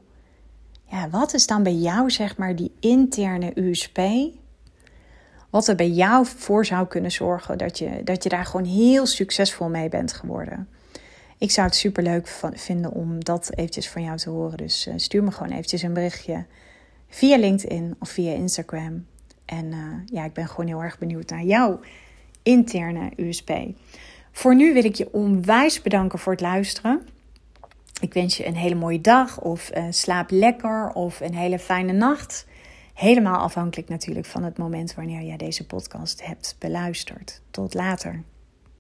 ja, 0.86 1.10
wat 1.10 1.34
is 1.34 1.48
dan 1.48 1.64
bij 1.64 1.76
jou 1.76 2.12
zeg 2.12 2.38
maar 2.38 2.56
die 2.56 2.72
interne 2.80 3.52
USP? 3.56 4.00
Wat 5.50 5.68
er 5.68 5.76
bij 5.76 5.90
jou 5.90 6.26
voor 6.26 6.66
zou 6.66 6.88
kunnen 6.88 7.12
zorgen 7.12 7.58
dat 7.58 7.78
je, 7.78 8.02
dat 8.04 8.24
je 8.24 8.30
daar 8.30 8.46
gewoon 8.46 8.66
heel 8.66 9.06
succesvol 9.06 9.70
mee 9.70 9.90
bent 9.90 10.14
geworden. 10.14 10.68
Ik 11.38 11.52
zou 11.52 11.68
het 11.68 11.76
super 11.76 12.04
leuk 12.04 12.28
vinden 12.54 12.92
om 12.92 13.24
dat 13.24 13.52
eventjes 13.56 13.90
van 13.90 14.04
jou 14.04 14.18
te 14.18 14.30
horen. 14.30 14.58
Dus 14.58 14.88
uh, 14.88 14.94
stuur 14.98 15.24
me 15.24 15.32
gewoon 15.32 15.52
eventjes 15.52 15.82
een 15.82 15.94
berichtje 15.94 16.46
via 17.08 17.38
LinkedIn 17.38 17.96
of 18.00 18.10
via 18.10 18.32
Instagram. 18.32 19.06
En 19.46 19.66
uh, 19.66 19.78
ja, 20.06 20.26
ik 20.26 20.34
ben 20.34 20.48
gewoon 20.48 20.68
heel 20.68 20.84
erg 20.84 20.98
benieuwd 20.98 21.30
naar 21.30 21.44
jouw 21.44 21.80
interne 22.44 23.12
USP. 23.16 23.50
Voor 24.34 24.56
nu 24.56 24.74
wil 24.74 24.86
ik 24.86 24.96
je 24.96 25.14
onwijs 25.14 25.82
bedanken 25.82 26.20
voor 26.20 26.32
het 26.32 26.42
luisteren. 26.42 27.08
Ik 28.02 28.14
wens 28.14 28.38
je 28.38 28.46
een 28.48 28.56
hele 28.56 28.76
mooie 28.76 29.02
dag 29.02 29.42
of 29.42 29.72
uh, 29.78 29.86
slaap 29.90 30.30
lekker 30.32 30.92
of 30.94 31.20
een 31.20 31.36
hele 31.36 31.60
fijne 31.60 31.94
nacht. 31.94 32.46
Helemaal 32.94 33.38
afhankelijk 33.38 33.90
natuurlijk 33.90 34.26
van 34.26 34.44
het 34.44 34.58
moment 34.58 34.96
wanneer 34.96 35.22
jij 35.22 35.38
deze 35.38 35.66
podcast 35.66 36.26
hebt 36.26 36.56
beluisterd. 36.60 37.42
Tot 37.52 37.74
later. 37.74 38.24